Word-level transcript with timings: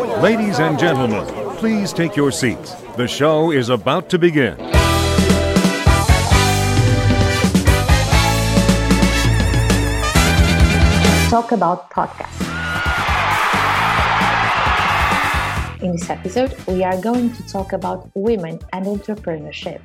Ladies 0.00 0.60
and 0.60 0.78
gentlemen, 0.78 1.26
please 1.58 1.92
take 1.92 2.16
your 2.16 2.32
seats. 2.32 2.72
The 2.96 3.06
show 3.06 3.50
is 3.50 3.68
about 3.68 4.08
to 4.08 4.18
begin. 4.18 4.56
Talk 11.28 11.52
about 11.52 11.90
podcasts. 11.90 12.40
In 15.82 15.92
this 15.92 16.08
episode, 16.08 16.56
we 16.66 16.82
are 16.82 16.98
going 16.98 17.34
to 17.34 17.46
talk 17.46 17.74
about 17.74 18.10
women 18.14 18.58
and 18.72 18.86
entrepreneurship. 18.86 19.82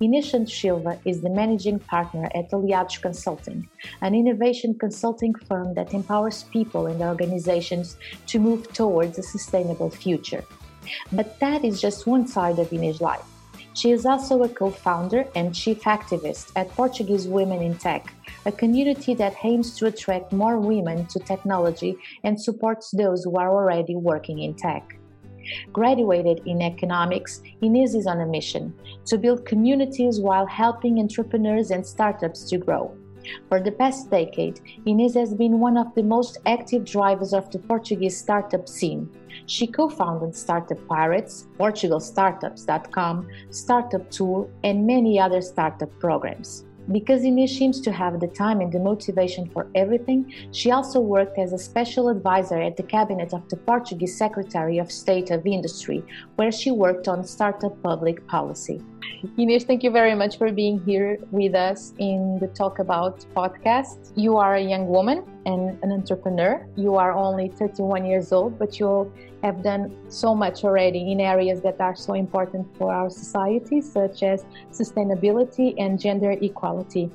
Inês 0.00 0.48
Silva 0.48 0.98
is 1.04 1.20
the 1.20 1.30
managing 1.30 1.78
partner 1.78 2.28
at 2.34 2.50
Aliados 2.50 3.00
Consulting, 3.00 3.68
an 4.00 4.14
innovation 4.14 4.74
consulting 4.74 5.34
firm 5.34 5.74
that 5.74 5.94
empowers 5.94 6.44
people 6.44 6.86
and 6.86 7.00
organizations 7.02 7.96
to 8.26 8.38
move 8.38 8.72
towards 8.72 9.18
a 9.18 9.22
sustainable 9.22 9.90
future. 9.90 10.44
But 11.12 11.38
that 11.40 11.64
is 11.64 11.80
just 11.80 12.06
one 12.06 12.26
side 12.26 12.58
of 12.58 12.70
Inês' 12.70 13.00
life. 13.00 13.24
She 13.74 13.92
is 13.92 14.04
also 14.04 14.42
a 14.42 14.48
co 14.48 14.70
founder 14.70 15.24
and 15.36 15.54
chief 15.54 15.82
activist 15.82 16.50
at 16.56 16.68
Portuguese 16.70 17.28
Women 17.28 17.62
in 17.62 17.76
Tech, 17.76 18.12
a 18.44 18.50
community 18.50 19.14
that 19.14 19.36
aims 19.44 19.76
to 19.76 19.86
attract 19.86 20.32
more 20.32 20.58
women 20.58 21.06
to 21.06 21.20
technology 21.20 21.96
and 22.24 22.40
supports 22.40 22.90
those 22.90 23.22
who 23.22 23.36
are 23.36 23.50
already 23.54 23.94
working 23.94 24.40
in 24.40 24.54
tech. 24.54 24.97
Graduated 25.72 26.40
in 26.46 26.62
economics, 26.62 27.42
Inês 27.62 27.94
is 27.94 28.06
on 28.06 28.20
a 28.20 28.26
mission 28.26 28.74
to 29.06 29.18
build 29.18 29.44
communities 29.44 30.20
while 30.20 30.46
helping 30.46 30.98
entrepreneurs 30.98 31.70
and 31.70 31.86
startups 31.86 32.44
to 32.50 32.58
grow. 32.58 32.96
For 33.48 33.60
the 33.60 33.72
past 33.72 34.10
decade, 34.10 34.60
Inês 34.86 35.14
has 35.14 35.34
been 35.34 35.60
one 35.60 35.76
of 35.76 35.94
the 35.94 36.02
most 36.02 36.38
active 36.46 36.84
drivers 36.84 37.32
of 37.32 37.50
the 37.50 37.58
Portuguese 37.58 38.16
startup 38.16 38.68
scene. 38.68 39.10
She 39.46 39.66
co 39.66 39.88
founded 39.88 40.34
Startup 40.34 40.78
Pirates, 40.88 41.46
PortugalStartups.com, 41.58 43.28
Startup 43.50 44.10
Tool, 44.10 44.50
and 44.64 44.86
many 44.86 45.18
other 45.18 45.40
startup 45.42 45.90
programs. 45.98 46.64
Because 46.90 47.22
Inês 47.22 47.50
seems 47.50 47.82
to 47.82 47.92
have 47.92 48.18
the 48.18 48.28
time 48.28 48.62
and 48.62 48.72
the 48.72 48.78
motivation 48.78 49.50
for 49.50 49.66
everything, 49.74 50.32
she 50.52 50.70
also 50.70 51.00
worked 51.00 51.38
as 51.38 51.52
a 51.52 51.58
special 51.58 52.08
advisor 52.08 52.58
at 52.58 52.78
the 52.78 52.82
cabinet 52.82 53.34
of 53.34 53.46
the 53.50 53.58
Portuguese 53.58 54.16
Secretary 54.16 54.78
of 54.78 54.90
State 54.90 55.30
of 55.30 55.46
Industry, 55.46 56.02
where 56.36 56.50
she 56.50 56.70
worked 56.70 57.06
on 57.06 57.24
startup 57.24 57.82
public 57.82 58.26
policy. 58.26 58.80
Inês, 59.36 59.64
thank 59.64 59.82
you 59.82 59.90
very 59.90 60.14
much 60.14 60.38
for 60.38 60.52
being 60.52 60.80
here 60.84 61.18
with 61.30 61.54
us 61.54 61.92
in 61.98 62.38
the 62.40 62.46
Talk 62.48 62.78
About 62.78 63.24
podcast. 63.34 64.12
You 64.14 64.36
are 64.36 64.54
a 64.54 64.60
young 64.60 64.86
woman 64.86 65.24
and 65.44 65.76
an 65.82 65.90
entrepreneur. 65.92 66.66
You 66.76 66.94
are 66.96 67.12
only 67.12 67.48
31 67.48 68.04
years 68.04 68.32
old, 68.32 68.58
but 68.58 68.78
you 68.78 69.12
have 69.42 69.62
done 69.62 69.96
so 70.08 70.34
much 70.34 70.64
already 70.64 71.10
in 71.10 71.20
areas 71.20 71.60
that 71.62 71.80
are 71.80 71.96
so 71.96 72.14
important 72.14 72.66
for 72.76 72.92
our 72.92 73.10
society, 73.10 73.80
such 73.80 74.22
as 74.22 74.44
sustainability 74.70 75.74
and 75.78 75.98
gender 75.98 76.32
equality. 76.32 77.10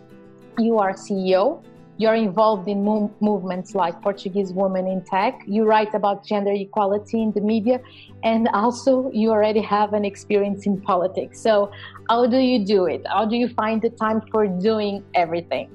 You 0.57 0.79
are 0.79 0.93
CEO 0.93 1.63
you're 1.97 2.15
involved 2.15 2.67
in 2.67 2.83
movements 3.21 3.75
like 3.75 4.01
Portuguese 4.01 4.51
Women 4.51 4.87
in 4.87 5.03
Tech. 5.03 5.41
You 5.45 5.63
write 5.65 5.93
about 5.93 6.25
gender 6.25 6.51
equality 6.51 7.21
in 7.21 7.31
the 7.33 7.41
media, 7.41 7.79
and 8.23 8.47
also 8.53 9.11
you 9.11 9.29
already 9.29 9.61
have 9.61 9.93
an 9.93 10.03
experience 10.03 10.65
in 10.65 10.81
politics. 10.81 11.39
So, 11.39 11.71
how 12.09 12.25
do 12.25 12.37
you 12.37 12.65
do 12.65 12.85
it? 12.85 13.05
How 13.07 13.25
do 13.25 13.35
you 13.35 13.47
find 13.49 13.81
the 13.81 13.91
time 13.91 14.21
for 14.31 14.47
doing 14.47 15.03
everything? 15.13 15.69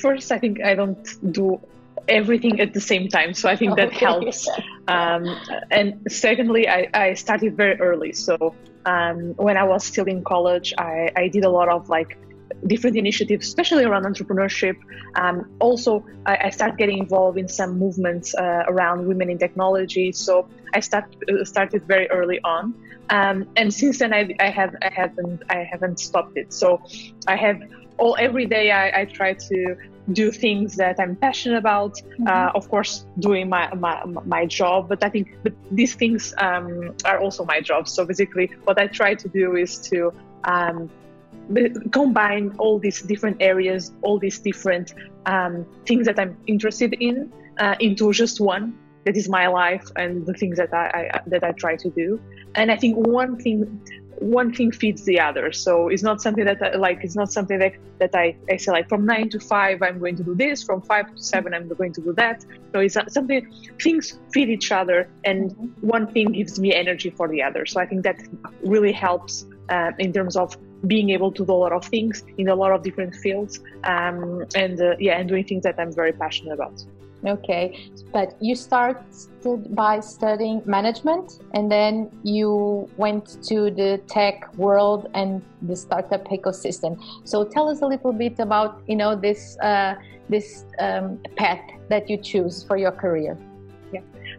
First, 0.00 0.32
I 0.32 0.38
think 0.38 0.60
I 0.62 0.74
don't 0.74 1.32
do 1.32 1.60
everything 2.08 2.60
at 2.60 2.74
the 2.74 2.80
same 2.80 3.08
time, 3.08 3.34
so 3.34 3.48
I 3.48 3.54
think 3.54 3.76
that 3.76 3.88
okay. 3.94 4.04
helps. 4.04 4.48
Um, 4.88 5.24
and 5.70 6.00
secondly, 6.08 6.68
I, 6.68 6.88
I 6.92 7.14
started 7.14 7.56
very 7.56 7.78
early. 7.80 8.12
So, 8.12 8.54
um, 8.84 9.34
when 9.36 9.56
I 9.56 9.62
was 9.62 9.84
still 9.84 10.06
in 10.06 10.24
college, 10.24 10.74
I, 10.76 11.10
I 11.14 11.28
did 11.28 11.44
a 11.44 11.50
lot 11.50 11.68
of 11.68 11.88
like 11.88 12.18
different 12.66 12.96
initiatives, 12.96 13.46
especially 13.46 13.84
around 13.84 14.04
entrepreneurship. 14.04 14.76
Um, 15.16 15.50
also, 15.60 16.04
I, 16.26 16.36
I 16.44 16.50
started 16.50 16.78
getting 16.78 16.98
involved 16.98 17.38
in 17.38 17.48
some 17.48 17.78
movements 17.78 18.34
uh, 18.34 18.64
around 18.66 19.06
women 19.06 19.30
in 19.30 19.38
technology. 19.38 20.12
So 20.12 20.48
I 20.74 20.80
start, 20.80 21.04
uh, 21.30 21.44
started 21.44 21.84
very 21.84 22.08
early 22.10 22.40
on, 22.44 22.74
um, 23.10 23.48
and 23.56 23.72
since 23.80 23.98
then 23.98 24.12
I, 24.12 24.34
I, 24.40 24.50
have 24.50 24.74
I 24.82 24.90
haven't 24.90 25.42
I 25.50 25.68
haven't 25.70 26.00
stopped 26.00 26.36
it. 26.36 26.52
So 26.52 26.82
I 27.26 27.36
have 27.36 27.62
all 27.98 28.16
every 28.18 28.46
day 28.46 28.70
I, 28.70 29.02
I 29.02 29.04
try 29.04 29.34
to 29.34 29.76
do 30.12 30.32
things 30.32 30.76
that 30.76 30.98
I'm 30.98 31.14
passionate 31.14 31.58
about. 31.58 31.94
Mm-hmm. 31.94 32.26
Uh, 32.26 32.50
of 32.54 32.68
course, 32.68 33.06
doing 33.18 33.48
my, 33.48 33.72
my 33.74 34.04
my 34.04 34.46
job, 34.46 34.88
but 34.88 35.04
I 35.04 35.08
think 35.08 35.36
but 35.42 35.52
these 35.70 35.94
things 35.94 36.34
um, 36.38 36.94
are 37.04 37.18
also 37.20 37.44
my 37.44 37.60
job. 37.60 37.88
So 37.88 38.04
basically, 38.04 38.50
what 38.64 38.78
I 38.78 38.86
try 38.86 39.14
to 39.14 39.28
do 39.28 39.56
is 39.56 39.78
to 39.90 40.12
um, 40.44 40.90
combine 41.90 42.54
all 42.58 42.78
these 42.78 43.02
different 43.02 43.36
areas, 43.40 43.92
all 44.02 44.18
these 44.18 44.38
different 44.38 44.94
um, 45.26 45.66
things 45.86 46.06
that 46.06 46.18
I'm 46.18 46.36
interested 46.46 46.94
in 46.94 47.32
uh, 47.58 47.76
into 47.80 48.12
just 48.12 48.40
one. 48.40 48.78
That 49.04 49.16
is 49.16 49.28
my 49.28 49.48
life 49.48 49.84
and 49.96 50.24
the 50.24 50.32
things 50.32 50.58
that 50.58 50.72
I, 50.72 51.10
I, 51.12 51.20
that 51.26 51.42
I 51.42 51.50
try 51.52 51.74
to 51.74 51.90
do. 51.90 52.20
And 52.54 52.70
I 52.70 52.76
think 52.76 52.96
one 52.96 53.36
thing 53.36 53.80
one 54.22 54.52
thing 54.52 54.70
feeds 54.70 55.04
the 55.04 55.18
other. 55.18 55.52
So 55.52 55.88
it's 55.88 56.02
not 56.02 56.22
something 56.22 56.44
that 56.44 56.62
I, 56.62 56.76
like 56.76 57.02
it's 57.02 57.16
not 57.16 57.32
something 57.32 57.58
that 57.58 57.74
that 57.98 58.14
I, 58.14 58.36
I 58.48 58.56
say 58.56 58.70
like 58.72 58.88
from 58.88 59.04
nine 59.04 59.28
to 59.30 59.40
five 59.40 59.82
I'm 59.82 59.98
going 59.98 60.16
to 60.16 60.22
do 60.22 60.34
this, 60.34 60.62
from 60.62 60.80
five 60.82 61.14
to 61.14 61.22
seven 61.22 61.52
I'm 61.54 61.68
going 61.68 61.92
to 61.94 62.00
do 62.00 62.12
that. 62.14 62.44
So 62.72 62.80
it's 62.80 62.96
something 63.08 63.52
things 63.80 64.18
feed 64.32 64.48
each 64.48 64.70
other, 64.70 65.08
and 65.24 65.50
mm-hmm. 65.50 65.86
one 65.86 66.06
thing 66.12 66.32
gives 66.32 66.58
me 66.60 66.72
energy 66.74 67.10
for 67.10 67.28
the 67.28 67.42
other. 67.42 67.66
So 67.66 67.80
I 67.80 67.86
think 67.86 68.04
that 68.04 68.20
really 68.62 68.92
helps 68.92 69.46
uh, 69.68 69.90
in 69.98 70.12
terms 70.12 70.36
of 70.36 70.56
being 70.86 71.10
able 71.10 71.30
to 71.32 71.44
do 71.44 71.52
a 71.52 71.60
lot 71.64 71.72
of 71.72 71.84
things 71.84 72.24
in 72.38 72.48
a 72.48 72.54
lot 72.54 72.72
of 72.72 72.82
different 72.82 73.14
fields 73.14 73.60
um, 73.84 74.44
and 74.54 74.80
uh, 74.80 74.94
yeah 74.98 75.18
and 75.18 75.28
doing 75.28 75.44
things 75.44 75.62
that 75.62 75.78
i'm 75.78 75.92
very 75.92 76.12
passionate 76.12 76.54
about. 76.54 76.84
Okay 77.24 77.90
but 78.12 78.34
you 78.40 78.54
started 78.56 79.04
by 79.74 80.00
studying 80.00 80.60
management 80.66 81.40
and 81.54 81.70
then 81.70 82.10
you 82.22 82.88
went 82.96 83.42
to 83.44 83.70
the 83.70 84.00
tech 84.08 84.52
world 84.56 85.08
and 85.14 85.42
the 85.62 85.76
startup 85.76 86.24
ecosystem. 86.28 87.00
So 87.24 87.44
tell 87.44 87.68
us 87.68 87.80
a 87.82 87.86
little 87.86 88.12
bit 88.12 88.38
about 88.38 88.82
you 88.88 88.96
know 88.96 89.14
this 89.14 89.56
uh, 89.60 89.94
this 90.28 90.64
um, 90.80 91.18
path 91.36 91.62
that 91.88 92.10
you 92.10 92.16
choose 92.16 92.64
for 92.64 92.76
your 92.76 92.92
career 92.92 93.38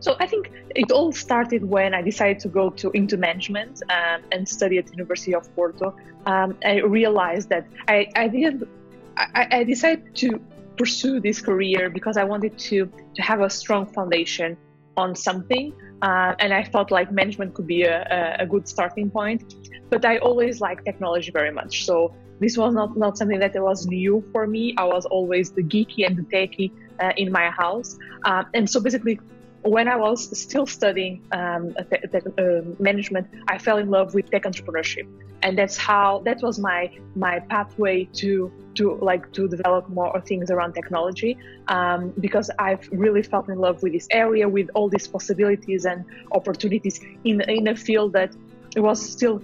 so 0.03 0.18
I 0.19 0.28
think 0.28 0.52
it 0.75 0.91
all 0.91 1.14
started 1.14 1.64
when 1.64 1.94
I 1.94 2.02
decided 2.02 2.40
to 2.40 2.50
go 2.50 2.69
to 2.81 2.91
into 2.91 3.16
management 3.16 3.81
um, 3.90 4.22
and 4.34 4.47
study 4.47 4.78
at 4.78 4.86
the 4.88 4.91
University 4.91 5.34
of 5.34 5.44
Porto. 5.56 5.96
Um, 6.25 6.58
I 6.66 6.81
realized 6.81 7.47
that 7.50 7.66
I, 7.88 8.09
I 8.16 8.28
didn't. 8.28 8.68
I, 9.16 9.47
I 9.59 9.63
decided 9.63 10.13
to 10.16 10.42
pursue 10.78 11.22
this 11.22 11.40
career 11.40 11.90
because 11.90 12.18
I 12.18 12.25
wanted 12.25 12.58
to 12.69 12.92
to 13.16 13.22
have 13.22 13.40
a 13.40 13.50
strong 13.50 13.86
foundation 13.86 14.58
on 14.97 15.16
something, 15.16 15.72
uh, 16.02 16.34
and 16.40 16.53
I 16.53 16.63
thought 16.66 16.92
like 16.92 17.09
management 17.12 17.53
could 17.53 17.68
be 17.68 17.84
a, 17.84 18.36
a 18.40 18.46
good 18.46 18.68
starting 18.68 19.09
point. 19.09 19.56
But 19.90 20.03
I 20.03 20.18
always 20.18 20.59
liked 20.59 20.84
technology 20.84 21.31
very 21.31 21.52
much, 21.52 21.86
so 21.86 22.13
this 22.42 22.58
was 22.58 22.74
not 22.74 22.97
not 22.97 23.18
something 23.18 23.40
that 23.40 23.56
was 23.56 23.88
new 23.88 24.22
for 24.34 24.47
me. 24.47 24.75
I 24.78 24.84
was 24.84 25.06
always 25.06 25.52
the 25.52 25.63
geeky 25.63 26.06
and 26.06 26.18
the 26.18 26.24
techie 26.24 26.72
uh, 27.00 27.13
in 27.16 27.31
my 27.31 27.50
house, 27.50 27.97
uh, 28.25 28.44
and 28.53 28.69
so 28.69 28.81
basically 28.81 29.18
when 29.63 29.88
I 29.88 29.96
was 29.96 30.38
still 30.38 30.66
studying 30.66 31.22
um, 31.31 31.75
uh, 31.79 32.62
management, 32.79 33.28
I 33.47 33.57
fell 33.57 33.78
in 33.78 33.90
love 33.90 34.13
with 34.13 34.29
tech 34.29 34.44
entrepreneurship, 34.44 35.07
and 35.41 35.57
that's 35.57 35.78
how 35.78 36.22
that 36.25 36.41
was 36.41 36.59
my 36.59 36.91
my 37.16 37.40
pathway 37.40 38.06
to 38.16 38.51
to 38.75 38.96
like 38.96 39.31
to 39.34 39.47
develop 39.47 39.88
more 39.90 40.19
things 40.22 40.51
around 40.51 40.74
technology 40.74 41.38
um, 41.68 42.13
because 42.19 42.50
I've 42.59 42.88
really 42.91 43.24
felt 43.24 43.47
in 43.50 43.57
love 43.57 43.81
with 43.84 43.94
this 43.94 44.07
area, 44.12 44.50
with 44.50 44.69
all 44.74 44.90
these 44.90 45.07
possibilities 45.07 45.86
and 45.86 46.04
opportunities 46.31 47.00
in 47.24 47.42
in 47.42 47.68
a 47.68 47.75
field 47.75 48.13
that 48.13 48.31
was 48.75 49.00
still 49.01 49.42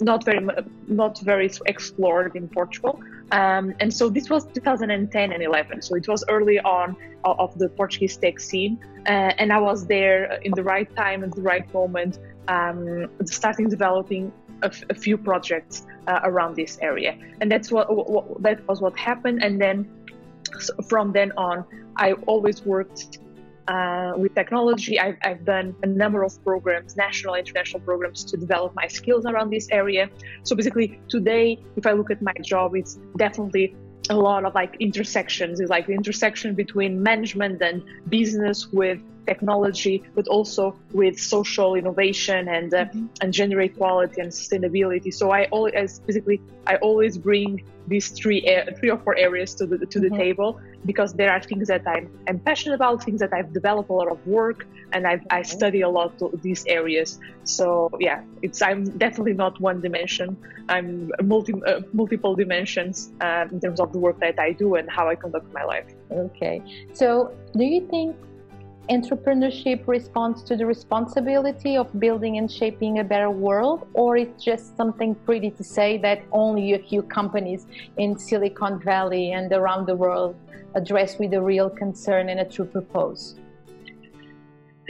not 0.00 0.24
very 0.24 0.46
not 0.88 1.18
very 1.20 1.50
explored 1.66 2.34
in 2.34 2.48
Portugal. 2.48 3.00
Um, 3.32 3.74
and 3.80 3.92
so 3.92 4.08
this 4.08 4.28
was 4.28 4.46
2010 4.46 5.32
and 5.32 5.42
11. 5.42 5.82
So 5.82 5.94
it 5.94 6.08
was 6.08 6.24
early 6.28 6.58
on 6.60 6.96
of 7.24 7.56
the 7.58 7.68
Portuguese 7.68 8.16
tech 8.16 8.40
scene, 8.40 8.78
uh, 9.06 9.32
and 9.38 9.52
I 9.52 9.58
was 9.58 9.86
there 9.86 10.40
in 10.42 10.52
the 10.52 10.62
right 10.62 10.88
time 10.96 11.22
at 11.22 11.32
the 11.32 11.42
right 11.42 11.72
moment, 11.74 12.18
um, 12.48 13.08
starting 13.26 13.68
developing 13.68 14.32
a, 14.62 14.66
f- 14.66 14.82
a 14.90 14.94
few 14.94 15.18
projects 15.18 15.86
uh, 16.06 16.20
around 16.24 16.56
this 16.56 16.78
area. 16.80 17.16
And 17.40 17.50
that's 17.50 17.70
what, 17.70 17.94
what, 17.94 18.42
that 18.42 18.66
was 18.66 18.80
what 18.80 18.96
happened. 18.96 19.44
And 19.44 19.60
then 19.60 19.88
from 20.88 21.12
then 21.12 21.32
on, 21.36 21.64
I 21.96 22.12
always 22.26 22.64
worked 22.64 23.18
uh, 23.70 24.12
with 24.16 24.34
technology. 24.34 24.98
I've, 24.98 25.18
I've, 25.22 25.44
done 25.44 25.74
a 25.84 25.86
number 25.86 26.24
of 26.24 26.32
programs, 26.44 26.96
national, 26.96 27.34
international 27.36 27.80
programs, 27.80 28.24
to 28.24 28.36
develop 28.36 28.74
my 28.74 28.88
skills 28.88 29.24
around 29.26 29.50
this 29.50 29.68
area. 29.70 30.10
So 30.42 30.56
basically, 30.56 31.00
today, 31.08 31.46
if 31.76 31.86
I 31.86 31.92
look 31.92 32.10
at 32.10 32.20
my 32.20 32.34
job, 32.42 32.74
it's 32.74 32.98
definitely 33.16 33.76
a 34.08 34.16
lot 34.16 34.44
of 34.44 34.54
like 34.54 34.74
intersections. 34.80 35.60
It's 35.60 35.70
like 35.70 35.86
the 35.86 35.92
intersection 35.92 36.54
between 36.54 37.00
management 37.00 37.62
and 37.62 37.84
business 38.08 38.68
with 38.72 38.98
technology, 39.30 39.96
but 40.16 40.26
also 40.36 40.64
with 41.00 41.14
social 41.36 41.70
innovation 41.80 42.40
and 42.56 42.68
uh, 42.74 42.78
mm-hmm. 42.78 43.06
and 43.22 43.28
gender 43.38 43.60
equality 43.68 44.18
and 44.24 44.30
sustainability. 44.42 45.10
So 45.20 45.24
I 45.30 45.42
always 45.54 46.00
basically 46.08 46.38
I 46.72 46.74
always 46.88 47.12
bring 47.28 47.48
these 47.92 48.08
three 48.18 48.40
three 48.78 48.90
or 48.94 48.98
four 49.04 49.14
areas 49.26 49.50
to 49.58 49.64
the 49.70 49.76
to 49.92 49.98
the 50.04 50.10
mm-hmm. 50.10 50.24
table 50.24 50.50
because 50.90 51.10
there 51.20 51.30
are 51.34 51.42
things 51.50 51.66
that 51.68 51.82
I'm, 51.86 52.06
I'm 52.28 52.38
passionate 52.38 52.76
about, 52.80 53.04
things 53.08 53.20
that 53.20 53.32
I've 53.32 53.52
developed 53.52 53.90
a 53.90 53.92
lot 53.92 54.08
of 54.08 54.18
work, 54.26 54.66
and 54.92 55.06
I've, 55.06 55.24
I 55.30 55.42
study 55.42 55.80
a 55.82 55.88
lot 55.88 56.12
these 56.42 56.64
areas. 56.66 57.18
So 57.44 57.90
yeah, 58.00 58.22
it's 58.42 58.60
I'm 58.62 58.82
definitely 59.04 59.34
not 59.34 59.60
one 59.60 59.80
dimension. 59.80 60.28
I'm 60.68 61.10
multi 61.22 61.52
uh, 61.66 61.80
multiple 61.92 62.34
dimensions 62.34 63.12
uh, 63.20 63.46
in 63.52 63.58
terms 63.60 63.80
of 63.84 63.92
the 63.92 64.00
work 64.06 64.18
that 64.20 64.38
I 64.38 64.52
do 64.52 64.66
and 64.78 64.86
how 64.96 65.04
I 65.12 65.14
conduct 65.24 65.52
my 65.52 65.64
life. 65.64 65.88
Okay, 66.10 66.56
so 67.00 67.06
do 67.58 67.64
you 67.64 67.82
think 67.94 68.16
entrepreneurship 68.90 69.86
responds 69.86 70.42
to 70.42 70.56
the 70.56 70.66
responsibility 70.66 71.76
of 71.76 71.86
building 72.00 72.38
and 72.38 72.50
shaping 72.50 72.98
a 72.98 73.04
better 73.04 73.30
world, 73.30 73.86
or 73.94 74.16
it's 74.16 74.42
just 74.42 74.76
something 74.76 75.14
pretty 75.14 75.50
to 75.52 75.62
say 75.62 75.96
that 75.98 76.20
only 76.32 76.72
a 76.72 76.78
few 76.78 77.02
companies 77.02 77.66
in 77.98 78.18
Silicon 78.18 78.80
Valley 78.80 79.30
and 79.30 79.52
around 79.52 79.86
the 79.86 79.94
world 79.94 80.34
address 80.74 81.18
with 81.20 81.32
a 81.34 81.40
real 81.40 81.70
concern 81.70 82.28
and 82.28 82.40
a 82.40 82.44
true 82.44 82.64
purpose? 82.64 83.36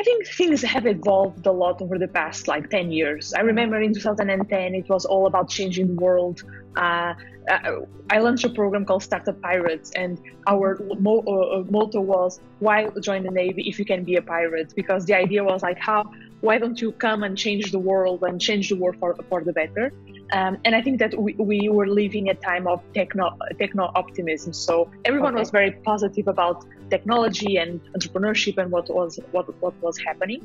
I 0.00 0.02
think 0.02 0.26
things 0.28 0.62
have 0.62 0.86
evolved 0.86 1.44
a 1.44 1.52
lot 1.52 1.82
over 1.82 1.98
the 1.98 2.08
past 2.08 2.48
like 2.48 2.70
10 2.70 2.90
years. 2.90 3.34
I 3.36 3.42
remember 3.42 3.78
in 3.82 3.92
2010, 3.92 4.74
it 4.74 4.88
was 4.88 5.04
all 5.04 5.26
about 5.26 5.50
changing 5.50 5.88
the 5.88 6.00
world. 6.06 6.40
Uh, 6.74 7.12
uh 7.50 7.80
I 8.10 8.18
launched 8.18 8.44
a 8.46 8.48
program 8.60 8.86
called 8.86 9.02
Startup 9.02 9.38
Pirates, 9.42 9.90
and 10.02 10.18
our 10.46 10.78
mo- 11.06 11.24
uh, 11.26 11.56
uh, 11.56 11.64
motto 11.68 12.00
was, 12.00 12.40
Why 12.60 12.88
join 13.08 13.24
the 13.24 13.30
Navy 13.42 13.62
if 13.68 13.78
you 13.78 13.84
can 13.84 14.02
be 14.04 14.16
a 14.16 14.22
pirate? 14.22 14.72
Because 14.74 15.04
the 15.04 15.16
idea 15.24 15.44
was 15.44 15.62
like, 15.62 15.78
how, 15.78 16.00
why 16.40 16.58
don't 16.58 16.80
you 16.80 16.92
come 16.92 17.22
and 17.22 17.36
change 17.36 17.70
the 17.70 17.78
world 17.78 18.22
and 18.22 18.40
change 18.40 18.68
the 18.70 18.76
world 18.76 18.96
for, 18.98 19.14
for 19.28 19.44
the 19.44 19.52
better? 19.52 19.92
Um, 20.32 20.58
and 20.64 20.74
I 20.74 20.82
think 20.82 20.98
that 21.00 21.18
we, 21.20 21.34
we 21.34 21.68
were 21.68 21.88
living 21.88 22.28
a 22.28 22.34
time 22.34 22.66
of 22.66 22.80
techno 22.94 23.36
techno 23.58 23.90
optimism. 23.94 24.52
So 24.52 24.90
everyone 25.04 25.34
okay. 25.34 25.40
was 25.40 25.50
very 25.50 25.72
positive 25.72 26.28
about 26.28 26.64
technology 26.88 27.56
and 27.56 27.80
entrepreneurship 27.94 28.58
and 28.58 28.70
what 28.70 28.88
was 28.88 29.18
what 29.32 29.46
what 29.60 29.74
was 29.82 29.98
happening, 29.98 30.40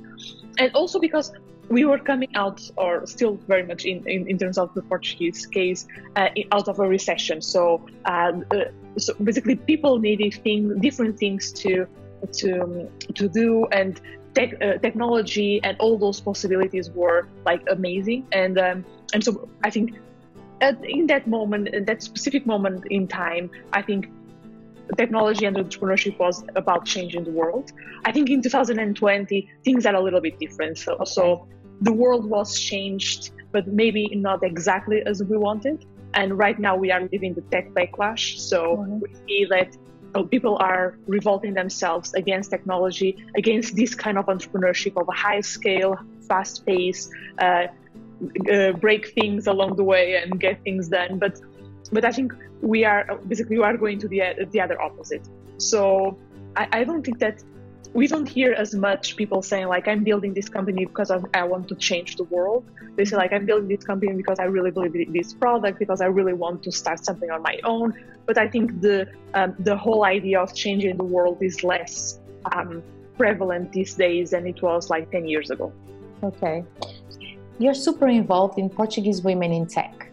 and 0.57 0.73
also 0.73 0.99
because 0.99 1.31
we 1.69 1.83
were 1.85 1.97
coming 1.97 2.35
out, 2.35 2.61
or 2.77 3.05
still 3.05 3.39
very 3.47 3.63
much 3.63 3.85
in 3.85 4.07
in, 4.07 4.27
in 4.27 4.37
terms 4.37 4.57
of 4.57 4.73
the 4.73 4.81
Portuguese 4.81 5.45
case, 5.45 5.87
uh, 6.15 6.29
out 6.51 6.67
of 6.67 6.79
a 6.79 6.87
recession. 6.87 7.41
So 7.41 7.85
uh, 8.05 8.33
uh, 8.51 8.65
so 8.97 9.13
basically, 9.23 9.55
people 9.55 9.99
needed 9.99 10.33
thing, 10.43 10.79
different 10.79 11.19
things 11.19 11.51
to 11.53 11.87
to 12.33 12.89
to 13.13 13.29
do 13.29 13.67
and 13.71 14.01
tech, 14.35 14.53
uh, 14.61 14.77
technology 14.77 15.59
and 15.63 15.77
all 15.79 15.97
those 15.97 16.19
possibilities 16.19 16.89
were 16.91 17.27
like 17.45 17.63
amazing 17.71 18.27
and 18.31 18.59
um, 18.59 18.85
and 19.13 19.23
so 19.23 19.49
I 19.63 19.69
think 19.69 19.95
at, 20.61 20.83
in 20.83 21.07
that 21.07 21.27
moment 21.27 21.69
in 21.69 21.85
that 21.85 22.03
specific 22.03 22.45
moment 22.45 22.85
in 22.91 23.07
time 23.07 23.49
I 23.73 23.81
think 23.81 24.09
technology 24.97 25.45
and 25.45 25.55
entrepreneurship 25.57 26.19
was 26.19 26.43
about 26.55 26.85
changing 26.85 27.23
the 27.23 27.31
world 27.31 27.71
I 28.03 28.11
think 28.11 28.29
in 28.29 28.41
2020 28.41 29.49
things 29.63 29.85
are 29.85 29.95
a 29.95 30.01
little 30.01 30.21
bit 30.21 30.39
different 30.39 30.77
so, 30.77 30.93
okay. 30.93 31.05
so 31.05 31.47
the 31.81 31.93
world 31.93 32.29
was 32.29 32.59
changed 32.59 33.31
but 33.51 33.67
maybe 33.67 34.07
not 34.15 34.43
exactly 34.43 35.01
as 35.05 35.23
we 35.23 35.37
wanted 35.37 35.85
and 36.13 36.37
right 36.37 36.59
now 36.59 36.75
we 36.75 36.91
are 36.91 37.01
living 37.11 37.33
the 37.33 37.41
tech 37.41 37.69
backlash 37.71 38.37
so 38.37 38.77
mm-hmm. 38.77 38.99
we 38.99 39.13
see 39.27 39.45
that 39.49 39.75
people 40.23 40.57
are 40.59 40.97
revolting 41.07 41.53
themselves 41.53 42.13
against 42.13 42.49
technology, 42.49 43.17
against 43.35 43.75
this 43.75 43.93
kind 43.95 44.17
of 44.17 44.25
entrepreneurship 44.27 44.99
of 44.99 45.07
a 45.07 45.11
high 45.11 45.41
scale, 45.41 45.97
fast 46.27 46.65
pace, 46.65 47.09
uh, 47.39 47.67
uh, 48.51 48.71
break 48.73 49.13
things 49.13 49.47
along 49.47 49.75
the 49.75 49.83
way 49.83 50.15
and 50.15 50.39
get 50.39 50.63
things 50.63 50.89
done. 50.89 51.19
But 51.19 51.41
but 51.91 52.05
I 52.05 52.11
think 52.11 52.33
we 52.61 52.85
are 52.85 53.19
basically 53.27 53.57
we 53.57 53.63
are 53.63 53.77
going 53.77 53.99
to 53.99 54.07
the 54.07 54.47
the 54.51 54.61
other 54.61 54.81
opposite. 54.81 55.27
So 55.57 56.17
I, 56.55 56.67
I 56.71 56.83
don't 56.83 57.03
think 57.03 57.19
that 57.19 57.43
we 57.93 58.07
don't 58.07 58.27
hear 58.27 58.53
as 58.53 58.73
much 58.73 59.15
people 59.15 59.41
saying 59.41 59.67
like 59.67 59.87
i'm 59.87 60.03
building 60.03 60.33
this 60.33 60.49
company 60.49 60.85
because 60.85 61.11
i 61.11 61.43
want 61.43 61.67
to 61.67 61.75
change 61.75 62.15
the 62.15 62.23
world. 62.25 62.63
They 62.95 63.05
say 63.05 63.17
like 63.17 63.33
i'm 63.33 63.45
building 63.45 63.67
this 63.67 63.83
company 63.83 64.13
because 64.13 64.39
i 64.39 64.43
really 64.43 64.71
believe 64.71 64.95
in 64.95 65.13
this 65.13 65.33
product 65.33 65.79
because 65.79 66.01
i 66.01 66.05
really 66.05 66.33
want 66.33 66.63
to 66.63 66.71
start 66.71 67.03
something 67.05 67.29
on 67.29 67.41
my 67.41 67.59
own. 67.63 67.93
But 68.25 68.37
i 68.37 68.47
think 68.47 68.81
the 68.81 69.07
um, 69.33 69.55
the 69.59 69.77
whole 69.77 70.05
idea 70.05 70.39
of 70.39 70.53
changing 70.53 70.97
the 70.97 71.03
world 71.03 71.37
is 71.41 71.63
less 71.63 72.19
um, 72.53 72.83
prevalent 73.17 73.71
these 73.71 73.93
days 73.95 74.31
than 74.31 74.45
it 74.47 74.61
was 74.61 74.89
like 74.89 75.09
10 75.11 75.27
years 75.27 75.49
ago. 75.49 75.71
Okay. 76.21 76.65
You're 77.59 77.73
super 77.73 78.07
involved 78.07 78.59
in 78.59 78.69
portuguese 78.69 79.21
women 79.21 79.51
in 79.51 79.65
tech 79.65 80.11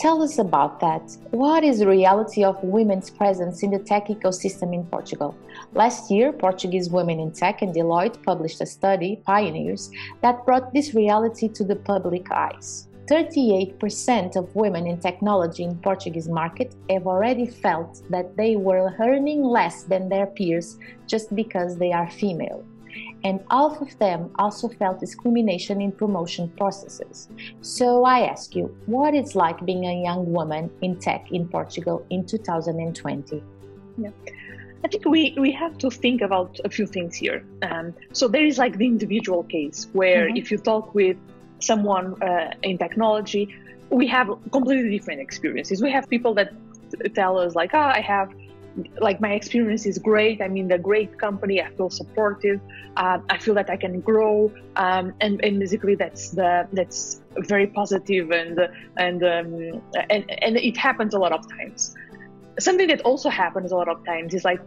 Tell 0.00 0.22
us 0.22 0.38
about 0.38 0.80
that. 0.80 1.14
What 1.30 1.62
is 1.62 1.80
the 1.80 1.86
reality 1.86 2.42
of 2.42 2.64
women's 2.64 3.10
presence 3.10 3.62
in 3.62 3.70
the 3.70 3.78
tech 3.78 4.06
ecosystem 4.06 4.72
in 4.72 4.86
Portugal? 4.86 5.36
Last 5.74 6.10
year, 6.10 6.32
Portuguese 6.32 6.88
Women 6.88 7.20
in 7.20 7.32
Tech 7.32 7.60
and 7.60 7.74
Deloitte 7.74 8.22
published 8.22 8.62
a 8.62 8.66
study, 8.66 9.20
Pioneers, 9.26 9.90
that 10.22 10.46
brought 10.46 10.72
this 10.72 10.94
reality 10.94 11.48
to 11.48 11.64
the 11.64 11.76
public 11.76 12.32
eyes. 12.32 12.88
38% 13.10 14.36
of 14.36 14.56
women 14.56 14.86
in 14.86 14.98
technology 14.98 15.64
in 15.64 15.76
Portuguese 15.76 16.30
market 16.30 16.74
have 16.88 17.06
already 17.06 17.44
felt 17.44 18.02
that 18.08 18.38
they 18.38 18.56
were 18.56 18.94
earning 19.00 19.44
less 19.44 19.82
than 19.82 20.08
their 20.08 20.28
peers 20.28 20.78
just 21.06 21.34
because 21.36 21.76
they 21.76 21.92
are 21.92 22.10
female 22.10 22.64
and 23.22 23.40
half 23.50 23.80
of 23.80 23.98
them 23.98 24.30
also 24.38 24.68
felt 24.68 25.00
discrimination 25.00 25.80
in 25.80 25.92
promotion 25.92 26.48
processes. 26.56 27.28
So 27.60 28.04
I 28.04 28.20
ask 28.26 28.54
you, 28.54 28.74
what 28.86 29.14
it's 29.14 29.34
like 29.34 29.64
being 29.64 29.84
a 29.86 30.02
young 30.02 30.32
woman 30.32 30.70
in 30.80 30.98
tech 30.98 31.30
in 31.30 31.48
Portugal 31.48 32.06
in 32.10 32.24
2020? 32.24 33.42
Yeah. 33.98 34.10
I 34.82 34.88
think 34.88 35.04
we, 35.04 35.34
we 35.38 35.52
have 35.52 35.76
to 35.78 35.90
think 35.90 36.22
about 36.22 36.58
a 36.64 36.70
few 36.70 36.86
things 36.86 37.14
here. 37.14 37.44
Um, 37.62 37.94
so 38.12 38.28
there 38.28 38.44
is 38.44 38.56
like 38.56 38.78
the 38.78 38.86
individual 38.86 39.44
case 39.44 39.88
where 39.92 40.26
mm-hmm. 40.26 40.36
if 40.36 40.50
you 40.50 40.56
talk 40.56 40.94
with 40.94 41.18
someone 41.58 42.20
uh, 42.22 42.54
in 42.62 42.78
technology, 42.78 43.54
we 43.90 44.06
have 44.06 44.30
completely 44.50 44.90
different 44.90 45.20
experiences. 45.20 45.82
We 45.82 45.90
have 45.90 46.08
people 46.08 46.32
that 46.34 46.52
tell 47.14 47.38
us 47.38 47.54
like, 47.54 47.70
ah, 47.74 47.88
oh, 47.88 47.98
I 47.98 48.00
have 48.00 48.32
like 49.00 49.20
my 49.20 49.32
experience 49.32 49.86
is 49.86 49.98
great. 49.98 50.40
I'm 50.40 50.56
in 50.56 50.70
a 50.72 50.78
great 50.78 51.18
company. 51.18 51.60
I 51.60 51.70
feel 51.70 51.90
supportive. 51.90 52.60
Uh, 52.96 53.18
I 53.28 53.38
feel 53.38 53.54
that 53.54 53.70
I 53.70 53.76
can 53.76 54.00
grow, 54.00 54.52
um, 54.76 55.12
and, 55.20 55.42
and 55.44 55.58
basically 55.58 55.94
that's 55.94 56.30
the 56.30 56.68
that's 56.72 57.20
very 57.38 57.66
positive 57.66 58.30
and 58.30 58.58
and 58.96 59.22
um, 59.24 59.82
and 60.10 60.24
and 60.42 60.56
it 60.56 60.76
happens 60.76 61.14
a 61.14 61.18
lot 61.18 61.32
of 61.32 61.48
times. 61.50 61.94
Something 62.58 62.88
that 62.88 63.00
also 63.02 63.28
happens 63.28 63.72
a 63.72 63.76
lot 63.76 63.88
of 63.88 64.04
times 64.04 64.34
is 64.34 64.44
like 64.44 64.60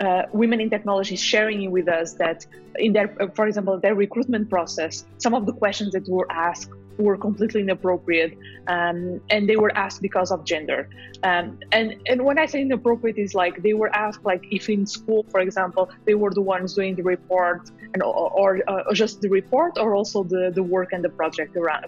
uh, 0.00 0.22
women 0.32 0.60
in 0.60 0.70
technology 0.70 1.16
sharing 1.16 1.70
with 1.70 1.88
us 1.88 2.14
that 2.14 2.46
in 2.76 2.92
their, 2.92 3.14
for 3.34 3.46
example, 3.46 3.78
their 3.80 3.94
recruitment 3.94 4.50
process, 4.50 5.04
some 5.18 5.34
of 5.34 5.46
the 5.46 5.52
questions 5.52 5.92
that 5.92 6.08
were 6.08 6.30
asked 6.30 6.70
were 6.98 7.16
completely 7.16 7.60
inappropriate, 7.60 8.38
um, 8.68 9.20
and 9.30 9.48
they 9.48 9.56
were 9.56 9.74
asked 9.76 10.02
because 10.02 10.30
of 10.30 10.44
gender. 10.44 10.88
Um, 11.22 11.58
and 11.72 11.96
and 12.06 12.24
when 12.24 12.38
I 12.38 12.46
say 12.46 12.62
inappropriate, 12.62 13.18
is 13.18 13.34
like 13.34 13.62
they 13.62 13.74
were 13.74 13.94
asked 13.94 14.24
like 14.24 14.44
if 14.50 14.68
in 14.68 14.86
school, 14.86 15.24
for 15.30 15.40
example, 15.40 15.90
they 16.04 16.14
were 16.14 16.30
the 16.30 16.42
ones 16.42 16.74
doing 16.74 16.94
the 16.94 17.02
report 17.02 17.70
and 17.94 18.02
or, 18.02 18.30
or 18.30 18.62
uh, 18.68 18.92
just 18.92 19.20
the 19.20 19.28
report, 19.28 19.78
or 19.78 19.94
also 19.94 20.24
the 20.24 20.50
the 20.54 20.62
work 20.62 20.92
and 20.92 21.04
the 21.04 21.10
project 21.10 21.56
around 21.56 21.86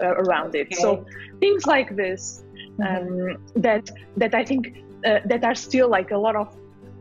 uh, 0.00 0.06
around 0.06 0.54
it. 0.54 0.66
Okay. 0.66 0.76
So 0.76 1.06
things 1.40 1.66
like 1.66 1.96
this 1.96 2.44
um, 2.80 2.86
mm-hmm. 2.86 3.60
that 3.60 3.90
that 4.16 4.34
I 4.34 4.44
think 4.44 4.84
uh, 5.04 5.20
that 5.26 5.44
are 5.44 5.54
still 5.54 5.88
like 5.88 6.10
a 6.10 6.18
lot 6.18 6.36
of 6.36 6.54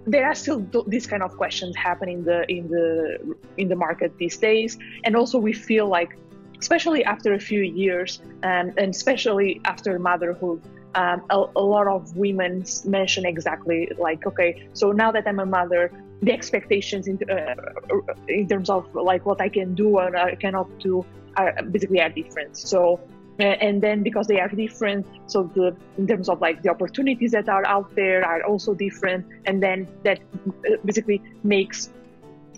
there 0.06 0.26
are 0.26 0.36
still 0.36 0.66
these 0.88 1.08
kind 1.08 1.24
of 1.24 1.36
questions 1.38 1.76
happening 1.76 2.20
in 2.20 2.26
the 2.26 2.52
in 2.52 2.68
the 2.68 3.36
in 3.58 3.70
the 3.70 3.76
market 3.76 4.18
these 4.18 4.38
days 4.38 4.78
and 5.06 5.16
also 5.16 5.38
we 5.38 5.54
feel 5.54 5.88
like 5.88 6.18
especially 6.64 7.02
after 7.14 7.30
a 7.34 7.42
few 7.50 7.64
years 7.84 8.10
um, 8.50 8.66
and 8.82 8.90
especially 8.98 9.50
after 9.74 9.92
motherhood 10.00 10.60
um, 11.02 11.20
a, 11.38 11.38
a, 11.64 11.66
lot 11.76 11.88
of 11.96 12.02
women 12.26 12.54
mention 12.86 13.24
exactly 13.34 13.80
like 14.08 14.22
okay 14.32 14.52
so 14.74 14.86
now 14.92 15.10
that 15.16 15.24
i'm 15.30 15.40
a 15.48 15.50
mother 15.58 15.84
the 16.28 16.32
expectations 16.40 17.04
in, 17.12 17.18
uh, 17.30 17.56
in 18.28 18.48
terms 18.48 18.70
of 18.70 18.82
like 19.12 19.24
what 19.30 19.40
i 19.48 19.50
can 19.58 19.70
do 19.84 19.88
and 20.04 20.16
i 20.16 20.36
cannot 20.44 20.68
do 20.80 21.06
are 21.38 21.54
basically 21.64 22.02
are 22.02 22.10
different. 22.10 22.58
So 22.58 23.00
and 23.40 23.82
then 23.82 24.04
because 24.04 24.28
they 24.28 24.40
are 24.40 24.48
different 24.48 25.08
so 25.26 25.50
the 25.56 25.76
in 25.98 26.06
terms 26.06 26.30
of 26.30 26.40
like 26.40 26.62
the 26.62 26.70
opportunities 26.70 27.32
that 27.32 27.50
are 27.50 27.66
out 27.66 27.96
there 27.96 28.24
are 28.24 28.44
also 28.44 28.74
different. 28.74 29.26
And 29.46 29.62
then 29.62 29.88
that 30.04 30.20
uh, 30.48 30.78
basically 30.86 31.22
makes 31.44 31.90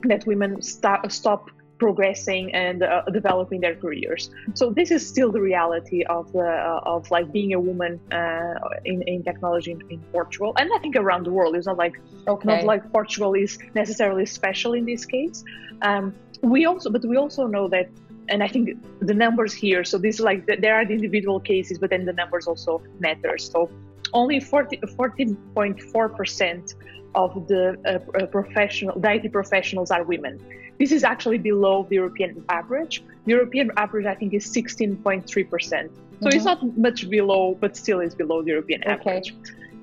that 0.04 0.26
women 0.28 0.62
start, 0.62 1.10
stop 1.12 1.50
progressing 1.78 2.54
and 2.54 2.84
uh, 2.84 3.04
developing 3.12 3.60
their 3.62 3.76
careers. 3.76 4.30
So 4.54 4.72
this 4.72 4.92
is 4.92 5.08
still 5.08 5.32
the 5.32 5.42
reality 5.42 6.04
of 6.04 6.32
the 6.32 6.48
uh, 6.48 6.82
of 6.86 7.10
like 7.12 7.32
being 7.32 7.54
a 7.54 7.60
woman 7.60 8.00
uh, 8.12 8.56
in, 8.86 9.02
in 9.04 9.24
technology 9.24 9.72
in, 9.72 9.82
in, 9.90 10.00
Portugal, 10.12 10.54
and 10.58 10.70
I 10.74 10.80
think 10.80 10.96
around 10.96 11.26
the 11.26 11.32
world. 11.32 11.56
It's 11.56 11.68
not 11.68 11.78
like 11.78 12.00
okay. 12.28 12.48
not 12.48 12.64
like 12.64 12.92
Portugal 12.92 13.34
is 13.34 13.58
necessarily 13.74 14.26
special 14.26 14.74
in 14.74 14.86
this 14.86 15.06
case. 15.06 15.44
Um, 15.82 16.14
we 16.42 16.66
also, 16.66 16.90
but 16.90 17.04
we 17.06 17.18
also 17.18 17.48
know 17.48 17.68
that. 17.70 17.90
And 18.28 18.42
I 18.42 18.48
think 18.48 18.70
the 19.02 19.14
numbers 19.14 19.54
here, 19.54 19.84
so 19.84 20.00
this 20.00 20.20
like 20.20 20.48
there 20.48 20.74
are 20.74 20.84
the 20.84 20.96
individual 20.96 21.40
cases, 21.40 21.78
but 21.78 21.92
then 21.92 22.06
the 22.06 22.14
numbers 22.14 22.48
also 22.48 22.82
matter. 23.00 23.38
So 23.38 23.70
only 24.16 24.40
40, 24.40 24.78
14.4% 24.78 26.76
of 27.14 27.48
the 27.48 27.78
uh, 27.86 28.00
uh, 28.18 28.26
professional, 28.28 29.00
the 29.00 29.12
IT 29.12 29.32
professionals 29.32 29.92
are 29.92 30.04
women. 30.04 30.40
This 30.80 30.92
is 30.92 31.04
actually 31.04 31.38
below 31.38 31.86
the 31.90 31.96
European 31.96 32.44
average. 32.50 33.04
The 33.26 33.32
European 33.32 33.72
average, 33.78 34.06
I 34.06 34.16
think, 34.16 34.34
is 34.34 34.46
16.3%. 34.52 35.30
So 35.30 35.38
mm-hmm. 35.38 36.28
it's 36.28 36.46
not 36.46 36.78
much 36.78 37.10
below, 37.10 37.56
but 37.60 37.76
still 37.76 38.00
is 38.00 38.16
below 38.16 38.42
the 38.42 38.52
European 38.52 38.82
okay. 38.82 38.92
average. 38.94 39.36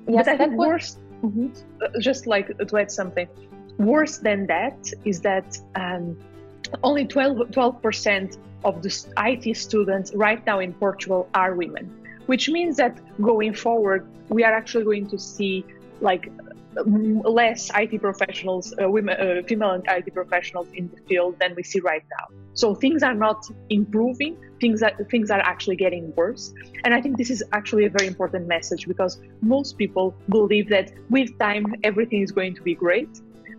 Yes, 0.07 0.25
but 0.25 0.27
I 0.27 0.37
think 0.37 0.53
worse, 0.53 0.97
mm-hmm. 1.23 1.47
Uh, 1.81 1.99
just 1.99 2.27
like 2.27 2.47
to 2.57 2.77
add 2.77 2.91
something, 2.91 3.27
worse 3.77 4.17
than 4.17 4.47
that 4.47 4.91
is 5.05 5.21
that 5.21 5.57
um, 5.75 6.17
only 6.83 7.05
12, 7.05 7.37
12% 7.49 8.37
of 8.63 8.81
the 8.81 8.91
IT 9.17 9.55
students 9.57 10.13
right 10.15 10.45
now 10.45 10.59
in 10.59 10.73
Portugal 10.73 11.29
are 11.33 11.55
women, 11.55 11.85
which 12.25 12.49
means 12.49 12.77
that 12.77 12.99
going 13.21 13.53
forward, 13.53 14.07
we 14.29 14.43
are 14.43 14.53
actually 14.53 14.83
going 14.83 15.07
to 15.07 15.17
see 15.17 15.65
like 16.01 16.31
less 16.75 17.69
IT 17.75 18.01
professionals, 18.01 18.73
uh, 18.81 18.89
women, 18.89 19.15
uh, 19.19 19.43
female 19.47 19.81
IT 19.87 20.13
professionals 20.13 20.67
in 20.73 20.89
the 20.89 21.01
field 21.07 21.37
than 21.39 21.55
we 21.55 21.63
see 21.63 21.79
right 21.79 22.03
now. 22.19 22.35
So 22.53 22.75
things 22.75 23.03
are 23.03 23.13
not 23.13 23.45
improving. 23.69 24.37
Things 24.59 24.81
are 24.81 24.91
things 25.09 25.31
are 25.31 25.39
actually 25.39 25.75
getting 25.75 26.13
worse. 26.15 26.53
And 26.83 26.93
I 26.93 27.01
think 27.01 27.17
this 27.17 27.29
is 27.29 27.43
actually 27.51 27.85
a 27.85 27.89
very 27.89 28.07
important 28.07 28.47
message 28.47 28.87
because 28.87 29.19
most 29.41 29.77
people 29.77 30.15
believe 30.29 30.69
that 30.69 30.91
with 31.09 31.37
time 31.39 31.75
everything 31.83 32.21
is 32.21 32.31
going 32.31 32.55
to 32.55 32.61
be 32.61 32.75
great, 32.75 33.09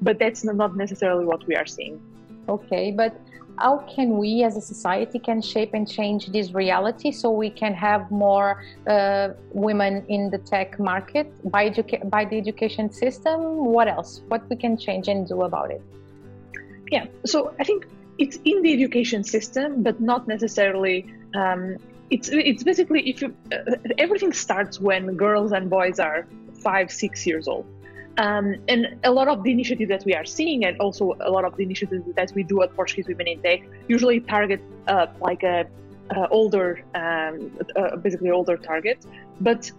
but 0.02 0.18
that's 0.18 0.44
not 0.44 0.76
necessarily 0.76 1.24
what 1.24 1.46
we 1.46 1.56
are 1.56 1.66
seeing. 1.66 2.00
Okay, 2.48 2.92
but 2.92 3.18
how 3.58 3.78
can 3.94 4.18
we 4.18 4.42
as 4.42 4.56
a 4.56 4.60
society 4.60 5.18
can 5.18 5.40
shape 5.40 5.74
and 5.74 5.88
change 5.88 6.26
this 6.26 6.52
reality 6.52 7.12
so 7.12 7.30
we 7.30 7.50
can 7.50 7.74
have 7.74 8.10
more 8.10 8.62
uh, 8.86 9.28
women 9.52 10.04
in 10.08 10.30
the 10.30 10.38
tech 10.38 10.78
market? 10.78 11.26
By, 11.50 11.70
educa- 11.70 12.08
by 12.10 12.24
the 12.24 12.36
education 12.38 12.90
system 12.92 13.40
what 13.66 13.88
else? 13.88 14.22
What 14.28 14.48
we 14.50 14.56
can 14.56 14.76
change 14.76 15.08
and 15.08 15.26
do 15.26 15.42
about 15.42 15.70
it? 15.70 15.82
Yeah 16.90 17.06
so 17.24 17.54
i 17.58 17.64
think 17.64 17.86
it's 18.18 18.36
in 18.44 18.62
the 18.62 18.72
education 18.72 19.24
system 19.24 19.82
but 19.82 20.00
not 20.00 20.28
necessarily 20.28 21.06
um, 21.34 21.76
it's 22.10 22.28
it's 22.28 22.62
basically 22.62 23.08
if 23.08 23.22
you 23.22 23.34
uh, 23.52 23.76
everything 23.98 24.32
starts 24.32 24.80
when 24.80 25.16
girls 25.16 25.52
and 25.52 25.70
boys 25.70 25.98
are 25.98 26.26
five 26.62 26.90
six 26.90 27.26
years 27.26 27.48
old 27.48 27.66
um, 28.18 28.56
and 28.68 28.96
a 29.04 29.10
lot 29.10 29.28
of 29.28 29.42
the 29.42 29.50
initiatives 29.50 29.88
that 29.88 30.04
we 30.04 30.14
are 30.14 30.24
seeing, 30.24 30.64
and 30.64 30.78
also 30.78 31.16
a 31.20 31.30
lot 31.30 31.44
of 31.44 31.56
the 31.56 31.64
initiatives 31.64 32.04
that 32.14 32.32
we 32.34 32.42
do 32.42 32.62
at 32.62 32.74
Portuguese 32.74 33.08
Women 33.08 33.26
in 33.26 33.42
Tech, 33.42 33.60
usually 33.88 34.20
target 34.20 34.60
uh, 34.86 35.06
like 35.20 35.42
a, 35.42 35.66
a 36.10 36.28
older, 36.28 36.82
um, 36.94 37.50
basically 38.02 38.30
older 38.30 38.56
target. 38.56 39.04
But 39.40 39.70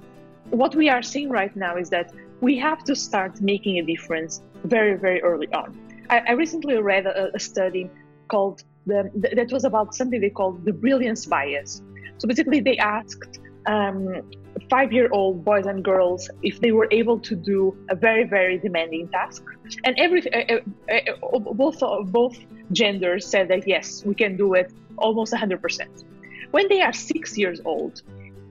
what 0.50 0.76
we 0.76 0.90
are 0.90 1.02
seeing 1.02 1.30
right 1.30 1.56
now 1.56 1.78
is 1.78 1.90
that 1.90 2.14
we 2.42 2.58
have 2.58 2.84
to 2.84 2.96
start 2.96 3.42
making 3.42 3.80
a 3.80 3.84
difference 3.84 4.42
very, 4.66 4.96
very 4.96 5.22
early 5.22 5.48
on. 5.54 5.78
I, 6.10 6.20
I 6.28 6.32
recently 6.32 6.78
read 6.78 7.06
a, 7.06 7.34
a 7.34 7.40
study 7.40 7.90
called 8.28 8.64
the, 8.86 9.10
that 9.34 9.52
was 9.52 9.64
about 9.64 9.96
something 9.96 10.20
they 10.20 10.30
called 10.30 10.66
the 10.66 10.74
brilliance 10.74 11.26
bias. 11.26 11.82
So 12.18 12.28
basically, 12.28 12.60
they 12.60 12.78
asked 12.78 13.40
um, 13.68 14.22
five 14.70 14.92
year 14.92 15.10
old 15.12 15.44
boys 15.44 15.66
and 15.66 15.84
girls 15.84 16.30
if 16.42 16.60
they 16.62 16.72
were 16.72 16.88
able 16.92 17.20
to 17.20 17.36
do 17.36 17.76
a 17.90 17.96
very 17.96 18.24
very 18.24 18.58
demanding 18.58 19.08
task. 19.10 19.44
And 19.84 19.98
every 19.98 20.22
uh, 20.34 20.60
uh, 20.90 20.94
uh, 20.94 21.40
both 21.40 21.80
both 22.12 22.38
genders 22.72 23.28
said 23.28 23.48
that 23.50 23.68
yes 23.68 24.04
we 24.06 24.16
can 24.16 24.38
do 24.38 24.54
it 24.54 24.72
almost 24.98 25.34
100% 25.34 26.04
when 26.52 26.68
they 26.70 26.82
are 26.82 26.94
six 26.94 27.38
years 27.38 27.60
old 27.66 28.02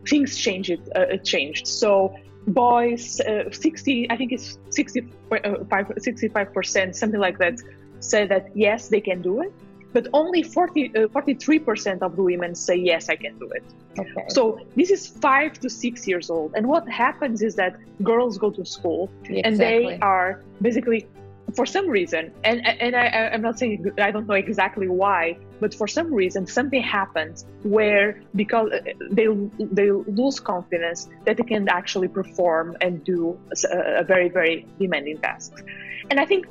things 0.06 0.37
changed 0.37 0.78
uh, 0.94 1.16
changed. 1.25 1.66
So 1.66 2.14
boys 2.47 3.21
uh, 3.21 3.50
60 3.50 4.11
i 4.11 4.16
think 4.16 4.33
it's 4.33 4.59
65 4.71 5.40
65% 5.40 6.94
something 6.94 7.21
like 7.21 7.38
that 7.38 7.54
said 8.00 8.28
that 8.28 8.54
yes 8.54 8.88
they 8.88 9.00
can 9.00 9.23
do 9.23 9.40
it 9.40 9.52
but 9.94 10.08
only 10.12 10.42
40, 10.42 10.90
uh, 10.96 11.06
43% 11.06 12.02
of 12.02 12.16
the 12.16 12.22
women 12.22 12.54
say, 12.54 12.74
yes, 12.74 13.08
I 13.08 13.16
can 13.16 13.38
do 13.38 13.48
it. 13.52 13.64
Okay. 13.96 14.26
So 14.28 14.60
this 14.74 14.90
is 14.90 15.06
five 15.06 15.58
to 15.60 15.70
six 15.70 16.06
years 16.06 16.28
old. 16.28 16.52
And 16.56 16.66
what 16.66 16.86
happens 16.88 17.42
is 17.42 17.54
that 17.54 17.76
girls 18.02 18.36
go 18.36 18.50
to 18.50 18.64
school 18.66 19.08
exactly. 19.22 19.42
and 19.44 19.58
they 19.60 19.98
are 20.00 20.42
basically, 20.60 21.06
for 21.54 21.64
some 21.64 21.88
reason, 21.88 22.32
and, 22.42 22.66
and 22.66 22.96
I, 22.96 23.30
I'm 23.32 23.40
not 23.40 23.56
saying, 23.56 23.92
I 23.98 24.10
don't 24.10 24.26
know 24.26 24.34
exactly 24.34 24.88
why, 24.88 25.38
but 25.60 25.72
for 25.72 25.86
some 25.86 26.12
reason, 26.12 26.44
something 26.44 26.82
happens 26.82 27.46
where 27.62 28.20
because 28.34 28.72
uh, 28.72 28.80
they, 29.12 29.28
they 29.60 29.92
lose 29.92 30.40
confidence 30.40 31.08
that 31.24 31.36
they 31.36 31.44
can 31.44 31.68
actually 31.68 32.08
perform 32.08 32.76
and 32.80 33.04
do 33.04 33.38
a, 33.72 34.00
a 34.00 34.04
very, 34.04 34.28
very 34.28 34.66
demanding 34.80 35.18
task. 35.18 35.52
And 36.10 36.18
I 36.18 36.26
think 36.26 36.46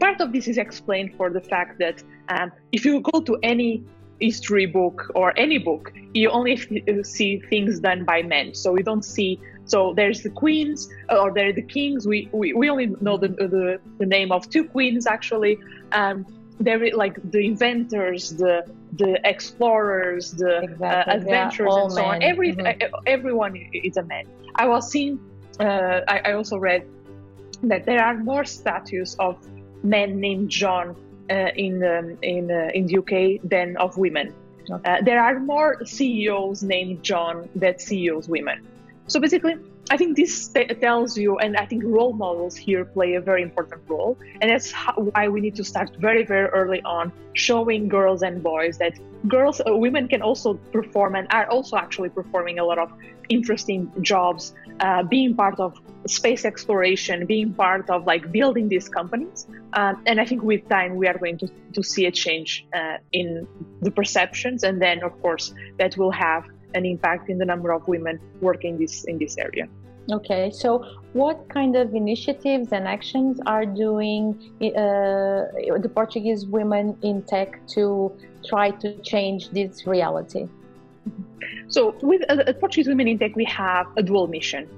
part 0.00 0.20
of 0.20 0.32
this 0.32 0.48
is 0.48 0.58
explained 0.58 1.14
for 1.16 1.30
the 1.30 1.40
fact 1.40 1.78
that 1.78 2.02
um, 2.28 2.52
if 2.72 2.84
you 2.84 3.00
go 3.00 3.20
to 3.20 3.38
any 3.42 3.84
history 4.20 4.66
book 4.66 5.10
or 5.14 5.38
any 5.38 5.58
book, 5.58 5.92
you 6.14 6.30
only 6.30 6.56
see 7.02 7.40
things 7.50 7.80
done 7.80 8.04
by 8.04 8.22
men. 8.22 8.54
So 8.54 8.72
we 8.72 8.82
don't 8.82 9.04
see. 9.04 9.40
So 9.66 9.94
there's 9.94 10.22
the 10.22 10.30
queens 10.30 10.88
or 11.10 11.32
there 11.32 11.48
are 11.48 11.52
the 11.52 11.62
kings. 11.62 12.06
We, 12.06 12.28
we, 12.32 12.52
we 12.52 12.70
only 12.70 12.86
know 13.00 13.16
the, 13.16 13.28
the, 13.28 13.80
the 13.98 14.06
name 14.06 14.32
of 14.32 14.48
two 14.48 14.64
queens 14.64 15.06
actually. 15.06 15.58
Um, 15.92 16.24
there 16.58 16.80
like 16.94 17.18
the 17.32 17.44
inventors, 17.44 18.30
the 18.30 18.64
the 18.92 19.20
explorers, 19.28 20.30
the 20.32 20.56
uh, 20.56 20.60
exactly. 20.62 20.86
uh, 20.86 21.16
adventurers, 21.16 21.74
and 21.76 21.92
so 21.92 22.00
men. 22.00 22.10
on. 22.14 22.22
Every 22.22 22.54
mm-hmm. 22.54 22.94
everyone 23.06 23.56
is 23.74 23.98
a 23.98 24.02
man. 24.04 24.24
I 24.54 24.66
was 24.66 24.90
seeing. 24.90 25.20
Uh, 25.60 26.00
I, 26.08 26.18
I 26.24 26.32
also 26.32 26.56
read 26.56 26.86
that 27.62 27.84
there 27.84 28.02
are 28.02 28.14
more 28.14 28.44
statues 28.44 29.16
of 29.18 29.36
men 29.82 30.18
named 30.20 30.50
John 30.50 30.90
uh, 30.90 30.94
in 31.34 31.82
um, 31.84 32.18
in 32.22 32.50
uh, 32.50 32.70
in 32.74 32.86
the 32.86 32.98
UK 32.98 33.48
than 33.48 33.76
of 33.76 33.96
women. 33.96 34.34
Okay. 34.70 34.90
Uh, 34.90 35.02
there 35.02 35.22
are 35.22 35.38
more 35.38 35.84
CEOs 35.84 36.62
named 36.62 37.02
John 37.02 37.48
than 37.54 37.78
CEOs 37.78 38.28
women. 38.28 38.66
So 39.06 39.20
basically, 39.20 39.54
I 39.90 39.96
think 39.96 40.16
this 40.16 40.48
t- 40.48 40.66
tells 40.66 41.16
you, 41.16 41.38
and 41.38 41.56
I 41.56 41.64
think 41.64 41.84
role 41.84 42.12
models 42.12 42.56
here 42.56 42.84
play 42.84 43.14
a 43.14 43.20
very 43.20 43.42
important 43.42 43.82
role, 43.86 44.18
and 44.40 44.50
that's 44.50 44.72
how, 44.72 44.94
why 44.94 45.28
we 45.28 45.40
need 45.40 45.54
to 45.56 45.64
start 45.64 45.90
very, 46.00 46.24
very 46.24 46.48
early 46.48 46.82
on, 46.82 47.12
showing 47.34 47.88
girls 47.88 48.22
and 48.22 48.42
boys 48.42 48.78
that 48.78 48.98
girls, 49.28 49.60
uh, 49.60 49.76
women 49.76 50.08
can 50.08 50.22
also 50.22 50.54
perform 50.72 51.14
and 51.14 51.28
are 51.30 51.48
also 51.48 51.76
actually 51.76 52.08
performing 52.08 52.58
a 52.58 52.64
lot 52.64 52.78
of 52.78 52.90
interesting 53.28 53.92
jobs, 54.00 54.54
uh, 54.80 55.02
being 55.02 55.34
part 55.34 55.58
of 55.60 55.78
space 56.06 56.44
exploration, 56.44 57.26
being 57.26 57.52
part 57.52 57.88
of 57.90 58.06
like 58.06 58.30
building 58.32 58.68
these 58.68 58.88
companies. 58.88 59.46
Um, 59.72 60.02
and 60.06 60.20
I 60.20 60.24
think 60.24 60.42
with 60.42 60.68
time 60.68 60.96
we 60.96 61.06
are 61.08 61.18
going 61.18 61.38
to, 61.38 61.48
to 61.72 61.82
see 61.82 62.06
a 62.06 62.12
change 62.12 62.66
uh, 62.74 62.98
in 63.12 63.46
the 63.82 63.90
perceptions, 63.90 64.62
and 64.64 64.80
then 64.80 65.02
of 65.02 65.20
course 65.22 65.54
that 65.78 65.96
will 65.96 66.12
have 66.12 66.44
an 66.74 66.84
impact 66.84 67.30
in 67.30 67.38
the 67.38 67.44
number 67.44 67.72
of 67.72 67.86
women 67.88 68.20
working 68.40 68.78
this 68.78 69.04
in 69.04 69.18
this 69.18 69.36
area. 69.38 69.68
Okay, 70.12 70.52
so 70.52 70.84
what 71.14 71.48
kind 71.48 71.74
of 71.74 71.92
initiatives 71.94 72.72
and 72.72 72.86
actions 72.86 73.40
are 73.44 73.66
doing 73.66 74.38
uh, 74.60 75.50
the 75.80 75.90
Portuguese 75.92 76.46
women 76.46 76.96
in 77.02 77.22
tech 77.22 77.66
to 77.68 78.12
try 78.44 78.70
to 78.70 78.96
change 79.00 79.50
this 79.50 79.84
reality? 79.84 80.46
So, 81.68 81.96
with 82.02 82.22
uh, 82.28 82.52
Portuguese 82.54 82.88
Women 82.88 83.08
in 83.08 83.18
Tech, 83.18 83.34
we 83.34 83.44
have 83.44 83.86
a 83.96 84.02
dual 84.02 84.28
mission. 84.28 84.68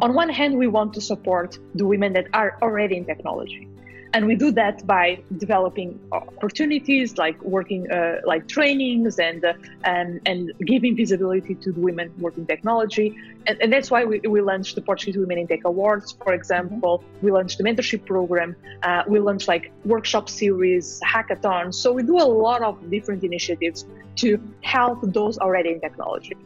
On 0.00 0.14
one 0.14 0.28
hand, 0.28 0.58
we 0.58 0.66
want 0.66 0.94
to 0.94 1.00
support 1.00 1.58
the 1.74 1.86
women 1.86 2.12
that 2.14 2.26
are 2.32 2.58
already 2.62 2.96
in 2.96 3.04
technology. 3.04 3.68
And 4.14 4.26
we 4.26 4.34
do 4.34 4.52
that 4.52 4.86
by 4.86 5.22
developing 5.38 5.98
opportunities 6.12 7.16
like 7.16 7.40
working, 7.42 7.90
uh, 7.90 8.20
like 8.24 8.46
trainings 8.46 9.18
and, 9.18 9.42
uh, 9.42 9.54
and, 9.84 10.20
and 10.26 10.52
giving 10.66 10.94
visibility 10.96 11.54
to 11.54 11.72
the 11.72 11.80
women 11.80 12.12
working 12.18 12.44
technology. 12.44 13.16
And, 13.46 13.60
and 13.62 13.72
that's 13.72 13.90
why 13.90 14.04
we, 14.04 14.20
we 14.20 14.42
launched 14.42 14.74
the 14.74 14.82
Portuguese 14.82 15.16
Women 15.16 15.38
in 15.38 15.48
Tech 15.48 15.64
Awards, 15.64 16.12
for 16.12 16.34
example. 16.34 16.98
Mm-hmm. 16.98 17.26
We 17.26 17.32
launched 17.32 17.56
the 17.56 17.64
mentorship 17.64 18.04
program. 18.04 18.54
Uh, 18.82 19.02
we 19.08 19.18
launched 19.18 19.48
like 19.48 19.72
workshop 19.86 20.28
series, 20.28 21.00
hackathons. 21.00 21.74
So 21.74 21.90
we 21.90 22.02
do 22.02 22.18
a 22.18 22.28
lot 22.46 22.60
of 22.62 22.90
different 22.90 23.24
initiatives 23.24 23.86
to 24.16 24.38
help 24.60 25.00
those 25.02 25.38
already 25.38 25.70
in 25.70 25.80
technology. 25.80 26.36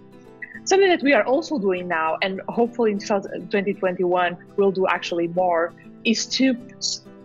Something 0.65 0.89
that 0.89 1.03
we 1.03 1.15
are 1.15 1.25
also 1.25 1.59
doing 1.59 1.87
now, 1.89 2.19
and 2.23 2.41
hopefully 2.49 2.93
in 2.93 2.99
2021 2.99 4.37
we'll 4.57 4.73
do 4.73 4.87
actually 4.89 5.29
more, 5.29 5.73
is 6.05 6.27
to 6.27 6.57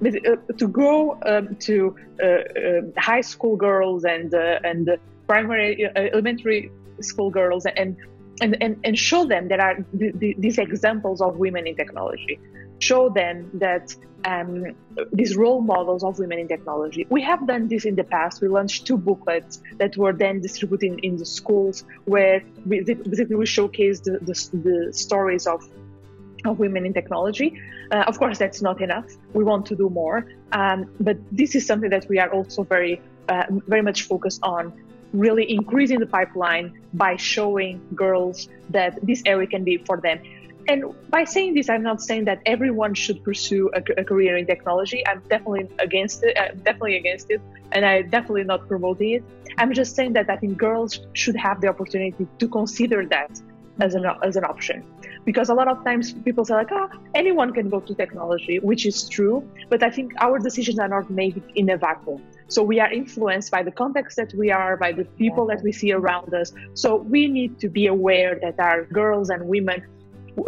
to 0.02 0.68
go 0.68 1.18
um, 1.26 1.56
to 1.58 1.96
uh, 2.22 2.26
uh, 2.26 2.82
high 2.98 3.22
school 3.22 3.56
girls 3.56 4.04
and 4.04 4.34
uh, 4.34 4.60
and 4.64 4.90
primary 5.28 5.90
elementary 5.96 6.72
school 7.00 7.30
girls 7.30 7.66
and 7.66 7.96
and, 8.42 8.58
and, 8.62 8.80
and 8.84 8.98
show 8.98 9.26
them 9.26 9.48
that 9.50 9.60
are 9.60 9.86
these 9.94 10.58
examples 10.58 11.22
of 11.22 11.38
women 11.38 11.68
in 11.68 11.76
technology 11.76 12.40
show 12.82 13.10
them 13.10 13.50
that 13.54 13.96
um, 14.26 14.66
these 15.14 15.36
role 15.36 15.62
models 15.62 16.04
of 16.04 16.20
women 16.20 16.40
in 16.40 16.48
technology. 16.48 17.08
We 17.10 17.22
have 17.24 17.48
done 17.48 17.68
this 17.68 17.86
in 17.86 17.96
the 17.96 18.04
past. 18.04 18.42
We 18.42 18.48
launched 18.48 18.86
two 18.86 18.98
booklets 18.98 19.62
that 19.78 19.98
were 19.98 20.14
then 20.14 20.42
distributed 20.42 20.94
in, 20.94 21.00
in 21.00 21.18
the 21.18 21.26
schools 21.26 21.84
where 22.06 22.44
we, 22.66 22.82
basically 22.82 23.36
we 23.36 23.46
showcase 23.46 24.00
the, 24.02 24.20
the, 24.20 24.36
the, 24.58 24.94
stories 24.94 25.48
of, 25.48 25.68
of 26.46 26.60
women 26.60 26.86
in 26.86 26.94
technology. 26.94 27.60
Uh, 27.92 28.04
of 28.08 28.18
course, 28.18 28.38
that's 28.38 28.62
not 28.62 28.82
enough. 28.82 29.06
We 29.34 29.44
want 29.44 29.66
to 29.68 29.76
do 29.76 29.90
more. 29.90 30.26
Um, 30.52 30.92
but 31.00 31.18
this 31.32 31.56
is 31.56 31.66
something 31.66 31.90
that 31.90 32.08
we 32.10 32.20
are 32.20 32.30
also 32.30 32.64
very, 32.64 33.02
uh, 33.30 33.46
very 33.68 33.82
much 33.82 34.04
focused 34.04 34.42
on 34.44 34.74
really 35.14 35.52
increasing 35.52 36.00
the 36.00 36.06
pipeline 36.06 36.80
by 36.94 37.18
showing 37.18 37.82
girls 37.94 38.48
that 38.70 38.98
this 39.06 39.22
area 39.26 39.48
can 39.48 39.64
be 39.64 39.78
for 39.78 39.98
them 40.00 40.20
and 40.68 40.86
by 41.10 41.24
saying 41.24 41.56
this, 41.56 41.70
I'm 41.70 41.84
not 41.84 42.02
saying 42.02 42.26
that 42.26 42.42
everyone 42.46 42.94
should 42.94 43.24
pursue 43.24 43.70
a, 43.74 43.82
a, 44.00 44.04
career 44.04 44.38
in 44.38 44.46
technology. 44.46 45.06
I'm 45.08 45.22
definitely 45.30 45.68
against 45.80 46.24
it. 46.24 46.38
I'm 46.38 46.58
definitely 46.60 46.98
against 46.98 47.32
it, 47.32 47.42
and 47.72 47.86
I'm 47.86 48.10
definitely 48.10 48.44
not 48.44 48.68
promoting 48.68 49.12
it. 49.12 49.24
I'm 49.58 49.74
just 49.74 49.96
saying 49.96 50.14
that 50.14 50.30
I 50.30 50.38
think 50.38 50.58
girls 50.58 51.00
should 51.14 51.36
have 51.36 51.62
the 51.62 51.68
opportunity 51.68 52.28
to 52.38 52.48
consider 52.48 53.06
that 53.08 53.42
as 53.80 53.96
an 53.96 54.06
as 54.24 54.36
an 54.36 54.46
option, 54.46 54.84
because 55.26 55.50
a 55.50 55.54
lot 55.54 55.68
of 55.68 55.84
times 55.84 56.14
people 56.14 56.44
say 56.46 56.56
like, 56.56 56.72
"Ah, 56.72 56.88
oh, 56.92 56.98
anyone 57.14 57.54
can 57.54 57.70
go 57.70 57.80
to 57.80 57.94
technology," 57.96 58.60
which 58.60 58.86
is 58.86 59.08
true. 59.08 59.48
But 59.70 59.84
I 59.84 59.90
think 59.90 60.14
our 60.20 60.40
decisions 60.40 60.80
are 60.80 60.88
not 60.88 61.10
made 61.10 61.42
in 61.56 61.70
a 61.70 61.78
vacuum. 61.78 62.22
So 62.48 62.64
we 62.64 62.80
are 62.80 62.92
influenced 62.92 63.52
by 63.52 63.64
the 63.64 63.72
context 63.72 64.18
that 64.18 64.34
we 64.34 64.52
are, 64.52 64.76
by 64.78 64.92
the 64.92 65.06
people 65.06 65.46
that 65.48 65.62
we 65.64 65.72
see 65.72 65.92
around 65.94 66.34
us. 66.34 66.52
So 66.74 66.96
we 66.96 67.28
need 67.28 67.60
to 67.60 67.70
be 67.70 67.88
aware 67.88 68.40
that 68.42 68.60
our 68.60 68.86
girls 68.86 69.30
and 69.30 69.48
women 69.48 69.84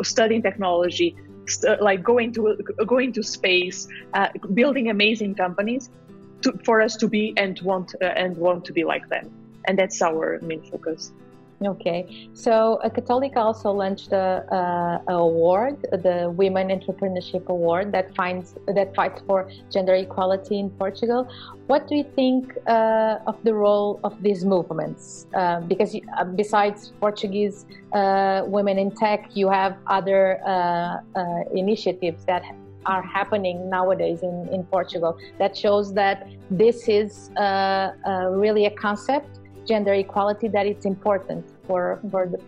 studying 0.01 0.42
technology, 0.42 1.15
st- 1.48 1.82
like 1.82 2.03
going 2.03 2.34
to 2.34 2.58
going 2.86 3.13
to 3.13 3.24
space, 3.24 3.88
uh, 4.13 4.30
building 4.53 4.89
amazing 4.89 5.36
companies, 5.36 5.89
to, 6.42 6.51
for 6.65 6.82
us 6.82 6.96
to 6.98 7.08
be 7.08 7.34
and 7.38 7.60
want 7.62 7.96
uh, 8.01 8.06
and 8.06 8.38
want 8.38 8.65
to 8.65 8.74
be 8.74 8.84
like 8.84 9.08
them, 9.10 9.32
and 9.65 9.77
that's 9.77 10.01
our 10.01 10.39
main 10.42 10.62
focus. 10.63 11.13
Okay, 11.65 12.29
so 12.34 12.75
uh, 12.84 12.89
Católica 12.89 13.38
also 13.38 13.72
launched 13.72 14.12
a, 14.12 15.01
a, 15.08 15.13
award, 15.13 15.82
the 15.91 16.34
Women 16.36 16.67
Entrepreneurship 16.67 17.48
Award, 17.48 17.91
that 17.93 18.13
finds 18.15 18.55
that 18.67 18.93
fights 18.96 19.22
for 19.25 19.50
gender 19.72 19.96
equality 19.96 20.60
in 20.60 20.70
Portugal. 20.72 21.29
What 21.67 21.88
do 21.88 21.96
you 21.96 22.03
think 22.03 22.58
uh, 22.67 23.20
of 23.27 23.41
the 23.43 23.53
role 23.53 24.00
of 24.03 24.22
these 24.22 24.43
movements? 24.43 25.27
Uh, 25.34 25.62
because 25.62 25.96
uh, 25.96 26.25
besides 26.25 26.91
Portuguese 27.00 27.65
uh, 27.93 28.43
women 28.46 28.77
in 28.77 28.91
tech, 28.91 29.29
you 29.34 29.50
have 29.50 29.77
other 29.88 30.41
uh, 30.46 30.98
initiatives 31.53 32.25
that 32.25 32.43
are 32.86 33.01
happening 33.01 33.70
nowadays 33.70 34.22
in, 34.24 34.50
in 34.51 34.65
Portugal 34.65 35.17
that 35.39 35.55
shows 35.55 35.93
that 35.93 36.27
this 36.51 36.89
is 36.89 37.29
really 38.36 38.65
a 38.65 38.72
concept 38.72 39.39
gender 39.65 39.93
equality 39.93 40.50
that 40.50 40.65
it's 40.65 40.86
important 40.86 41.46
for 41.67 42.00
for 42.12 42.27
the 42.27 42.39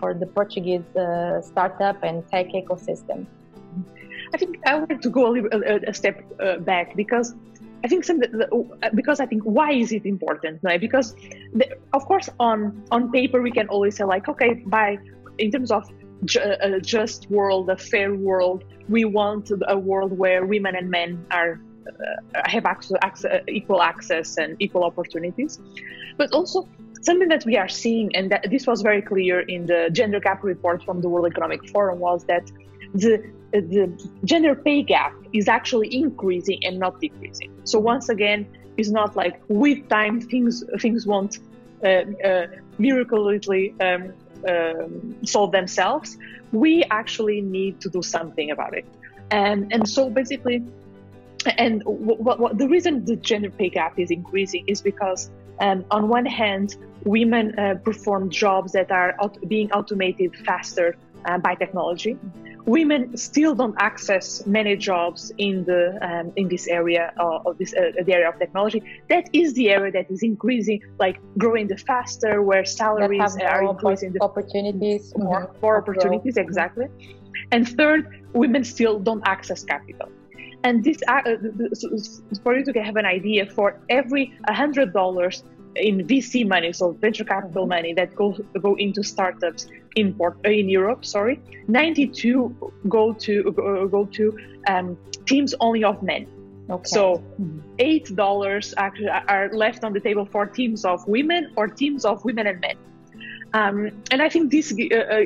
for 0.00 0.14
the 0.14 0.26
Portuguese 0.26 0.88
uh, 0.96 1.40
startup 1.40 2.02
and 2.02 2.26
tech 2.30 2.48
ecosystem. 2.48 3.26
I 4.32 4.36
think 4.36 4.58
I 4.66 4.74
want 4.74 5.02
to 5.02 5.10
go 5.10 5.26
a, 5.28 5.30
little, 5.30 5.62
a, 5.62 5.90
a 5.90 5.94
step 5.94 6.22
uh, 6.40 6.58
back 6.58 6.96
because 6.96 7.34
I 7.84 7.88
think 7.88 8.04
some, 8.04 8.20
because 8.94 9.20
I 9.20 9.26
think 9.26 9.42
why 9.42 9.72
is 9.72 9.92
it 9.92 10.06
important? 10.06 10.60
Right? 10.62 10.80
Because 10.80 11.14
the, 11.52 11.66
of 11.92 12.04
course 12.06 12.28
on 12.40 12.82
on 12.90 13.12
paper 13.12 13.42
we 13.42 13.50
can 13.50 13.68
always 13.68 13.96
say 13.96 14.04
like 14.04 14.28
okay 14.28 14.62
by 14.66 14.98
in 15.38 15.50
terms 15.50 15.70
of 15.70 15.88
ju- 16.24 16.40
a 16.60 16.80
just 16.80 17.30
world, 17.30 17.70
a 17.70 17.76
fair 17.76 18.14
world, 18.14 18.64
we 18.88 19.04
want 19.04 19.50
a 19.68 19.78
world 19.78 20.16
where 20.16 20.46
women 20.46 20.76
and 20.76 20.90
men 20.90 21.26
are 21.30 21.60
uh, 21.86 22.42
have 22.46 22.64
access, 22.64 22.96
access, 23.02 23.42
equal 23.48 23.82
access 23.82 24.36
and 24.38 24.56
equal 24.58 24.84
opportunities. 24.84 25.60
But 26.16 26.32
also 26.32 26.68
something 27.04 27.28
that 27.28 27.44
we 27.44 27.56
are 27.56 27.68
seeing, 27.68 28.14
and 28.16 28.30
that 28.30 28.50
this 28.50 28.66
was 28.66 28.82
very 28.82 29.02
clear 29.02 29.40
in 29.40 29.66
the 29.66 29.90
gender 29.92 30.20
gap 30.20 30.42
report 30.42 30.82
from 30.82 31.00
the 31.00 31.08
World 31.08 31.26
Economic 31.26 31.68
Forum, 31.70 31.98
was 31.98 32.24
that 32.24 32.50
the 32.94 33.22
the 33.52 33.86
gender 34.24 34.54
pay 34.54 34.82
gap 34.82 35.12
is 35.32 35.46
actually 35.48 35.94
increasing 35.94 36.58
and 36.64 36.78
not 36.78 37.00
decreasing. 37.00 37.52
So 37.64 37.78
once 37.78 38.08
again, 38.08 38.46
it's 38.76 38.90
not 38.90 39.14
like 39.14 39.40
with 39.48 39.88
time 39.88 40.20
things 40.20 40.64
things 40.80 41.06
won't 41.06 41.38
uh, 41.84 42.04
uh, 42.24 42.46
miraculously 42.78 43.74
um, 43.80 44.12
um, 44.48 45.16
solve 45.24 45.52
themselves. 45.52 46.16
We 46.52 46.84
actually 46.90 47.40
need 47.40 47.80
to 47.80 47.88
do 47.90 48.02
something 48.02 48.50
about 48.50 48.76
it, 48.76 48.86
and 49.30 49.72
and 49.72 49.88
so 49.88 50.10
basically 50.10 50.64
and 51.58 51.82
what, 51.84 52.40
what, 52.40 52.58
the 52.58 52.68
reason 52.68 53.04
the 53.04 53.16
gender 53.16 53.50
pay 53.50 53.68
gap 53.68 53.98
is 53.98 54.10
increasing 54.10 54.64
is 54.66 54.80
because 54.80 55.30
um, 55.60 55.84
on 55.90 56.08
one 56.08 56.26
hand 56.26 56.76
women 57.04 57.58
uh, 57.58 57.74
perform 57.84 58.30
jobs 58.30 58.72
that 58.72 58.90
are 58.90 59.14
being 59.46 59.70
automated 59.72 60.34
faster 60.36 60.96
uh, 61.26 61.38
by 61.38 61.54
technology. 61.54 62.18
Women 62.66 63.14
still 63.16 63.54
don't 63.54 63.74
access 63.78 64.46
many 64.46 64.74
jobs 64.74 65.30
in 65.36 65.64
the 65.64 65.98
um, 66.00 66.32
in 66.36 66.48
this 66.48 66.66
area 66.66 67.12
uh, 67.18 67.40
of 67.44 67.58
this 67.58 67.74
uh, 67.74 67.92
the 68.04 68.14
area 68.14 68.28
of 68.28 68.38
technology. 68.38 68.82
That 69.10 69.28
is 69.34 69.52
the 69.52 69.68
area 69.68 69.92
that 69.92 70.10
is 70.10 70.22
increasing 70.22 70.80
like 70.98 71.20
growing 71.36 71.68
the 71.68 71.76
faster 71.76 72.40
where 72.40 72.64
salaries 72.64 73.36
are 73.36 73.64
increasing 73.64 74.12
the 74.12 74.22
opportunities 74.22 75.12
more, 75.16 75.50
more 75.62 75.76
opportunities 75.76 76.38
exactly. 76.38 76.86
And 77.52 77.68
third 77.68 78.24
women 78.32 78.64
still 78.64 78.98
don't 78.98 79.22
access 79.26 79.62
capital 79.62 80.08
and 80.64 80.82
this, 80.82 80.98
uh, 81.06 81.20
for 82.42 82.56
you 82.56 82.64
to 82.64 82.82
have 82.82 82.96
an 82.96 83.04
idea, 83.04 83.46
for 83.46 83.78
every 83.90 84.32
$100 84.48 85.42
in 85.76 86.06
VC 86.06 86.46
money, 86.46 86.72
so 86.72 86.92
venture 86.92 87.24
capital 87.24 87.66
money 87.66 87.92
that 87.94 88.14
go 88.14 88.32
go 88.60 88.74
into 88.76 89.02
startups 89.02 89.66
in 89.96 90.14
port, 90.14 90.36
uh, 90.46 90.48
in 90.48 90.68
Europe, 90.68 91.04
sorry, 91.04 91.40
92 91.68 92.72
go 92.88 93.12
to 93.12 93.52
go 93.90 94.06
to 94.06 94.38
um, 94.68 94.96
teams 95.26 95.54
only 95.60 95.84
of 95.84 96.02
men. 96.02 96.26
Okay. 96.70 96.82
So 96.84 97.22
eight 97.78 98.16
dollars 98.16 98.72
actually 98.78 99.08
are 99.08 99.50
left 99.52 99.84
on 99.84 99.92
the 99.92 100.00
table 100.00 100.24
for 100.24 100.46
teams 100.46 100.84
of 100.84 101.06
women 101.06 101.52
or 101.56 101.68
teams 101.68 102.04
of 102.06 102.24
women 102.24 102.46
and 102.46 102.60
men. 102.60 102.76
Um, 103.52 103.90
and 104.10 104.22
I 104.22 104.28
think 104.28 104.50
this 104.50 104.72
uh, 104.72 104.96
uh, 104.96 105.24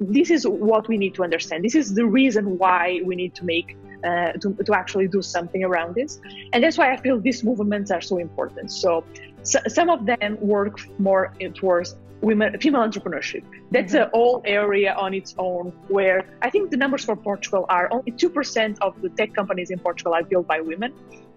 this 0.00 0.30
is 0.30 0.46
what 0.46 0.88
we 0.88 0.96
need 0.96 1.14
to 1.14 1.24
understand. 1.24 1.64
This 1.64 1.74
is 1.74 1.94
the 1.94 2.06
reason 2.06 2.56
why 2.56 3.00
we 3.04 3.16
need 3.16 3.34
to 3.34 3.44
make 3.44 3.76
uh, 4.04 4.32
to, 4.32 4.54
to 4.64 4.74
actually 4.74 5.08
do 5.08 5.22
something 5.22 5.64
around 5.64 5.94
this. 5.94 6.20
And 6.52 6.62
that's 6.62 6.78
why 6.78 6.92
I 6.92 6.96
feel 6.96 7.20
these 7.20 7.42
movements 7.44 7.90
are 7.90 8.00
so 8.00 8.18
important. 8.18 8.72
So, 8.72 9.04
so 9.42 9.58
some 9.68 9.90
of 9.90 10.06
them 10.06 10.38
work 10.40 10.80
more 10.98 11.32
towards 11.54 11.96
women, 12.20 12.58
female 12.60 12.82
entrepreneurship. 12.82 13.44
That's 13.70 13.92
mm-hmm. 13.92 14.08
a 14.08 14.16
whole 14.16 14.42
area 14.44 14.94
on 14.94 15.14
its 15.14 15.34
own 15.38 15.72
where 15.88 16.26
I 16.42 16.50
think 16.50 16.70
the 16.70 16.76
numbers 16.76 17.04
for 17.04 17.16
Portugal 17.16 17.66
are 17.68 17.88
only 17.92 18.12
2% 18.12 18.78
of 18.80 19.00
the 19.02 19.08
tech 19.10 19.34
companies 19.34 19.70
in 19.70 19.78
Portugal 19.78 20.14
are 20.14 20.24
built 20.24 20.46
by 20.46 20.60
women. 20.60 20.92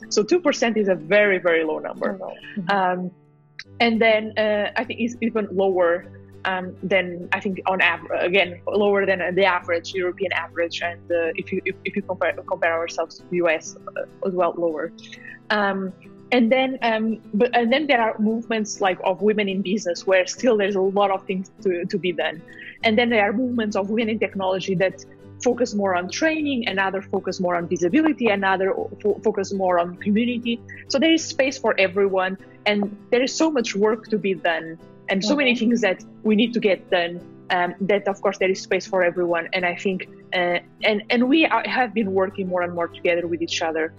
So 0.09 0.23
2% 0.23 0.77
is 0.77 0.87
a 0.87 0.95
very, 0.95 1.37
very 1.37 1.63
low 1.63 1.79
number. 1.79 2.17
Mm-hmm. 2.17 2.69
Um, 2.69 3.11
and 3.79 4.01
then 4.01 4.37
uh, 4.37 4.71
I 4.75 4.83
think 4.83 4.99
it's 4.99 5.15
even 5.21 5.47
lower 5.51 6.05
um, 6.45 6.75
then 6.83 7.29
I 7.31 7.39
think 7.39 7.61
on 7.65 7.81
average, 7.81 8.23
again, 8.23 8.61
lower 8.67 9.05
than 9.05 9.35
the 9.35 9.45
average 9.45 9.93
European 9.93 10.31
average, 10.33 10.81
and 10.81 11.01
uh, 11.11 11.31
if 11.35 11.51
you 11.51 11.61
if, 11.65 11.75
if, 11.85 11.95
you 11.95 12.01
compare 12.01 12.33
compare 12.47 12.73
ourselves 12.73 13.17
to 13.17 13.23
the 13.29 13.37
US 13.37 13.75
uh, 13.75 14.27
as 14.27 14.33
well, 14.33 14.53
lower. 14.57 14.91
Um, 15.49 15.93
and 16.31 16.51
then, 16.51 16.77
um, 16.83 17.21
but 17.33 17.55
and 17.55 17.71
then 17.73 17.87
there 17.87 18.01
are 18.01 18.15
movements 18.19 18.81
like 18.81 18.99
of 19.03 19.21
women 19.21 19.49
in 19.49 19.61
business 19.61 20.05
where 20.05 20.27
still 20.27 20.57
there's 20.57 20.75
a 20.75 20.81
lot 20.81 21.09
of 21.09 21.25
things 21.25 21.49
to, 21.63 21.85
to 21.85 21.97
be 21.97 22.11
done. 22.11 22.41
And 22.83 22.97
then 22.97 23.09
there 23.09 23.27
are 23.27 23.33
movements 23.33 23.75
of 23.75 23.89
women 23.89 24.09
in 24.09 24.19
technology 24.19 24.75
that 24.75 25.03
focus 25.43 25.73
more 25.73 25.95
on 25.95 26.09
training, 26.09 26.67
another 26.67 27.01
focus 27.01 27.39
more 27.39 27.55
on 27.55 27.67
visibility, 27.67 28.27
another 28.27 28.73
fo- 29.01 29.19
focus 29.23 29.53
more 29.53 29.79
on 29.79 29.95
community. 29.97 30.61
So 30.87 30.99
there 30.99 31.11
is 31.11 31.25
space 31.25 31.57
for 31.57 31.73
everyone, 31.79 32.37
and 32.65 32.95
there 33.09 33.23
is 33.23 33.33
so 33.35 33.49
much 33.49 33.75
work 33.75 34.07
to 34.09 34.17
be 34.17 34.35
done 34.35 34.77
and 35.09 35.23
so 35.23 35.35
many 35.35 35.55
things 35.55 35.81
that 35.81 36.03
we 36.23 36.35
need 36.35 36.53
to 36.53 36.59
get 36.59 36.89
done 36.89 37.19
um, 37.51 37.73
that 37.81 38.07
of 38.07 38.21
course 38.21 38.37
there 38.37 38.49
is 38.49 38.61
space 38.61 38.85
for 38.87 39.03
everyone. 39.03 39.49
And 39.53 39.65
i 39.65 39.75
think 39.75 40.07
uh, 40.33 40.59
and 40.83 41.03
and 41.09 41.27
we 41.27 41.45
are, 41.45 41.63
have 41.67 41.93
been 41.93 42.13
working 42.13 42.47
more 42.47 42.61
and 42.61 42.73
more 42.73 42.87
together 42.87 43.27
with 43.27 43.41
each 43.41 43.61
other 43.61 43.93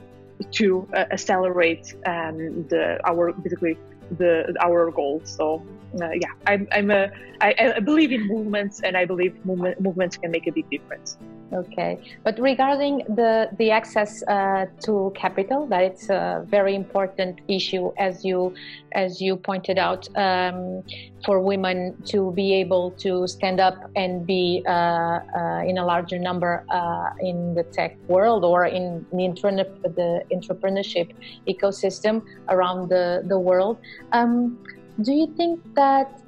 to 0.53 0.89
uh, 0.95 1.05
accelerate 1.11 1.95
um, 2.07 2.67
the 2.69 3.01
our 3.05 3.33
basically 3.33 3.77
the 4.19 4.55
our 4.61 4.91
goals. 4.91 5.31
So 5.37 5.63
uh, 6.01 6.11
yeah 6.11 6.31
i'm 6.47 6.69
i'm 6.73 6.91
a 6.91 7.11
I, 7.41 7.73
I 7.77 7.81
believe 7.81 8.13
in 8.13 8.27
movements 8.27 8.81
and 8.81 8.97
i 8.97 9.05
believe 9.05 9.45
movement, 9.45 9.81
movements 9.81 10.17
can 10.17 10.31
make 10.31 10.47
a 10.47 10.53
big 10.53 10.71
difference 10.71 11.19
Okay, 11.53 11.99
but 12.23 12.39
regarding 12.39 12.99
the 13.09 13.51
the 13.59 13.73
access 13.73 14.23
uh, 14.29 14.67
to 14.85 15.13
capital, 15.17 15.67
that 15.67 15.83
it's 15.83 16.09
a 16.09 16.45
very 16.47 16.77
important 16.77 17.41
issue, 17.49 17.93
as 17.99 18.25
you 18.25 18.55
as 18.93 19.21
you 19.21 19.35
pointed 19.37 19.77
out, 19.77 20.07
um, 20.17 20.85
for 21.27 21.41
women 21.41 22.01
to 22.07 22.31
be 22.33 22.55
able 22.55 22.93
to 23.03 23.27
stand 23.27 23.59
up 23.59 23.75
and 23.97 24.25
be 24.25 24.63
uh, 24.65 24.71
uh, 24.71 25.63
in 25.67 25.79
a 25.79 25.85
larger 25.85 26.21
number 26.21 26.65
uh, 26.71 27.11
in 27.21 27.55
the 27.55 27.65
tech 27.65 27.97
world 28.07 28.45
or 28.45 28.67
in 28.67 29.05
the, 29.13 29.25
internet, 29.25 29.83
the 29.83 30.23
entrepreneurship 30.33 31.13
ecosystem 31.49 32.23
around 32.49 32.89
the 32.91 33.25
the 33.27 33.39
world. 33.39 33.77
Um, 34.13 34.57
do 35.03 35.13
you 35.13 35.27
think 35.37 35.59
that 35.75 36.20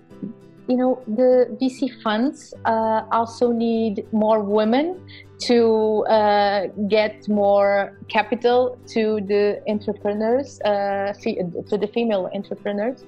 you 0.68 0.76
know, 0.76 1.02
the 1.06 1.56
VC 1.60 2.02
funds 2.02 2.54
uh, 2.64 3.02
also 3.10 3.50
need 3.50 4.06
more 4.12 4.40
women 4.40 5.00
to 5.40 6.04
uh, 6.06 6.66
get 6.88 7.28
more 7.28 7.98
capital 8.08 8.78
to 8.86 9.20
the 9.26 9.60
entrepreneurs, 9.68 10.60
uh, 10.60 11.12
to 11.22 11.76
the 11.76 11.90
female 11.92 12.30
entrepreneurs. 12.34 13.04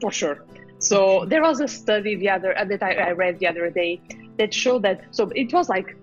For 0.00 0.10
sure. 0.10 0.44
So 0.80 1.24
there 1.26 1.42
was 1.42 1.60
a 1.60 1.68
study 1.68 2.16
the 2.16 2.30
other 2.30 2.56
uh, 2.56 2.64
that 2.64 2.82
I, 2.82 2.94
I 2.94 3.10
read 3.12 3.38
the 3.38 3.46
other 3.46 3.70
day 3.70 4.00
that 4.38 4.52
showed 4.52 4.82
that. 4.82 5.02
So 5.10 5.30
it 5.34 5.52
was 5.52 5.68
like 5.68 5.96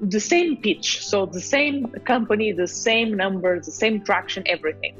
the 0.00 0.20
same 0.20 0.56
pitch, 0.56 1.04
so 1.04 1.26
the 1.26 1.40
same 1.40 1.86
company, 2.04 2.52
the 2.52 2.66
same 2.66 3.14
numbers, 3.14 3.66
the 3.66 3.72
same 3.72 4.02
traction, 4.04 4.42
everything 4.46 4.96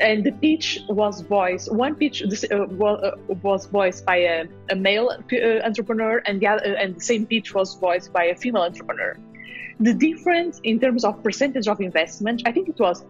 and 0.00 0.24
the 0.24 0.32
pitch 0.32 0.80
was 0.88 1.20
voiced. 1.20 1.72
One 1.72 1.94
pitch 1.94 2.22
uh, 2.22 2.56
uh, 2.56 3.16
was 3.42 3.66
voiced 3.66 4.04
by 4.04 4.16
a, 4.16 4.46
a 4.70 4.76
male 4.76 5.10
uh, 5.10 5.66
entrepreneur, 5.66 6.22
and 6.26 6.40
the 6.40 6.46
other, 6.46 6.74
and 6.74 6.96
the 6.96 7.00
same 7.00 7.26
pitch 7.26 7.54
was 7.54 7.74
voiced 7.74 8.12
by 8.12 8.24
a 8.24 8.34
female 8.34 8.62
entrepreneur. 8.62 9.18
The 9.78 9.94
difference 9.94 10.60
in 10.64 10.80
terms 10.80 11.04
of 11.04 11.22
percentage 11.22 11.68
of 11.68 11.80
investment, 11.80 12.42
I 12.46 12.52
think 12.52 12.68
it 12.68 12.78
was 12.78 13.04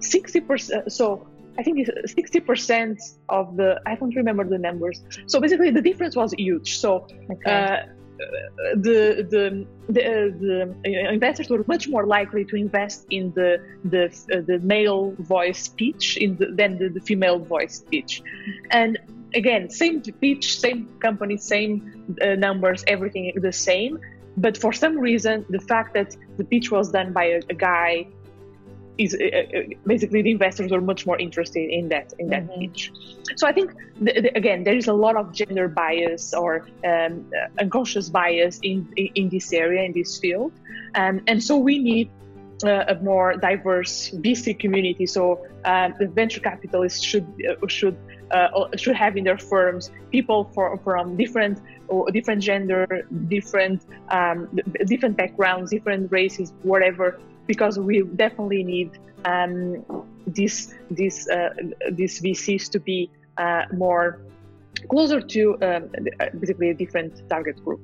sixty 0.00 0.40
percent. 0.40 0.92
So 0.92 1.26
I 1.58 1.62
think 1.62 1.88
sixty 2.06 2.40
percent 2.40 3.00
of 3.28 3.56
the 3.56 3.80
I 3.86 3.94
don't 3.96 4.14
remember 4.14 4.44
the 4.44 4.58
numbers. 4.58 5.02
So 5.26 5.40
basically, 5.40 5.70
the 5.70 5.82
difference 5.82 6.16
was 6.16 6.32
huge. 6.32 6.78
So. 6.78 7.06
Okay. 7.30 7.52
Uh, 7.52 7.97
the 8.18 9.26
the 9.30 9.66
the, 9.88 10.04
uh, 10.04 10.14
the, 10.40 11.12
investors 11.12 11.48
were 11.48 11.64
much 11.66 11.88
more 11.88 12.06
likely 12.06 12.44
to 12.44 12.56
invest 12.56 13.06
in 13.10 13.32
the 13.34 13.60
the 13.84 14.06
uh, 14.34 14.40
the 14.46 14.58
male 14.60 15.14
voice 15.18 15.68
pitch 15.68 16.16
in 16.16 16.36
the, 16.36 16.46
than 16.46 16.78
the, 16.78 16.88
the, 16.88 17.00
female 17.00 17.38
voice 17.38 17.84
pitch, 17.90 18.22
and 18.70 18.98
again 19.34 19.70
same 19.70 20.02
pitch, 20.02 20.58
same 20.58 20.88
company, 21.00 21.36
same 21.36 22.16
uh, 22.22 22.34
numbers, 22.34 22.84
everything 22.86 23.32
the 23.36 23.52
same. 23.52 23.98
But 24.36 24.56
for 24.56 24.72
some 24.72 24.96
reason, 24.96 25.44
the 25.50 25.58
fact 25.58 25.94
that 25.94 26.16
the 26.36 26.44
pitch 26.44 26.70
was 26.70 26.90
done 26.92 27.12
by 27.12 27.24
a, 27.24 27.40
a 27.50 27.54
guy 27.54 28.06
is 28.98 29.14
uh, 29.14 29.24
uh, 29.24 29.62
basically 29.86 30.22
the 30.22 30.30
investors 30.32 30.70
were 30.70 30.80
much 30.80 31.06
more 31.06 31.18
interested 31.18 31.70
in 31.70 31.88
that 31.88 32.12
in 32.18 32.28
that 32.28 32.46
mm-hmm. 32.46 32.60
pitch. 32.60 32.92
So 33.36 33.46
I 33.46 33.52
think 33.52 33.72
the, 34.00 34.12
the, 34.20 34.36
again 34.36 34.64
there 34.64 34.76
is 34.76 34.88
a 34.88 34.92
lot 34.92 35.16
of 35.16 35.32
gender 35.32 35.68
bias 35.68 36.34
or 36.34 36.66
um, 36.84 37.24
uh, 37.32 37.62
unconscious 37.62 38.08
bias 38.08 38.58
in, 38.62 38.92
in, 38.96 39.08
in 39.14 39.28
this 39.28 39.52
area 39.52 39.82
in 39.82 39.92
this 39.92 40.18
field, 40.18 40.52
um, 40.94 41.22
and 41.26 41.42
so 41.42 41.56
we 41.56 41.78
need. 41.78 42.10
Uh, 42.64 42.84
a 42.88 42.94
more 43.04 43.36
diverse 43.36 44.10
VC 44.16 44.58
community, 44.58 45.06
so 45.06 45.46
um, 45.64 45.94
the 46.00 46.08
venture 46.08 46.40
capitalists 46.40 47.04
should 47.04 47.24
uh, 47.48 47.64
should 47.68 47.96
uh, 48.32 48.66
should 48.76 48.96
have 48.96 49.16
in 49.16 49.22
their 49.22 49.38
firms 49.38 49.92
people 50.10 50.50
for, 50.52 50.76
from 50.78 51.16
different 51.16 51.60
different 52.12 52.42
gender, 52.42 53.06
different 53.28 53.82
um, 54.08 54.48
different 54.86 55.16
backgrounds, 55.16 55.70
different 55.70 56.10
races, 56.10 56.52
whatever, 56.62 57.20
because 57.48 57.78
we 57.78 58.02
definitely 58.14 58.62
need 58.62 58.90
um, 59.24 59.82
these 60.28 60.74
these 60.90 61.28
uh, 61.28 61.50
these 61.90 62.20
VCs 62.20 62.70
to 62.70 62.78
be 62.78 63.10
uh, 63.38 63.64
more 63.72 64.20
closer 64.88 65.20
to 65.20 65.58
um, 65.62 65.90
basically 66.38 66.70
a 66.70 66.74
different 66.74 67.28
target 67.28 67.56
group. 67.64 67.80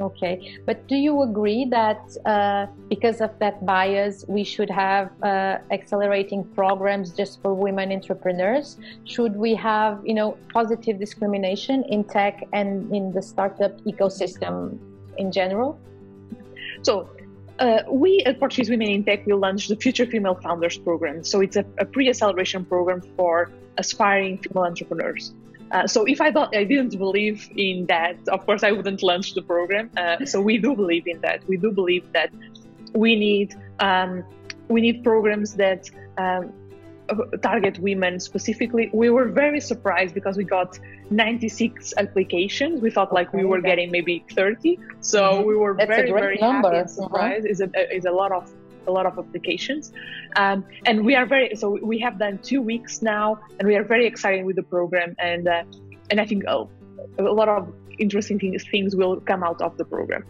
Okay, 0.00 0.58
but 0.66 0.88
do 0.88 0.96
you 0.96 1.22
agree 1.22 1.66
that 1.66 2.00
uh, 2.24 2.66
because 2.88 3.20
of 3.20 3.38
that 3.38 3.64
bias, 3.64 4.24
we 4.26 4.42
should 4.42 4.70
have 4.70 5.12
uh, 5.22 5.58
accelerating 5.70 6.42
programs 6.42 7.12
just 7.12 7.40
for 7.42 7.54
women 7.54 7.92
entrepreneurs? 7.92 8.78
Should 9.04 9.36
we 9.36 9.54
have, 9.54 10.00
you 10.04 10.14
know, 10.14 10.38
positive 10.52 10.98
discrimination 10.98 11.84
in 11.84 12.04
tech 12.04 12.42
and 12.52 12.92
in 12.92 13.12
the 13.12 13.22
startup 13.22 13.78
ecosystem 13.82 14.78
in 15.18 15.30
general? 15.30 15.78
So 16.82 17.08
uh, 17.62 17.82
we 17.88 18.22
at 18.26 18.40
Portuguese 18.40 18.68
Women 18.68 18.88
in 18.88 19.04
Tech 19.04 19.24
will 19.26 19.38
launch 19.38 19.68
the 19.68 19.76
Future 19.76 20.04
Female 20.04 20.34
Founders 20.34 20.76
Program. 20.76 21.22
So 21.22 21.40
it's 21.40 21.56
a, 21.56 21.64
a 21.78 21.84
pre-acceleration 21.84 22.64
program 22.64 23.00
for 23.16 23.50
aspiring 23.78 24.38
female 24.38 24.64
entrepreneurs. 24.64 25.32
Uh, 25.70 25.86
so 25.86 26.04
if 26.04 26.20
I 26.20 26.28
I 26.60 26.64
didn't 26.64 26.98
believe 26.98 27.48
in 27.56 27.86
that, 27.86 28.16
of 28.28 28.44
course 28.46 28.62
I 28.62 28.72
wouldn't 28.72 29.02
launch 29.02 29.34
the 29.34 29.42
program. 29.42 29.90
Uh, 29.96 30.26
so 30.26 30.40
we 30.40 30.58
do 30.58 30.74
believe 30.74 31.06
in 31.06 31.20
that. 31.20 31.38
We 31.48 31.56
do 31.56 31.70
believe 31.70 32.04
that 32.12 32.30
we 32.94 33.16
need 33.16 33.54
um, 33.78 34.24
we 34.68 34.80
need 34.80 35.02
programs 35.04 35.54
that 35.54 35.88
um, 36.18 36.52
target 37.42 37.78
women 37.78 38.20
specifically. 38.20 38.90
We 38.92 39.10
were 39.10 39.28
very 39.28 39.60
surprised 39.60 40.14
because 40.14 40.36
we 40.36 40.44
got 40.44 40.78
96 41.10 41.94
applications. 41.96 42.80
We 42.80 42.90
thought 42.90 43.12
like 43.12 43.32
we 43.32 43.44
were 43.44 43.60
getting 43.60 43.90
maybe 43.90 44.24
30. 44.32 44.78
So 45.00 45.22
mm-hmm. 45.22 45.48
we 45.48 45.56
were 45.56 45.74
That's 45.76 45.88
very, 45.88 46.10
very 46.10 46.38
number. 46.38 46.68
happy 46.68 46.80
and 46.80 46.90
surprised. 46.90 47.44
Uh-huh. 47.44 47.50
It's, 47.50 47.60
a, 47.60 47.70
it's 47.96 48.06
a 48.06 48.12
lot 48.12 48.32
of 48.32 48.52
a 48.86 48.90
lot 48.90 49.06
of 49.06 49.18
applications. 49.18 49.92
Um, 50.36 50.64
and 50.86 51.04
we 51.04 51.14
are 51.14 51.26
very, 51.26 51.54
so 51.54 51.78
we 51.82 51.98
have 52.00 52.18
done 52.18 52.38
two 52.38 52.60
weeks 52.60 53.00
now 53.00 53.38
and 53.58 53.68
we 53.68 53.76
are 53.76 53.84
very 53.84 54.06
excited 54.06 54.44
with 54.44 54.56
the 54.56 54.62
program. 54.62 55.14
And, 55.18 55.46
uh, 55.46 55.62
and 56.10 56.20
I 56.20 56.26
think 56.26 56.44
a, 56.48 56.66
a 57.18 57.22
lot 57.22 57.48
of 57.48 57.72
interesting 57.98 58.38
things, 58.38 58.64
things 58.68 58.96
will 58.96 59.20
come 59.20 59.44
out 59.44 59.62
of 59.62 59.76
the 59.76 59.84
program. 59.84 60.24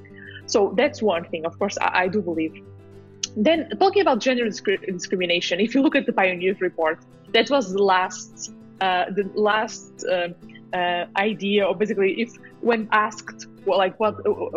So 0.47 0.75
that's 0.77 1.01
one 1.01 1.25
thing. 1.31 1.47
Of 1.47 1.59
course, 1.59 1.79
I, 1.79 2.03
I 2.03 2.09
do 2.09 2.21
believe 2.21 2.55
then, 3.37 3.68
talking 3.79 4.03
about 4.03 4.21
gender 4.21 4.49
discrimination, 4.49 5.61
if 5.61 5.75
you 5.75 5.83
look 5.83 5.97
at 5.97 6.07
the 6.07 6.12
Pioneers 6.12 6.61
report, 6.61 6.99
that 7.33 7.51
was 7.51 7.73
the 7.73 7.83
last, 7.83 8.53
uh, 8.81 9.07
the 9.11 9.31
last 9.35 10.05
uh, 10.05 10.29
uh, 10.77 11.07
idea, 11.16 11.64
or 11.66 11.75
basically, 11.75 12.21
if 12.21 12.31
when 12.61 12.88
asked, 12.92 13.47
well, 13.64 13.79
like 13.79 13.99
what, 13.99 14.14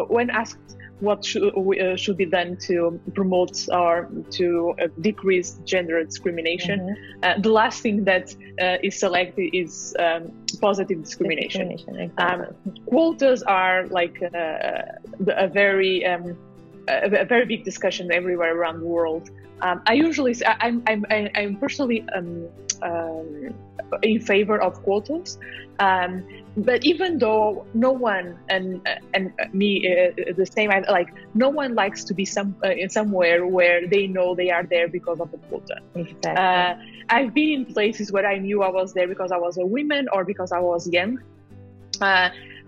when 0.09 0.29
asked 0.29 0.77
what 1.01 1.25
should, 1.25 1.53
uh, 1.53 1.95
should 1.95 2.17
be 2.17 2.25
done 2.25 2.55
to 2.55 2.99
promote 3.13 3.67
or 3.69 4.09
to 4.31 4.73
uh, 4.81 4.87
decrease 5.01 5.59
gender 5.65 6.03
discrimination, 6.03 6.79
mm-hmm. 6.79 7.01
Uh, 7.23 7.39
the 7.39 7.49
last 7.49 7.81
thing 7.81 8.03
that 8.03 8.35
is 8.83 8.99
selected 8.99 9.49
is 9.53 9.95
um, 9.99 10.31
positive 10.61 11.01
discrimination. 11.01 11.69
discrimination 11.69 12.11
exactly. 12.11 12.71
um, 12.71 12.85
quotas 12.85 13.41
are 13.43 13.87
like 13.87 14.21
a 14.21 15.47
very 15.47 16.05
um, 16.05 16.37
a, 16.87 17.21
a, 17.21 17.25
very 17.25 17.45
big 17.45 17.63
discussion 17.63 18.11
everywhere 18.11 18.55
around 18.57 18.79
the 18.79 18.85
world. 18.85 19.29
Um, 19.61 19.81
I 19.87 19.93
usually, 19.93 20.35
I'm, 20.45 20.83
I'm, 20.87 21.05
I'm 21.09 21.55
personally 21.57 22.05
um, 22.13 22.47
um, 22.81 23.53
in 24.01 24.19
favor 24.19 24.61
of 24.61 24.81
quotas, 24.83 25.37
um, 25.79 26.25
but 26.57 26.83
even 26.85 27.17
though 27.19 27.65
no 27.73 27.91
one 27.91 28.37
and 28.49 28.81
and 29.13 29.33
me 29.53 29.85
uh, 29.87 30.33
the 30.35 30.45
same, 30.45 30.71
I, 30.71 30.79
like 30.89 31.13
no 31.33 31.49
one 31.49 31.75
likes 31.75 32.03
to 32.05 32.13
be 32.13 32.25
some 32.25 32.55
uh, 32.63 32.69
in 32.69 32.89
somewhere 32.89 33.45
where 33.45 33.87
they 33.87 34.07
know 34.07 34.35
they 34.35 34.51
are 34.51 34.63
there 34.63 34.87
because 34.87 35.19
of 35.19 35.33
a 35.33 35.37
quota. 35.37 35.77
Exactly. 35.95 36.31
Uh, 36.31 36.75
I've 37.09 37.33
been 37.33 37.49
in 37.49 37.65
places 37.65 38.11
where 38.11 38.25
I 38.25 38.37
knew 38.37 38.63
I 38.63 38.69
was 38.69 38.93
there 38.93 39.07
because 39.07 39.31
I 39.31 39.37
was 39.37 39.57
a 39.57 39.65
woman 39.65 40.07
or 40.11 40.23
because 40.23 40.51
I 40.51 40.59
was 40.59 40.87
young. 40.87 41.19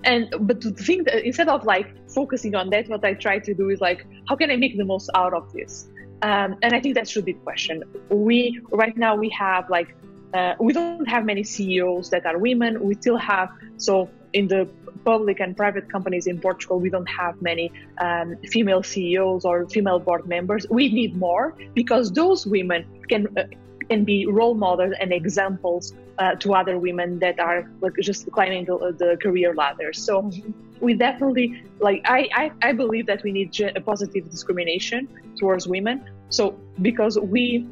And 0.03 0.33
but 0.41 0.62
to 0.62 0.71
think 0.71 1.05
that 1.07 1.25
instead 1.25 1.49
of 1.49 1.65
like 1.65 1.88
focusing 2.10 2.55
on 2.55 2.69
that 2.69 2.88
what 2.88 3.03
i 3.03 3.13
try 3.13 3.39
to 3.39 3.53
do 3.53 3.69
is 3.69 3.81
like 3.81 4.05
how 4.27 4.36
can 4.36 4.51
i 4.51 4.55
make 4.55 4.77
the 4.77 4.86
most 4.86 5.10
out 5.15 5.33
of 5.33 5.51
this? 5.53 5.88
Um, 6.21 6.57
and 6.62 6.73
i 6.73 6.79
think 6.79 6.95
that 6.95 7.07
should 7.07 7.25
be 7.25 7.33
the 7.33 7.39
question. 7.39 7.83
We 8.10 8.62
right 8.71 8.95
now 8.97 9.15
we 9.15 9.29
have 9.29 9.69
like 9.69 9.95
uh, 10.33 10.55
we 10.60 10.73
don't 10.73 11.07
have 11.07 11.25
many 11.25 11.43
ceos 11.43 12.10
that 12.10 12.25
are 12.25 12.38
women. 12.38 12.83
We 12.83 12.95
still 12.95 13.17
have 13.17 13.49
so 13.77 14.10
in 14.33 14.47
the 14.47 14.67
public 15.05 15.39
and 15.39 15.55
private 15.55 15.89
companies 15.89 16.27
in 16.27 16.38
portugal 16.38 16.79
we 16.79 16.89
don't 16.89 17.05
have 17.05 17.41
many 17.41 17.71
um, 17.99 18.36
female 18.47 18.83
ceos 18.83 19.45
or 19.45 19.67
female 19.69 19.99
board 19.99 20.27
members. 20.27 20.65
We 20.69 20.91
need 20.91 21.15
more 21.15 21.55
because 21.73 22.12
those 22.12 22.45
women 22.45 22.86
can 23.07 23.27
uh, 23.38 23.43
can 23.89 24.04
be 24.04 24.26
role 24.26 24.54
models 24.54 24.93
and 25.00 25.12
examples 25.12 25.93
uh, 26.17 26.36
to 26.36 26.54
other 26.54 26.78
women 26.78 27.19
that 27.19 27.39
are 27.39 27.69
like 27.82 27.93
just 28.02 28.32
climbing 28.32 28.65
the, 28.65 28.95
the 28.97 29.17
career 29.21 29.54
ladder. 29.54 29.93
So 29.93 30.23
mm-hmm. 30.23 30.52
we 30.80 30.93
definitely 30.93 31.63
like 31.80 32.02
I, 32.06 32.30
I, 32.34 32.52
I 32.69 32.71
believe 32.73 33.06
that 33.08 33.23
we 33.23 33.32
need 33.32 33.60
a 33.76 33.82
positive 33.82 34.30
discrimination 34.30 35.08
towards 35.39 35.67
women. 35.67 36.10
So 36.30 36.60
because 36.82 37.17
we 37.19 37.67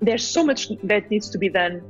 there's 0.00 0.26
so 0.26 0.44
much 0.44 0.68
that 0.82 1.10
needs 1.10 1.28
to 1.30 1.38
be 1.38 1.48
done 1.48 1.82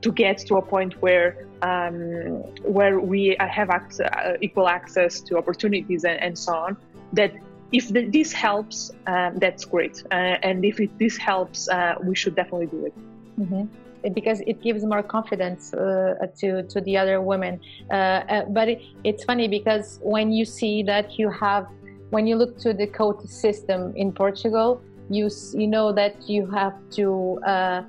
to 0.00 0.12
get 0.12 0.38
to 0.38 0.56
a 0.56 0.62
point 0.62 1.00
where 1.02 1.46
um, 1.62 2.42
where 2.62 3.00
we 3.00 3.36
have 3.40 3.70
access, 3.70 4.08
uh, 4.08 4.36
equal 4.40 4.68
access 4.68 5.20
to 5.20 5.38
opportunities 5.38 6.04
and, 6.04 6.20
and 6.20 6.38
so 6.38 6.54
on 6.54 6.76
that 7.12 7.32
if 7.72 7.88
the, 7.88 8.06
this 8.06 8.32
helps, 8.32 8.90
um, 9.06 9.38
that's 9.38 9.64
great. 9.64 10.02
Uh, 10.10 10.36
and 10.42 10.64
if 10.64 10.80
it, 10.80 10.96
this 10.98 11.16
helps, 11.16 11.68
uh, 11.68 11.94
we 12.02 12.14
should 12.14 12.34
definitely 12.34 12.66
do 12.66 12.86
it. 12.86 12.94
Mm-hmm 13.40 13.64
because 14.12 14.40
it 14.46 14.60
gives 14.62 14.84
more 14.84 15.02
confidence 15.02 15.72
uh, 15.72 16.14
to 16.36 16.62
to 16.64 16.80
the 16.82 16.96
other 16.96 17.20
women. 17.20 17.60
Uh, 17.90 17.94
uh, 17.94 18.44
but 18.50 18.68
it, 18.68 18.82
it's 19.02 19.24
funny 19.24 19.48
because 19.48 19.98
when 20.02 20.32
you 20.32 20.44
see 20.44 20.82
that 20.82 21.18
you 21.18 21.30
have, 21.30 21.66
when 22.10 22.26
you 22.26 22.36
look 22.36 22.58
to 22.58 22.74
the 22.74 22.86
quota 22.86 23.26
system 23.26 23.94
in 23.96 24.12
Portugal, 24.12 24.82
you 25.08 25.30
you 25.54 25.66
know 25.66 25.92
that 25.92 26.28
you 26.28 26.46
have 26.50 26.74
to 26.90 27.40
uh, 27.46 27.82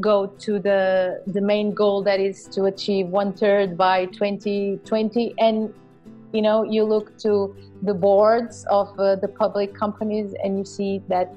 go 0.00 0.26
to 0.26 0.58
the 0.58 1.22
the 1.28 1.40
main 1.40 1.72
goal 1.72 2.02
that 2.02 2.20
is 2.20 2.44
to 2.48 2.64
achieve 2.64 3.06
one 3.06 3.32
third 3.32 3.76
by 3.76 4.06
2020 4.06 5.34
and 5.38 5.72
you 6.32 6.42
know 6.42 6.62
you 6.62 6.84
look 6.84 7.16
to 7.18 7.56
the 7.82 7.94
boards 7.94 8.64
of 8.70 8.88
uh, 8.98 9.16
the 9.16 9.28
public 9.28 9.74
companies 9.74 10.34
and 10.42 10.58
you 10.58 10.64
see 10.64 11.02
that 11.08 11.34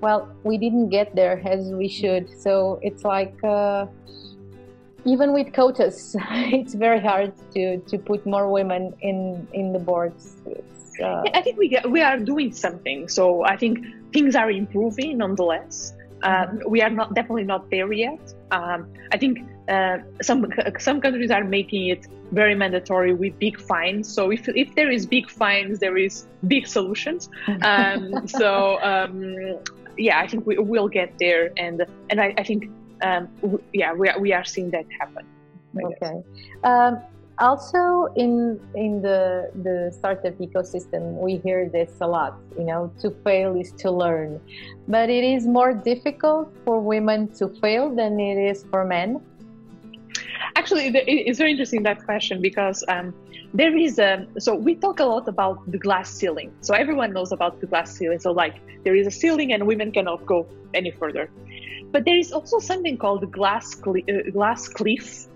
well 0.00 0.28
we 0.44 0.56
didn't 0.58 0.88
get 0.88 1.14
there 1.14 1.40
as 1.44 1.70
we 1.72 1.88
should 1.88 2.28
so 2.40 2.78
it's 2.82 3.04
like 3.04 3.42
uh, 3.44 3.86
even 5.04 5.32
with 5.32 5.52
quotas 5.52 6.16
it's 6.30 6.74
very 6.74 7.00
hard 7.00 7.32
to 7.52 7.78
to 7.78 7.98
put 7.98 8.24
more 8.26 8.50
women 8.50 8.94
in 9.00 9.46
in 9.52 9.72
the 9.72 9.78
boards 9.78 10.36
uh, 11.02 11.22
I 11.34 11.42
think 11.42 11.58
we 11.58 11.78
we 11.88 12.00
are 12.00 12.18
doing 12.18 12.52
something. 12.52 13.08
So 13.08 13.44
I 13.44 13.56
think 13.56 13.78
things 14.12 14.34
are 14.34 14.50
improving 14.50 15.18
nonetheless. 15.18 15.94
Um, 16.22 16.60
we 16.66 16.82
are 16.82 16.90
not 16.90 17.14
definitely 17.14 17.44
not 17.44 17.70
there 17.70 17.92
yet. 17.92 18.34
Um, 18.50 18.92
I 19.12 19.18
think 19.18 19.38
uh, 19.68 19.98
some 20.22 20.46
some 20.78 21.00
countries 21.00 21.30
are 21.30 21.44
making 21.44 21.88
it 21.88 22.06
very 22.32 22.54
mandatory 22.54 23.14
with 23.14 23.38
big 23.38 23.60
fines. 23.60 24.08
So 24.08 24.30
if 24.30 24.48
if 24.48 24.74
there 24.74 24.90
is 24.90 25.06
big 25.06 25.30
fines, 25.30 25.78
there 25.78 25.96
is 25.96 26.26
big 26.46 26.66
solutions. 26.66 27.28
Um, 27.62 28.26
so 28.40 28.78
um, 28.82 29.58
yeah, 29.96 30.20
I 30.20 30.26
think 30.26 30.46
we 30.46 30.58
will 30.58 30.88
get 30.88 31.14
there, 31.18 31.50
and 31.56 31.86
and 32.10 32.20
I, 32.20 32.34
I 32.38 32.42
think 32.42 32.70
um, 33.02 33.28
yeah 33.72 33.92
we 33.92 34.08
are, 34.08 34.20
we 34.20 34.32
are 34.32 34.44
seeing 34.44 34.70
that 34.70 34.86
happen. 35.00 35.24
Okay. 35.76 36.22
Um, 36.64 36.98
also 37.40 38.08
in 38.16 38.58
in 38.74 39.00
the 39.00 39.50
the 39.62 39.90
startup 39.92 40.34
ecosystem 40.38 41.14
we 41.22 41.36
hear 41.38 41.68
this 41.68 41.90
a 42.00 42.06
lot 42.06 42.36
you 42.58 42.64
know 42.64 42.90
to 43.00 43.10
fail 43.24 43.54
is 43.54 43.72
to 43.72 43.90
learn 43.90 44.40
but 44.88 45.08
it 45.08 45.22
is 45.22 45.46
more 45.46 45.72
difficult 45.72 46.52
for 46.64 46.80
women 46.80 47.28
to 47.28 47.48
fail 47.60 47.94
than 47.94 48.18
it 48.18 48.38
is 48.38 48.64
for 48.70 48.84
men 48.84 49.20
actually 50.58 50.84
it's 51.14 51.38
very 51.38 51.52
interesting 51.52 51.82
that 51.84 52.04
question 52.04 52.36
because 52.42 52.78
um, 52.88 53.14
there 53.54 53.74
is 53.76 53.98
a 53.98 54.26
so 54.38 54.50
we 54.54 54.74
talk 54.74 55.00
a 55.00 55.08
lot 55.14 55.26
about 55.28 55.56
the 55.70 55.78
glass 55.78 56.08
ceiling. 56.10 56.50
So 56.60 56.74
everyone 56.74 57.10
knows 57.12 57.32
about 57.32 57.60
the 57.60 57.66
glass 57.66 57.88
ceiling. 57.96 58.20
So 58.26 58.32
like 58.32 58.56
there 58.84 58.96
is 59.00 59.06
a 59.06 59.14
ceiling 59.22 59.52
and 59.54 59.66
women 59.66 59.92
cannot 59.92 60.26
go 60.26 60.46
any 60.74 60.90
further. 60.90 61.30
But 61.92 62.04
there 62.04 62.18
is 62.18 62.32
also 62.32 62.58
something 62.58 62.96
called 62.98 63.20
the 63.22 63.32
glass 63.38 63.66
cl- 63.82 64.04
uh, 64.12 64.30
glass 64.30 64.68
cliff 64.68 65.28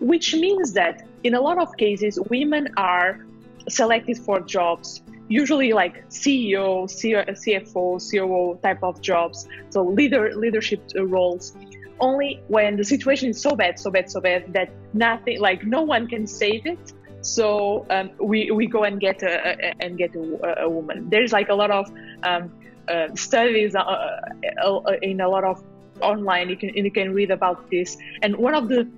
which 0.00 0.34
means 0.34 0.72
that 0.72 1.06
in 1.24 1.34
a 1.34 1.40
lot 1.40 1.58
of 1.58 1.76
cases, 1.76 2.18
women 2.30 2.68
are 2.76 3.24
selected 3.68 4.18
for 4.18 4.40
jobs, 4.40 5.02
usually 5.28 5.72
like 5.72 6.08
CEO, 6.08 6.84
CFO, 6.86 7.98
COO 8.10 8.58
type 8.62 8.82
of 8.82 9.00
jobs, 9.00 9.48
so 9.70 9.82
leader 9.82 10.34
leadership 10.36 10.80
roles. 10.96 11.56
Only 12.00 12.42
when 12.48 12.76
the 12.76 12.84
situation 12.84 13.30
is 13.30 13.40
so 13.40 13.56
bad, 13.56 13.78
so 13.78 13.90
bad, 13.90 14.10
so 14.10 14.20
bad 14.20 14.52
that 14.52 14.70
nothing, 14.92 15.40
like 15.40 15.64
no 15.64 15.82
one 15.82 16.06
can 16.06 16.26
save 16.26 16.66
it. 16.66 16.92
So 17.22 17.86
um, 17.90 18.10
we 18.20 18.50
we 18.50 18.66
go 18.66 18.84
and 18.84 19.00
get 19.00 19.22
a, 19.22 19.32
a 19.50 19.74
and 19.80 19.98
get 19.98 20.14
a, 20.14 20.62
a, 20.62 20.68
woman. 20.68 21.08
There's 21.10 21.32
like 21.32 21.48
a 21.48 21.54
lot 21.54 21.70
of 21.70 21.90
um, 22.22 22.52
uh, 22.88 23.08
studies 23.14 23.74
uh, 23.74 23.80
uh, 23.80 24.80
in 25.02 25.20
a 25.20 25.28
lot 25.28 25.44
of 25.44 25.62
online. 26.00 26.50
You 26.50 26.56
can 26.56 26.70
you 26.74 26.90
can 26.90 27.12
read 27.12 27.30
about 27.30 27.70
this. 27.70 27.96
And 28.22 28.36
one 28.36 28.54
of 28.54 28.68
the 28.68 28.88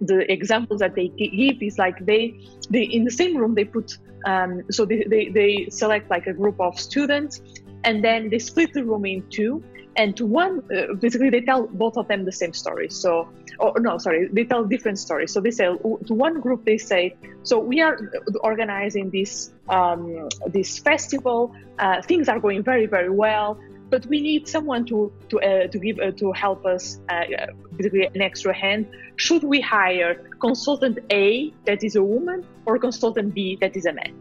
the 0.00 0.30
examples 0.30 0.80
that 0.80 0.94
they 0.94 1.08
give 1.08 1.62
is 1.62 1.78
like 1.78 2.04
they 2.06 2.38
they 2.70 2.82
in 2.82 3.04
the 3.04 3.10
same 3.10 3.36
room 3.36 3.54
they 3.54 3.64
put 3.64 3.98
um, 4.26 4.62
so 4.70 4.84
they, 4.84 5.04
they, 5.04 5.28
they 5.28 5.68
select 5.70 6.10
like 6.10 6.26
a 6.26 6.32
group 6.32 6.60
of 6.60 6.78
students 6.78 7.42
and 7.84 8.02
then 8.02 8.30
they 8.30 8.38
split 8.38 8.72
the 8.72 8.82
room 8.82 9.04
in 9.04 9.22
two 9.28 9.62
and 9.96 10.16
to 10.16 10.26
one 10.26 10.62
uh, 10.76 10.94
basically 10.94 11.30
they 11.30 11.40
tell 11.40 11.66
both 11.66 11.96
of 11.96 12.08
them 12.08 12.24
the 12.24 12.32
same 12.32 12.52
story 12.52 12.88
so 12.88 13.28
or 13.58 13.72
no 13.80 13.98
sorry 13.98 14.28
they 14.32 14.44
tell 14.44 14.64
different 14.64 14.98
stories 14.98 15.32
so 15.32 15.40
they 15.40 15.50
say 15.50 15.64
to 16.06 16.14
one 16.14 16.40
group 16.40 16.64
they 16.64 16.78
say 16.78 17.14
so 17.42 17.58
we 17.58 17.80
are 17.80 17.98
organizing 18.42 19.10
this 19.10 19.52
um, 19.68 20.28
this 20.46 20.78
festival 20.78 21.54
uh, 21.78 22.02
things 22.02 22.28
are 22.28 22.40
going 22.40 22.62
very 22.62 22.86
very 22.86 23.10
well 23.10 23.58
but 23.90 24.06
we 24.06 24.20
need 24.20 24.48
someone 24.48 24.84
to 24.84 25.12
to 25.28 25.40
uh, 25.40 25.66
to 25.68 25.78
give 25.78 25.98
uh, 26.00 26.10
to 26.12 26.32
help 26.32 26.66
us 26.66 26.98
uh, 27.08 27.24
basically 27.76 28.06
an 28.06 28.22
extra 28.22 28.52
hand. 28.52 28.86
Should 29.16 29.44
we 29.44 29.60
hire 29.60 30.14
consultant 30.40 30.98
A 31.12 31.52
that 31.66 31.84
is 31.84 31.94
a 31.96 32.02
woman 32.02 32.44
or 32.66 32.78
consultant 32.78 33.34
B 33.34 33.56
that 33.60 33.76
is 33.76 33.86
a 33.86 33.92
man? 33.92 34.12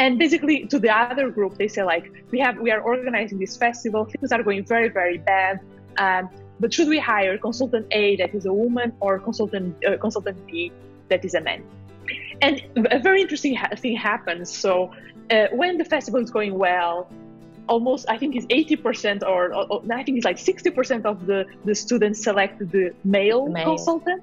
And 0.00 0.18
basically, 0.18 0.66
to 0.72 0.78
the 0.78 0.90
other 0.90 1.28
group, 1.30 1.58
they 1.58 1.68
say 1.68 1.82
like 1.84 2.10
we 2.32 2.38
have 2.40 2.58
we 2.58 2.70
are 2.74 2.80
organizing 2.80 3.38
this 3.38 3.54
festival. 3.64 4.06
Things 4.06 4.32
are 4.32 4.42
going 4.42 4.64
very 4.64 4.88
very 4.88 5.18
bad. 5.18 5.60
Um, 5.98 6.30
but 6.58 6.72
should 6.72 6.88
we 6.88 6.98
hire 6.98 7.36
consultant 7.38 7.86
A 7.90 8.16
that 8.16 8.34
is 8.34 8.46
a 8.46 8.52
woman 8.62 8.88
or 9.00 9.18
consultant 9.18 9.76
uh, 9.84 9.98
consultant 9.98 10.38
B 10.46 10.72
that 11.10 11.22
is 11.24 11.34
a 11.34 11.42
man? 11.42 11.62
And 12.40 12.54
a 12.90 12.98
very 12.98 13.20
interesting 13.20 13.54
ha- 13.54 13.76
thing 13.76 13.94
happens. 13.94 14.48
So 14.64 14.90
uh, 15.30 15.48
when 15.52 15.76
the 15.76 15.84
festival 15.84 16.20
is 16.20 16.30
going 16.30 16.54
well, 16.56 17.10
almost 17.68 18.06
I 18.08 18.16
think 18.16 18.36
it's 18.36 18.46
80% 18.46 19.22
or, 19.22 19.54
or, 19.54 19.82
I 19.92 20.02
think 20.02 20.16
it's 20.18 20.24
like 20.24 20.38
60% 20.38 21.04
of 21.04 21.26
the, 21.26 21.46
the 21.64 21.74
students 21.74 22.22
select 22.22 22.58
the 22.58 22.94
male, 23.04 23.46
male. 23.48 23.76
consultant. 23.76 24.22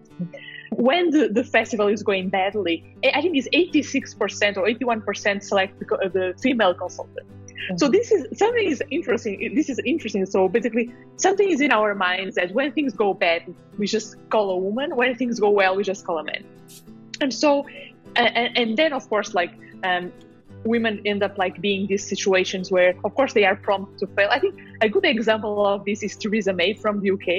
When 0.71 1.09
the, 1.11 1.29
the 1.29 1.43
festival 1.43 1.87
is 1.87 2.03
going 2.03 2.29
badly, 2.29 2.83
I 3.03 3.21
think 3.21 3.37
it's 3.37 3.47
86% 3.49 4.57
or 4.57 4.67
81% 4.67 5.43
select 5.43 5.79
the, 5.79 5.85
the 5.85 6.33
female 6.41 6.73
consultant. 6.73 7.27
Mm-hmm. 7.27 7.77
So 7.77 7.89
this 7.89 8.11
is 8.11 8.37
something 8.37 8.65
is 8.65 8.83
interesting. 8.91 9.53
This 9.55 9.69
is 9.69 9.79
interesting. 9.79 10.25
So 10.25 10.47
basically, 10.47 10.93
something 11.15 11.49
is 11.49 11.61
in 11.61 11.71
our 11.71 11.95
minds 11.95 12.35
that 12.35 12.51
when 12.51 12.71
things 12.71 12.93
go 12.93 13.13
bad, 13.13 13.53
we 13.77 13.87
just 13.87 14.15
call 14.29 14.51
a 14.51 14.57
woman. 14.57 14.95
When 14.95 15.15
things 15.15 15.39
go 15.39 15.49
well, 15.49 15.75
we 15.75 15.83
just 15.83 16.05
call 16.05 16.19
a 16.19 16.23
man. 16.23 16.43
And 17.19 17.33
so, 17.33 17.65
and, 18.15 18.57
and 18.57 18.77
then 18.77 18.93
of 18.93 19.09
course, 19.09 19.33
like 19.33 19.53
um, 19.83 20.11
women 20.67 21.01
end 21.05 21.23
up 21.23 21.37
like 21.37 21.59
being 21.61 21.87
these 21.87 22.07
situations 22.07 22.71
where 22.71 22.93
of 23.03 23.15
course 23.15 23.33
they 23.33 23.45
are 23.45 23.55
prompt 23.55 23.99
to 23.99 24.07
fail. 24.07 24.29
I 24.31 24.39
think 24.39 24.55
a 24.81 24.89
good 24.89 25.05
example 25.05 25.65
of 25.65 25.85
this 25.85 26.03
is 26.03 26.15
theresa 26.15 26.53
may 26.53 26.73
from 26.73 27.01
the 27.01 27.11
uk 27.11 27.29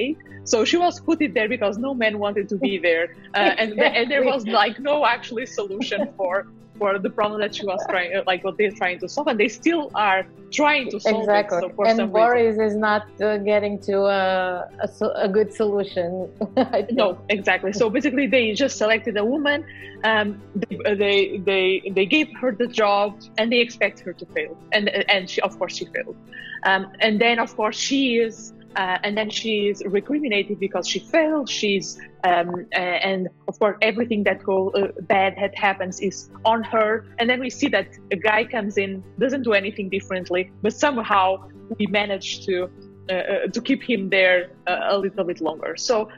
so 0.49 0.65
she 0.65 0.77
was 0.77 0.99
put 0.99 1.21
it 1.21 1.33
there 1.33 1.47
because 1.47 1.77
no 1.77 1.93
man 1.93 2.17
wanted 2.17 2.49
to 2.49 2.55
be 2.55 2.79
there. 2.79 3.15
Uh, 3.35 3.53
and, 3.57 3.79
and 3.79 4.09
there 4.09 4.23
was 4.23 4.47
like 4.47 4.79
no 4.79 5.05
actually 5.05 5.45
solution 5.45 6.11
for 6.17 6.47
for 6.79 6.97
the 6.97 7.09
problem 7.09 7.39
that 7.41 7.53
she 7.53 7.65
was 7.65 7.81
trying, 7.89 8.15
uh, 8.15 8.23
like 8.25 8.43
what 8.43 8.57
they're 8.57 8.71
trying 8.71 8.99
to 8.99 9.07
solve, 9.07 9.27
and 9.27 9.39
they 9.39 9.49
still 9.49 9.91
are 9.93 10.25
trying 10.51 10.89
to 10.91 10.99
solve 10.99 11.21
exactly. 11.21 11.57
it. 11.57 11.75
So 11.75 11.83
and 11.83 12.11
Boris 12.11 12.57
reason. 12.57 12.63
is 12.63 12.75
not 12.75 13.03
uh, 13.21 13.37
getting 13.37 13.79
to 13.81 13.95
a, 14.05 14.69
a, 14.79 15.05
a 15.15 15.29
good 15.29 15.53
solution. 15.53 16.31
no, 16.91 17.19
exactly. 17.29 17.73
So 17.73 17.89
basically, 17.89 18.27
they 18.27 18.53
just 18.53 18.77
selected 18.77 19.17
a 19.17 19.25
woman. 19.25 19.65
Um, 20.03 20.41
they, 20.55 20.77
uh, 20.85 20.95
they 20.95 21.37
they 21.49 21.91
they 21.93 22.05
gave 22.05 22.27
her 22.41 22.51
the 22.51 22.67
job, 22.67 23.21
and 23.37 23.51
they 23.51 23.59
expect 23.59 23.99
her 23.99 24.13
to 24.13 24.25
fail, 24.27 24.57
and 24.71 24.89
and 24.89 25.29
she 25.29 25.41
of 25.41 25.59
course 25.59 25.75
she 25.75 25.85
failed. 25.85 26.15
Um, 26.63 26.91
and 26.99 27.21
then 27.21 27.39
of 27.39 27.55
course 27.55 27.77
she 27.77 28.17
is 28.17 28.53
uh, 28.75 28.97
and 29.03 29.17
then 29.17 29.29
she's 29.29 29.81
recriminated 29.83 30.59
because 30.59 30.87
she 30.87 30.99
failed. 30.99 31.49
She's 31.49 31.99
um, 32.23 32.67
uh, 32.73 32.77
and 32.77 33.27
of 33.47 33.57
course 33.59 33.77
everything 33.81 34.23
that 34.23 34.43
go 34.43 34.69
uh, 34.71 34.91
bad 35.01 35.35
that 35.37 35.57
happens 35.57 35.99
is 35.99 36.29
on 36.45 36.63
her. 36.63 37.05
And 37.17 37.29
then 37.29 37.39
we 37.39 37.49
see 37.49 37.67
that 37.69 37.87
a 38.11 38.15
guy 38.15 38.45
comes 38.45 38.77
in, 38.77 39.03
doesn't 39.17 39.43
do 39.43 39.53
anything 39.53 39.89
differently, 39.89 40.51
but 40.61 40.73
somehow 40.73 41.49
we 41.77 41.87
manage 41.87 42.45
to 42.45 42.69
uh, 43.09 43.13
uh, 43.13 43.47
to 43.47 43.61
keep 43.61 43.81
him 43.81 44.09
there 44.09 44.51
uh, 44.67 44.81
a 44.89 44.97
little 44.97 45.23
bit 45.23 45.41
longer. 45.41 45.75
So 45.75 46.09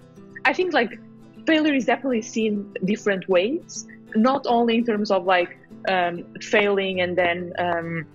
I 0.43 0.53
think 0.53 0.73
like 0.73 0.99
failure 1.45 1.73
is 1.73 1.85
definitely 1.85 2.21
seen 2.21 2.73
different 2.83 3.27
ways, 3.29 3.87
not 4.15 4.45
only 4.47 4.75
in 4.77 4.85
terms 4.85 5.09
of 5.09 5.25
like 5.25 5.57
um, 5.87 6.25
failing 6.41 7.01
and 7.01 7.17
then. 7.17 7.53
Um, 7.57 8.05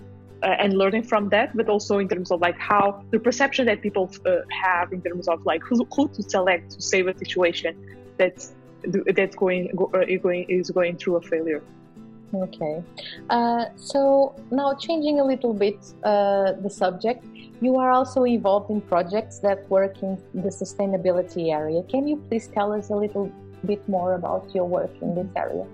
uh, 0.42 0.56
and 0.58 0.76
learning 0.76 1.02
from 1.02 1.28
that, 1.30 1.56
but 1.56 1.68
also 1.68 1.98
in 1.98 2.08
terms 2.08 2.30
of 2.30 2.40
like 2.40 2.58
how 2.58 3.02
the 3.10 3.18
perception 3.18 3.66
that 3.66 3.82
people 3.82 4.10
uh, 4.26 4.36
have 4.50 4.92
in 4.92 5.00
terms 5.02 5.28
of 5.28 5.44
like 5.46 5.62
who, 5.62 5.86
who 5.94 6.08
to 6.08 6.22
select 6.22 6.72
to 6.72 6.82
save 6.82 7.08
a 7.08 7.16
situation 7.16 7.76
that's 8.18 8.54
that's 9.14 9.34
going 9.36 9.70
uh, 9.94 10.04
going 10.22 10.44
is 10.48 10.70
going 10.70 10.96
through 10.96 11.16
a 11.16 11.22
failure. 11.22 11.62
Okay, 12.34 12.82
uh, 13.30 13.66
so 13.76 14.34
now 14.50 14.74
changing 14.74 15.20
a 15.20 15.24
little 15.24 15.54
bit 15.54 15.78
uh, 16.02 16.52
the 16.60 16.68
subject, 16.68 17.24
you 17.60 17.76
are 17.76 17.90
also 17.90 18.24
involved 18.24 18.68
in 18.70 18.80
projects 18.80 19.38
that 19.38 19.68
work 19.70 20.02
in 20.02 20.20
the 20.34 20.50
sustainability 20.50 21.52
area. 21.52 21.82
Can 21.84 22.06
you 22.06 22.16
please 22.28 22.48
tell 22.48 22.72
us 22.72 22.90
a 22.90 22.96
little 22.96 23.32
bit 23.64 23.88
more 23.88 24.14
about 24.14 24.52
your 24.54 24.64
work 24.64 24.90
in 25.00 25.14
this 25.14 25.28
area? 25.36 25.66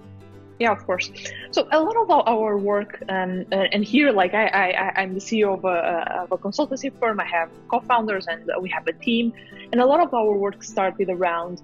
Yeah, 0.62 0.72
of 0.78 0.82
course. 0.86 1.10
So 1.50 1.60
a 1.78 1.80
lot 1.88 1.96
of 2.02 2.08
our 2.34 2.56
work, 2.56 2.92
um, 3.08 3.44
uh, 3.50 3.74
and 3.74 3.82
here, 3.84 4.10
like 4.22 4.32
I, 4.42 4.46
I, 4.62 4.66
I'm 5.00 5.12
the 5.18 5.24
CEO 5.28 5.48
of 5.58 5.64
a, 5.64 5.78
of 6.22 6.30
a 6.36 6.38
consultancy 6.46 6.88
firm. 7.00 7.16
I 7.26 7.28
have 7.38 7.48
co-founders, 7.72 8.24
and 8.32 8.40
we 8.64 8.68
have 8.76 8.86
a 8.86 8.92
team. 8.92 9.32
And 9.72 9.80
a 9.80 9.86
lot 9.92 10.00
of 10.06 10.14
our 10.14 10.32
work 10.46 10.62
started 10.62 11.08
around 11.16 11.54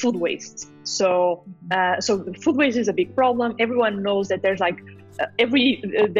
food 0.00 0.16
waste. 0.16 0.58
So, 0.82 1.44
uh, 1.70 2.00
so 2.00 2.10
food 2.42 2.56
waste 2.56 2.78
is 2.84 2.88
a 2.88 2.96
big 3.02 3.14
problem. 3.14 3.54
Everyone 3.64 4.02
knows 4.02 4.26
that 4.28 4.40
there's 4.42 4.62
like 4.68 4.78
uh, 5.20 5.26
every 5.38 5.68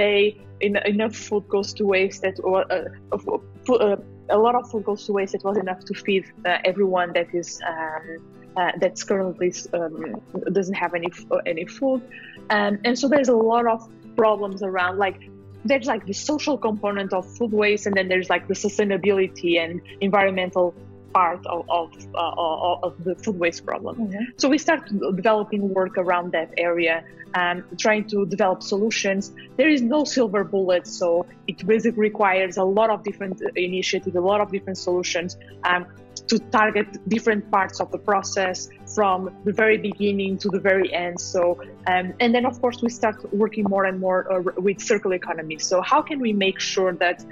day 0.02 0.18
enough 0.60 1.16
food 1.28 1.44
goes 1.48 1.72
to 1.78 1.84
waste 1.94 2.22
that 2.22 2.36
uh, 2.44 3.74
uh, 3.74 3.96
a 4.30 4.38
lot 4.38 4.54
of 4.54 4.70
food 4.70 4.84
goes 4.84 5.06
to 5.06 5.12
waste. 5.12 5.34
It 5.34 5.44
was 5.44 5.56
enough 5.56 5.84
to 5.86 5.94
feed 5.94 6.24
uh, 6.44 6.58
everyone 6.64 7.12
that 7.14 7.34
is 7.34 7.60
um, 7.66 8.18
uh, 8.56 8.72
that's 8.80 9.04
currently 9.04 9.52
um, 9.72 10.20
doesn't 10.52 10.74
have 10.74 10.94
any 10.94 11.10
any 11.46 11.66
food, 11.66 12.02
um, 12.50 12.78
and 12.84 12.98
so 12.98 13.08
there's 13.08 13.28
a 13.28 13.36
lot 13.36 13.66
of 13.66 13.88
problems 14.16 14.62
around 14.62 14.98
like 14.98 15.30
there's 15.64 15.86
like 15.86 16.06
the 16.06 16.12
social 16.12 16.56
component 16.56 17.12
of 17.12 17.26
food 17.36 17.52
waste, 17.52 17.86
and 17.86 17.96
then 17.96 18.08
there's 18.08 18.30
like 18.30 18.48
the 18.48 18.54
sustainability 18.54 19.58
and 19.58 19.80
environmental 20.00 20.74
part 21.12 21.44
of, 21.46 21.68
of, 21.68 21.92
uh, 22.14 22.86
of 22.86 23.04
the 23.04 23.14
food 23.16 23.38
waste 23.38 23.64
problem. 23.64 23.96
Mm-hmm. 23.96 24.24
So 24.36 24.48
we 24.48 24.58
start 24.58 24.90
developing 25.16 25.72
work 25.72 25.96
around 25.98 26.32
that 26.32 26.52
area, 26.56 27.04
um, 27.34 27.64
trying 27.78 28.08
to 28.08 28.26
develop 28.26 28.62
solutions. 28.62 29.32
There 29.56 29.68
is 29.68 29.82
no 29.82 30.04
silver 30.04 30.44
bullet, 30.44 30.86
so 30.86 31.26
it 31.46 31.66
basically 31.66 32.00
requires 32.00 32.56
a 32.56 32.64
lot 32.64 32.90
of 32.90 33.02
different 33.02 33.42
initiatives, 33.56 34.16
a 34.16 34.20
lot 34.20 34.40
of 34.40 34.50
different 34.50 34.78
solutions. 34.78 35.36
Um, 35.64 35.86
to 36.26 36.38
target 36.50 36.86
different 37.08 37.50
parts 37.50 37.80
of 37.80 37.90
the 37.90 37.98
process 37.98 38.68
from 38.94 39.34
the 39.44 39.52
very 39.52 39.78
beginning 39.78 40.36
to 40.38 40.48
the 40.48 40.60
very 40.60 40.92
end. 40.92 41.18
So, 41.20 41.60
um, 41.86 42.12
and 42.20 42.34
then 42.34 42.44
of 42.44 42.60
course 42.60 42.82
we 42.82 42.90
start 42.90 43.32
working 43.32 43.64
more 43.64 43.84
and 43.84 43.98
more 43.98 44.30
uh, 44.30 44.42
with 44.56 44.80
circular 44.80 45.16
economy. 45.16 45.58
So, 45.58 45.80
how 45.80 46.02
can 46.02 46.18
we 46.20 46.32
make 46.32 46.60
sure 46.60 46.92
that 46.94 47.24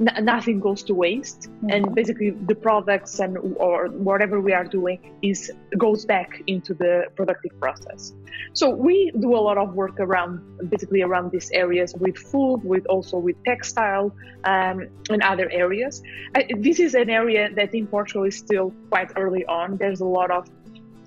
n- 0.00 0.24
nothing 0.24 0.60
goes 0.60 0.82
to 0.84 0.94
waste. 0.94 1.42
Mm-hmm. 1.44 1.70
and 1.70 1.94
basically 1.94 2.30
the 2.30 2.54
products 2.54 3.20
and 3.20 3.38
or 3.56 3.88
whatever 3.88 4.40
we 4.40 4.52
are 4.52 4.64
doing 4.64 4.98
is 5.22 5.50
goes 5.78 6.04
back 6.04 6.42
into 6.46 6.74
the 6.74 7.04
productive 7.16 7.58
process. 7.60 8.12
So 8.52 8.70
we 8.70 9.12
do 9.20 9.34
a 9.34 9.42
lot 9.48 9.58
of 9.58 9.74
work 9.74 9.98
around 10.00 10.40
basically 10.68 11.02
around 11.02 11.30
these 11.30 11.50
areas 11.52 11.94
with 11.94 12.16
food 12.16 12.60
with 12.64 12.86
also 12.86 13.18
with 13.18 13.36
textile 13.44 14.14
um, 14.44 14.88
and 15.10 15.22
other 15.22 15.48
areas. 15.50 16.02
I, 16.34 16.48
this 16.58 16.78
is 16.80 16.94
an 16.94 17.10
area 17.10 17.50
that 17.54 17.74
in 17.74 17.86
portugal 17.86 18.24
is 18.24 18.36
still 18.36 18.72
quite 18.90 19.10
early 19.16 19.44
on. 19.46 19.76
There's 19.76 20.00
a 20.00 20.10
lot 20.20 20.30
of 20.30 20.48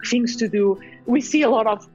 things 0.10 0.36
to 0.38 0.48
do. 0.48 0.80
We 1.06 1.22
see 1.22 1.42
a 1.44 1.50
lot 1.50 1.68
of 1.68 1.88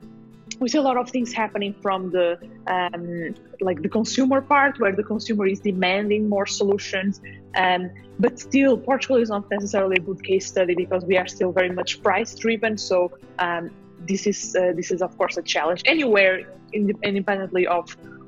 we 0.63 0.69
see 0.69 0.79
a 0.79 0.83
lot 0.83 0.97
of 0.97 1.11
things 1.11 1.33
happening 1.33 1.75
from 1.83 2.11
the 2.11 2.39
um, 2.69 3.35
like 3.61 3.83
the 3.83 3.89
consumer 3.89 4.41
part 4.41 4.79
where 4.79 4.95
the 5.01 5.03
consumer 5.03 5.47
is 5.47 5.61
demanding 5.61 6.29
more 6.29 6.47
solutions. 6.47 7.21
Um, 7.57 7.91
but 8.19 8.39
still 8.39 8.75
portugal 8.79 9.17
is 9.17 9.29
not 9.29 9.45
necessarily 9.51 9.97
a 9.97 10.05
good 10.09 10.23
case 10.23 10.47
study 10.47 10.75
because 10.75 11.05
we 11.05 11.17
are 11.21 11.27
still 11.27 11.53
very 11.53 11.73
much 11.81 12.03
price 12.03 12.35
driven. 12.35 12.79
So 12.79 12.97
um, 13.39 13.71
this 14.11 14.27
is 14.27 14.39
uh, 14.57 14.73
this 14.79 14.91
is 14.95 15.03
of 15.03 15.13
course 15.19 15.37
a 15.37 15.43
challenge 15.43 15.83
anywhere 15.85 16.35
independently 16.73 17.67
of 17.67 17.85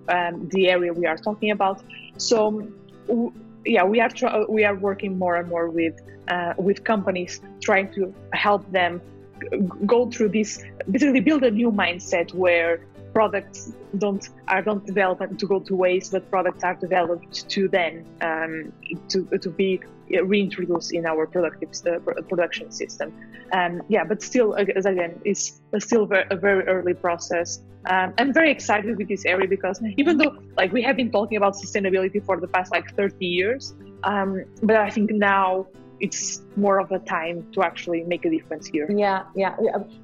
um, 0.09 0.49
the 0.55 0.69
area 0.69 0.93
we 0.93 1.07
are 1.07 1.17
talking 1.17 1.51
about. 1.53 1.83
So 2.19 2.37
w- 3.07 3.33
yeah 3.65 3.85
we 3.85 4.01
are 4.01 4.13
tr- 4.19 4.47
we 4.49 4.65
are 4.65 4.77
working 4.89 5.19
more 5.19 5.37
and 5.37 5.49
more 5.49 5.71
with 5.71 5.97
uh, 6.29 6.55
with 6.59 6.85
companies 6.85 7.41
trying 7.61 7.89
to 7.97 8.13
help 8.33 8.63
them 8.73 9.01
go 9.87 10.11
through 10.11 10.31
this 10.31 10.63
basically 10.91 11.21
build 11.21 11.43
a 11.45 11.51
new 11.51 11.71
mindset 11.71 12.33
where 12.35 12.81
products 13.13 13.73
don't 13.99 14.29
are 14.49 14.63
don't 14.63 14.85
developed 14.85 15.39
to 15.39 15.47
go 15.47 15.61
to 15.61 15.75
waste, 15.75 16.13
but 16.13 16.29
products 16.31 16.65
are 16.65 16.75
developed 16.75 17.49
to 17.49 17.69
then 17.69 18.05
um, 18.21 18.73
to 19.09 19.25
to 19.39 19.51
be 19.51 19.81
reintroduced 20.11 20.93
in 20.93 21.07
our 21.07 21.27
productive 21.27 21.71
uh, 21.87 21.99
production 22.29 22.71
system. 22.71 23.13
Um, 23.53 23.83
yeah, 23.89 24.05
but 24.05 24.21
still, 24.23 24.55
as 24.57 24.85
again, 24.85 25.21
it's 25.25 25.61
still 25.79 26.09
a 26.31 26.37
very 26.37 26.65
early 26.67 26.95
process. 26.95 27.61
Um, 27.87 28.15
I'm 28.19 28.33
very 28.33 28.51
excited 28.51 28.97
with 28.97 29.09
this 29.09 29.25
area 29.25 29.47
because 29.47 29.81
even 29.97 30.17
though 30.17 30.37
like 30.57 30.73
we 30.73 30.83
have 30.83 30.97
been 30.97 31.11
talking 31.11 31.37
about 31.37 31.55
sustainability 31.55 32.25
for 32.25 32.41
the 32.41 32.49
past 32.49 32.73
like 32.73 32.95
30 32.97 33.25
years, 33.25 33.75
um, 34.05 34.45
but 34.63 34.77
I 34.77 34.91
think 34.91 35.11
now 35.11 35.67
it's 36.05 36.43
more 36.57 36.79
of 36.85 36.89
a 36.93 37.01
time 37.17 37.37
to 37.55 37.59
actually 37.63 38.03
make 38.13 38.23
a 38.29 38.31
difference 38.37 38.67
here. 38.67 38.87
Yeah, 39.07 39.21
yeah, 39.35 39.55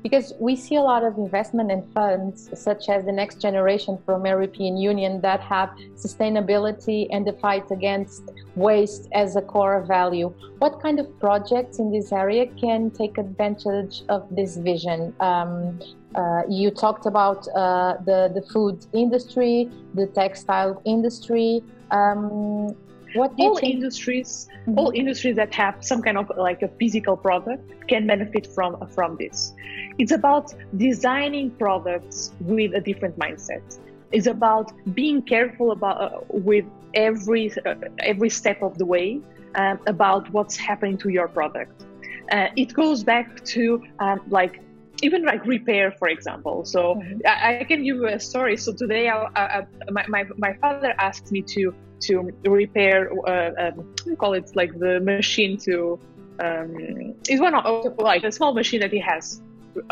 because 0.02 0.26
we 0.40 0.56
see 0.56 0.76
a 0.76 0.84
lot 0.92 1.02
of 1.08 1.12
investment 1.26 1.70
and 1.74 1.82
funds, 1.92 2.36
such 2.68 2.88
as 2.88 3.04
the 3.04 3.12
Next 3.22 3.36
Generation 3.46 3.98
from 4.06 4.18
European 4.24 4.74
Union, 4.90 5.12
that 5.28 5.40
have 5.54 5.68
sustainability 6.06 7.00
and 7.14 7.22
the 7.26 7.34
fight 7.44 7.66
against 7.70 8.22
waste 8.54 9.04
as 9.12 9.36
a 9.36 9.42
core 9.52 9.80
value. 9.96 10.28
What 10.58 10.80
kind 10.84 10.98
of 11.02 11.06
projects 11.26 11.78
in 11.82 11.92
this 11.96 12.08
area 12.12 12.44
can 12.64 12.90
take 13.00 13.14
advantage 13.26 13.94
of 14.08 14.20
this 14.38 14.56
vision? 14.56 15.14
Um, 15.20 15.80
uh, 16.20 16.42
you 16.48 16.70
talked 16.84 17.06
about 17.12 17.40
uh, 17.48 17.94
the 18.08 18.20
the 18.36 18.42
food 18.52 18.76
industry, 19.04 19.54
the 20.00 20.06
textile 20.20 20.74
industry. 20.84 21.62
Um, 21.90 22.74
what 23.14 23.33
all 23.38 23.59
industries, 23.62 24.49
mm-hmm. 24.62 24.79
all 24.79 24.92
industries 24.94 25.37
that 25.37 25.55
have 25.55 25.77
some 25.81 26.03
kind 26.03 26.18
of 26.18 26.31
like 26.37 26.62
a 26.62 26.68
physical 26.68 27.16
product 27.16 27.88
can 27.88 28.07
benefit 28.07 28.46
from 28.46 28.77
from 28.88 29.16
this. 29.16 29.53
It's 29.99 30.12
about 30.12 30.55
designing 30.77 31.51
products 31.53 32.33
with 32.40 32.75
a 32.75 32.81
different 32.81 33.18
mindset. 33.18 33.79
It's 34.12 34.27
about 34.27 34.73
being 34.94 35.23
careful 35.23 35.73
about 35.73 36.01
uh, 36.01 36.20
with 36.29 36.64
every 36.94 37.53
uh, 37.66 37.75
every 38.01 38.31
step 38.31 38.62
of 38.62 38.79
the 38.79 38.87
way 38.87 39.20
uh, 39.55 39.77
about 39.87 40.31
what's 40.31 40.57
happening 40.57 40.99
to 40.99 41.09
your 41.09 41.29
product. 41.29 41.85
Uh, 42.33 42.49
it 42.57 42.73
goes 42.75 43.03
back 43.03 43.44
to 43.44 43.83
um, 43.99 44.20
like 44.29 44.61
even 45.02 45.24
like 45.24 45.44
repair, 45.46 45.92
for 45.92 46.08
example. 46.08 46.64
So 46.64 46.96
mm-hmm. 46.96 47.20
I, 47.26 47.60
I, 47.60 47.64
can 47.64 47.84
give 47.84 47.96
you 47.96 48.08
a 48.08 48.20
story. 48.20 48.56
So 48.56 48.72
today, 48.72 49.08
I, 49.08 49.22
I, 49.34 49.66
my, 49.90 50.04
my, 50.08 50.24
my 50.36 50.54
father 50.54 50.94
asked 50.98 51.30
me 51.32 51.42
to 51.42 51.74
to 52.00 52.32
repair, 52.44 53.10
uh, 53.28 53.52
um, 53.58 54.16
call 54.16 54.32
it 54.32 54.50
like 54.56 54.78
the 54.78 55.00
machine 55.00 55.58
to, 55.58 56.00
um, 56.38 57.14
it's 57.28 57.40
one 57.40 57.54
of 57.54 57.98
like 57.98 58.24
a 58.24 58.32
small 58.32 58.54
machine 58.54 58.80
that 58.80 58.90
he 58.90 58.98
has. 58.98 59.42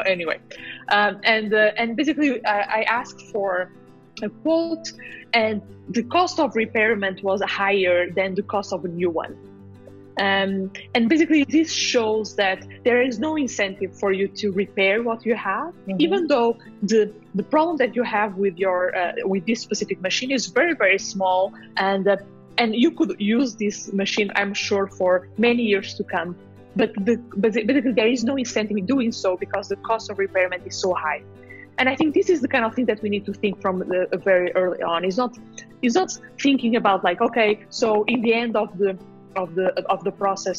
Anyway, 0.07 0.41
um, 0.89 1.21
and 1.23 1.55
uh, 1.55 1.71
and 1.77 1.97
basically 1.97 2.45
I, 2.45 2.81
I 2.81 2.83
asked 2.89 3.21
for 3.31 3.71
a 4.23 4.29
quote, 4.29 4.93
and 5.35 5.63
the 5.91 6.03
cost 6.03 6.41
of 6.41 6.57
repairment 6.57 7.23
was 7.23 7.41
higher 7.43 8.11
than 8.11 8.35
the 8.35 8.43
cost 8.43 8.73
of 8.73 8.85
a 8.85 8.89
new 8.89 9.11
one. 9.11 9.37
Um, 10.19 10.73
and 10.95 11.09
basically, 11.09 11.45
this 11.45 11.71
shows 11.73 12.35
that 12.37 12.67
there 12.85 13.01
is 13.01 13.19
no 13.19 13.37
incentive 13.37 13.97
for 13.99 14.13
you 14.13 14.27
to 14.29 14.51
repair 14.51 15.03
what 15.03 15.25
you 15.25 15.37
have, 15.37 15.73
mm-hmm. 15.75 15.97
even 16.01 16.27
though 16.27 16.59
the 16.83 17.13
the 17.35 17.45
problem 17.45 17.77
that 17.77 17.95
you 17.95 18.03
have 18.03 18.37
with 18.37 18.59
your 18.59 18.97
uh, 18.97 19.13
with 19.25 19.47
this 19.47 19.61
specific 19.61 20.01
machine 20.01 20.31
is 20.33 20.47
very 20.49 20.75
very 20.75 20.99
small, 20.99 21.53
and 21.77 22.09
uh, 22.09 22.17
and 22.59 22.75
you 22.75 22.91
could 22.91 23.15
use 23.21 23.55
this 23.55 23.93
machine, 23.93 24.31
I'm 24.35 24.55
sure, 24.55 24.89
for 24.89 25.29
many 25.39 25.63
years 25.63 25.95
to 25.95 26.05
come. 26.05 26.37
But 26.75 26.93
the, 27.07 27.17
but 27.37 27.53
basically, 27.53 27.93
there 27.93 28.09
is 28.09 28.25
no 28.25 28.37
incentive 28.37 28.77
in 28.77 28.87
doing 28.87 29.13
so 29.13 29.37
because 29.37 29.69
the 29.69 29.77
cost 29.77 30.11
of 30.11 30.19
repairment 30.19 30.67
is 30.67 30.77
so 30.77 30.95
high. 30.95 31.23
And 31.79 31.89
I 31.89 31.95
think 31.95 32.13
this 32.13 32.29
is 32.29 32.41
the 32.41 32.49
kind 32.49 32.65
of 32.65 32.75
thing 32.75 32.87
that 32.87 33.01
we 33.03 33.09
need 33.09 33.25
to 33.27 33.33
think 33.33 33.63
from 33.63 33.79
the, 33.79 34.09
very 34.25 34.53
early 34.53 34.83
on. 34.83 35.05
It's 35.05 35.17
not, 35.17 35.39
it's 35.81 35.95
not 35.95 36.11
thinking 36.41 36.75
about 36.75 37.05
like, 37.05 37.21
okay, 37.21 37.65
so 37.71 38.03
in 38.05 38.21
the 38.21 38.35
end 38.35 38.57
of 38.57 38.77
the 38.79 38.99
of 39.43 39.55
the 39.55 39.67
of 39.95 39.99
the 40.05 40.13
process. 40.13 40.59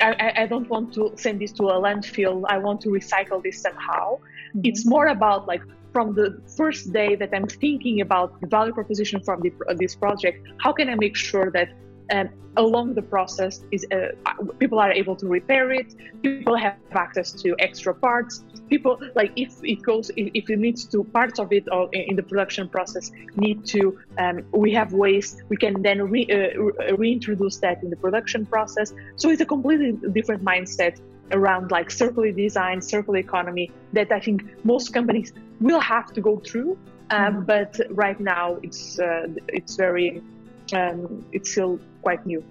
I, 0.00 0.32
I 0.42 0.46
don't 0.46 0.68
want 0.74 0.94
to 0.94 1.02
send 1.16 1.40
this 1.42 1.52
to 1.58 1.64
a 1.74 1.76
landfill. 1.86 2.44
I 2.54 2.58
want 2.58 2.80
to 2.82 2.88
recycle 3.00 3.42
this 3.42 3.56
somehow. 3.66 4.06
Mm-hmm. 4.14 4.68
It's 4.68 4.86
more 4.86 5.08
about 5.08 5.48
like 5.52 5.62
from 5.92 6.14
the 6.14 6.40
first 6.56 6.92
day 6.92 7.16
that 7.16 7.30
I'm 7.36 7.48
thinking 7.48 8.00
about 8.06 8.40
the 8.40 8.46
value 8.46 8.72
proposition 8.72 9.18
from 9.24 9.40
the, 9.40 9.50
this 9.82 9.94
project. 9.96 10.36
How 10.64 10.72
can 10.72 10.88
I 10.88 10.94
make 10.94 11.16
sure 11.16 11.50
that 11.50 11.68
um, 12.12 12.28
along 12.56 12.94
the 12.94 13.02
process 13.02 13.64
is 13.70 13.86
uh, 13.92 14.42
people 14.58 14.78
are 14.78 14.92
able 14.92 15.16
to 15.16 15.26
repair 15.26 15.70
it 15.72 15.94
people 16.22 16.56
have 16.56 16.76
access 16.92 17.32
to 17.32 17.54
extra 17.58 17.94
parts 17.94 18.44
people 18.68 18.98
like 19.14 19.32
if 19.36 19.52
it 19.62 19.82
goes 19.82 20.10
if 20.16 20.50
it 20.50 20.58
needs 20.58 20.84
to 20.84 21.04
parts 21.04 21.38
of 21.38 21.52
it 21.52 21.64
or 21.70 21.88
in 21.92 22.16
the 22.16 22.22
production 22.22 22.68
process 22.68 23.10
need 23.36 23.64
to 23.64 23.98
um, 24.18 24.44
we 24.52 24.72
have 24.72 24.92
waste 24.92 25.42
we 25.48 25.56
can 25.56 25.82
then 25.82 26.02
re, 26.02 26.26
uh, 26.30 26.96
reintroduce 26.96 27.56
that 27.58 27.82
in 27.82 27.90
the 27.90 27.96
production 27.96 28.46
process 28.46 28.92
so 29.16 29.30
it's 29.30 29.40
a 29.40 29.46
completely 29.46 29.92
different 30.12 30.44
mindset 30.44 31.00
around 31.32 31.70
like 31.70 31.90
circular 31.90 32.32
design 32.32 32.80
circular 32.80 33.18
economy 33.18 33.70
that 33.92 34.10
i 34.12 34.20
think 34.20 34.42
most 34.64 34.92
companies 34.92 35.32
will 35.60 35.80
have 35.80 36.12
to 36.12 36.20
go 36.20 36.38
through 36.38 36.78
um, 37.10 37.18
mm-hmm. 37.20 37.42
but 37.44 37.80
right 37.90 38.20
now 38.20 38.58
it's 38.62 38.98
uh, 38.98 39.26
it's 39.48 39.76
very 39.76 40.22
um, 40.72 41.24
it's 41.32 41.50
still 41.50 41.78
quite 42.02 42.24
new. 42.26 42.44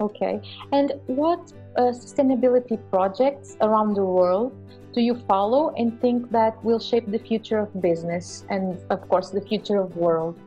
Okay. 0.00 0.40
And 0.72 0.92
what 1.06 1.52
uh, 1.76 1.92
sustainability 1.92 2.78
projects 2.90 3.56
around 3.60 3.94
the 3.94 4.04
world 4.04 4.52
do 4.92 5.00
you 5.00 5.14
follow 5.28 5.74
and 5.76 6.00
think 6.00 6.30
that 6.30 6.62
will 6.64 6.78
shape 6.78 7.10
the 7.10 7.18
future 7.18 7.58
of 7.58 7.80
business 7.80 8.44
and, 8.50 8.78
of 8.90 9.08
course, 9.08 9.30
the 9.30 9.40
future 9.40 9.80
of 9.80 9.96
world? 9.96 10.38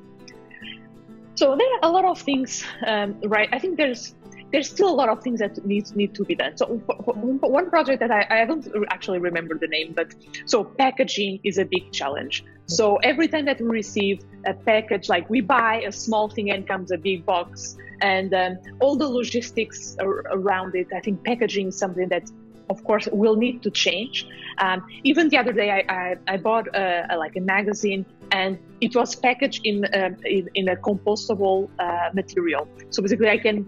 So 1.35 1.55
there 1.55 1.67
are 1.75 1.89
a 1.89 1.91
lot 1.91 2.05
of 2.05 2.19
things, 2.21 2.63
um, 2.85 3.19
right? 3.23 3.49
I 3.51 3.59
think 3.59 3.77
there's 3.77 4.15
there's 4.51 4.69
still 4.69 4.89
a 4.89 4.93
lot 4.93 5.09
of 5.09 5.23
things 5.23 5.39
that 5.39 5.65
needs 5.65 5.95
need 5.95 6.13
to 6.13 6.23
be 6.23 6.35
done. 6.35 6.55
So 6.55 6.67
one 6.67 7.71
project 7.71 7.99
that 8.01 8.11
I, 8.11 8.43
I 8.43 8.45
don't 8.45 8.67
actually 8.91 9.17
remember 9.17 9.57
the 9.57 9.65
name, 9.65 9.93
but 9.95 10.13
so 10.45 10.63
packaging 10.63 11.39
is 11.43 11.57
a 11.57 11.65
big 11.65 11.91
challenge. 11.91 12.45
So 12.67 12.97
every 12.97 13.27
time 13.27 13.45
that 13.45 13.59
we 13.59 13.67
receive 13.67 14.23
a 14.45 14.53
package, 14.53 15.09
like 15.09 15.27
we 15.27 15.41
buy 15.41 15.81
a 15.87 15.91
small 15.91 16.29
thing 16.29 16.51
and 16.51 16.67
comes 16.67 16.91
a 16.91 16.99
big 16.99 17.25
box, 17.25 17.77
and 18.01 18.31
um, 18.35 18.59
all 18.79 18.95
the 18.95 19.07
logistics 19.07 19.97
around 19.99 20.75
it, 20.75 20.87
I 20.95 20.99
think 20.99 21.23
packaging 21.23 21.69
is 21.69 21.77
something 21.77 22.07
that 22.09 22.29
of 22.69 22.83
course 22.83 23.07
will 23.11 23.35
need 23.35 23.61
to 23.63 23.71
change. 23.71 24.27
Um, 24.59 24.85
even 25.03 25.29
the 25.29 25.37
other 25.37 25.51
day 25.51 25.71
i, 25.71 25.81
I, 25.89 26.33
I 26.33 26.37
bought 26.37 26.67
a, 26.75 27.07
a, 27.09 27.17
like 27.17 27.35
a 27.35 27.41
magazine 27.41 28.05
and 28.31 28.57
it 28.81 28.95
was 28.95 29.15
packaged 29.15 29.61
in, 29.65 29.85
um, 29.93 30.15
in, 30.25 30.49
in, 30.53 30.69
a 30.69 30.75
compostable 30.75 31.69
uh, 31.79 32.09
material. 32.13 32.67
So 32.91 33.01
basically 33.01 33.29
i 33.29 33.37
can 33.37 33.65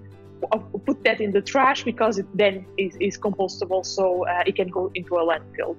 put 0.85 1.03
that 1.03 1.21
in 1.21 1.31
the 1.31 1.41
trash 1.41 1.83
because 1.83 2.19
it 2.19 2.27
then 2.37 2.65
is, 2.77 2.95
is 2.99 3.17
compostable 3.17 3.85
so 3.85 4.27
uh, 4.27 4.43
it 4.45 4.55
can 4.55 4.67
go 4.67 4.91
into 4.93 5.15
a 5.15 5.23
landfill. 5.23 5.75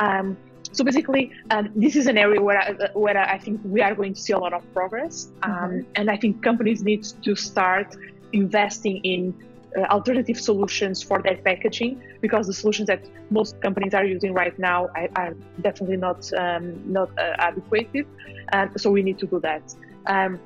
Um, 0.00 0.36
so 0.72 0.82
basically, 0.82 1.32
um, 1.50 1.70
this 1.76 1.94
is 1.94 2.08
an 2.08 2.18
area 2.18 2.40
where 2.42 2.58
I, 2.58 2.72
where 2.94 3.16
I 3.16 3.38
think 3.38 3.60
we 3.64 3.80
are 3.80 3.94
going 3.94 4.14
to 4.14 4.20
see 4.20 4.32
a 4.32 4.38
lot 4.38 4.52
of 4.52 4.62
progress, 4.74 5.28
um, 5.44 5.52
mm-hmm. 5.52 5.80
and 5.94 6.10
I 6.10 6.16
think 6.16 6.42
companies 6.42 6.82
need 6.82 7.04
to 7.22 7.36
start 7.36 7.96
investing 8.32 8.96
in 9.04 9.32
uh, 9.32 9.53
alternative 9.82 10.40
solutions 10.40 11.02
for 11.02 11.20
their 11.22 11.36
packaging 11.36 12.00
because 12.20 12.46
the 12.46 12.52
solutions 12.52 12.86
that 12.86 13.04
most 13.30 13.60
companies 13.60 13.94
are 13.94 14.04
using 14.04 14.32
right 14.32 14.56
now 14.58 14.88
are, 14.94 15.08
are 15.16 15.34
definitely 15.60 15.96
not 15.96 16.32
um, 16.34 16.92
not 16.92 17.10
uh, 17.18 17.34
adequate. 17.38 18.06
Um, 18.52 18.70
so 18.76 18.90
we 18.90 19.02
need 19.02 19.18
to 19.18 19.26
do 19.26 19.40
that. 19.40 19.74
Um, 20.06 20.38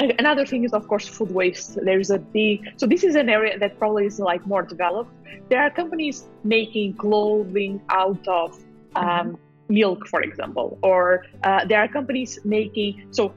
another 0.00 0.46
thing 0.46 0.64
is 0.64 0.72
of 0.72 0.86
course 0.88 1.06
food 1.08 1.32
waste. 1.32 1.78
There 1.84 1.98
is 1.98 2.10
a 2.10 2.18
big 2.18 2.72
so 2.76 2.86
this 2.86 3.02
is 3.02 3.16
an 3.16 3.28
area 3.28 3.58
that 3.58 3.78
probably 3.78 4.06
is 4.06 4.18
like 4.20 4.46
more 4.46 4.62
developed. 4.62 5.12
There 5.48 5.60
are 5.60 5.70
companies 5.70 6.26
making 6.44 6.94
clothing 6.94 7.80
out 7.88 8.26
of 8.28 8.52
um, 8.96 9.04
mm-hmm. 9.04 9.34
milk, 9.68 10.06
for 10.06 10.22
example, 10.22 10.78
or 10.82 11.26
uh, 11.44 11.64
there 11.64 11.80
are 11.80 11.88
companies 11.88 12.38
making 12.44 13.08
so 13.10 13.34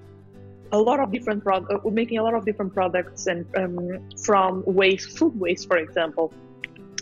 a 0.71 0.79
lot 0.79 0.99
of 0.99 1.11
different 1.11 1.43
pro- 1.43 1.65
uh, 1.65 1.89
making 1.89 2.17
a 2.17 2.23
lot 2.23 2.33
of 2.33 2.45
different 2.45 2.73
products 2.73 3.27
and 3.27 3.45
um, 3.57 4.09
from 4.23 4.63
waste, 4.65 5.17
food 5.17 5.37
waste, 5.39 5.67
for 5.67 5.77
example. 5.77 6.33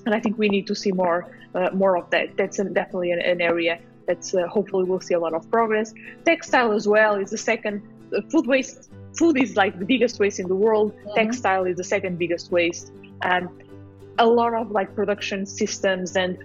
And 0.05 0.15
I 0.15 0.20
think 0.20 0.38
we 0.38 0.49
need 0.49 0.65
to 0.67 0.76
see 0.76 0.91
more 0.91 1.28
uh, 1.55 1.70
more 1.74 1.97
of 1.97 2.09
that. 2.11 2.38
That's 2.38 2.57
definitely 2.57 3.11
an, 3.11 3.20
an, 3.20 3.41
area 3.41 3.80
that's 4.07 4.34
uh, 4.34 4.47
hopefully 4.47 4.86
we'll 4.86 5.01
see 5.01 5.13
a 5.13 5.20
lot 5.20 5.34
of 5.34 5.49
progress. 5.49 5.93
Textile 6.26 6.72
as 6.72 6.88
well 6.88 7.15
is 7.15 7.32
the 7.32 7.38
second. 7.38 7.82
Uh, 8.15 8.22
food 8.32 8.47
waste. 8.47 8.89
Food 9.17 9.41
is 9.41 9.55
like 9.55 9.78
the 9.78 9.86
biggest 9.86 10.20
waste 10.20 10.39
in 10.39 10.47
the 10.47 10.55
world. 10.55 10.95
Mm-hmm. 10.95 11.15
Textile 11.15 11.65
is 11.65 11.78
the 11.78 11.84
second 11.84 12.17
biggest 12.17 12.51
waste. 12.51 12.91
And 13.22 13.49
a 14.20 14.26
lot 14.26 14.53
of 14.53 14.72
like 14.72 14.95
production 14.95 15.45
systems 15.45 16.15
and 16.15 16.38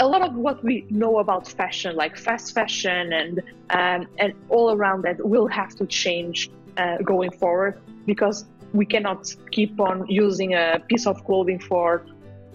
a 0.00 0.06
lot 0.06 0.22
of 0.22 0.34
what 0.34 0.64
we 0.64 0.86
know 0.90 1.18
about 1.18 1.46
fashion, 1.46 1.94
like 1.94 2.16
fast 2.16 2.54
fashion 2.54 3.12
and 3.12 3.42
um, 3.70 4.08
and 4.18 4.32
all 4.48 4.72
around 4.72 5.02
that, 5.02 5.16
will 5.24 5.46
have 5.46 5.76
to 5.76 5.86
change 5.86 6.50
uh, 6.76 6.96
going 7.04 7.30
forward 7.30 7.78
because 8.06 8.46
we 8.72 8.86
cannot 8.86 9.22
keep 9.50 9.78
on 9.78 10.06
using 10.08 10.54
a 10.54 10.80
piece 10.88 11.06
of 11.06 11.22
clothing 11.24 11.58
for 11.58 12.06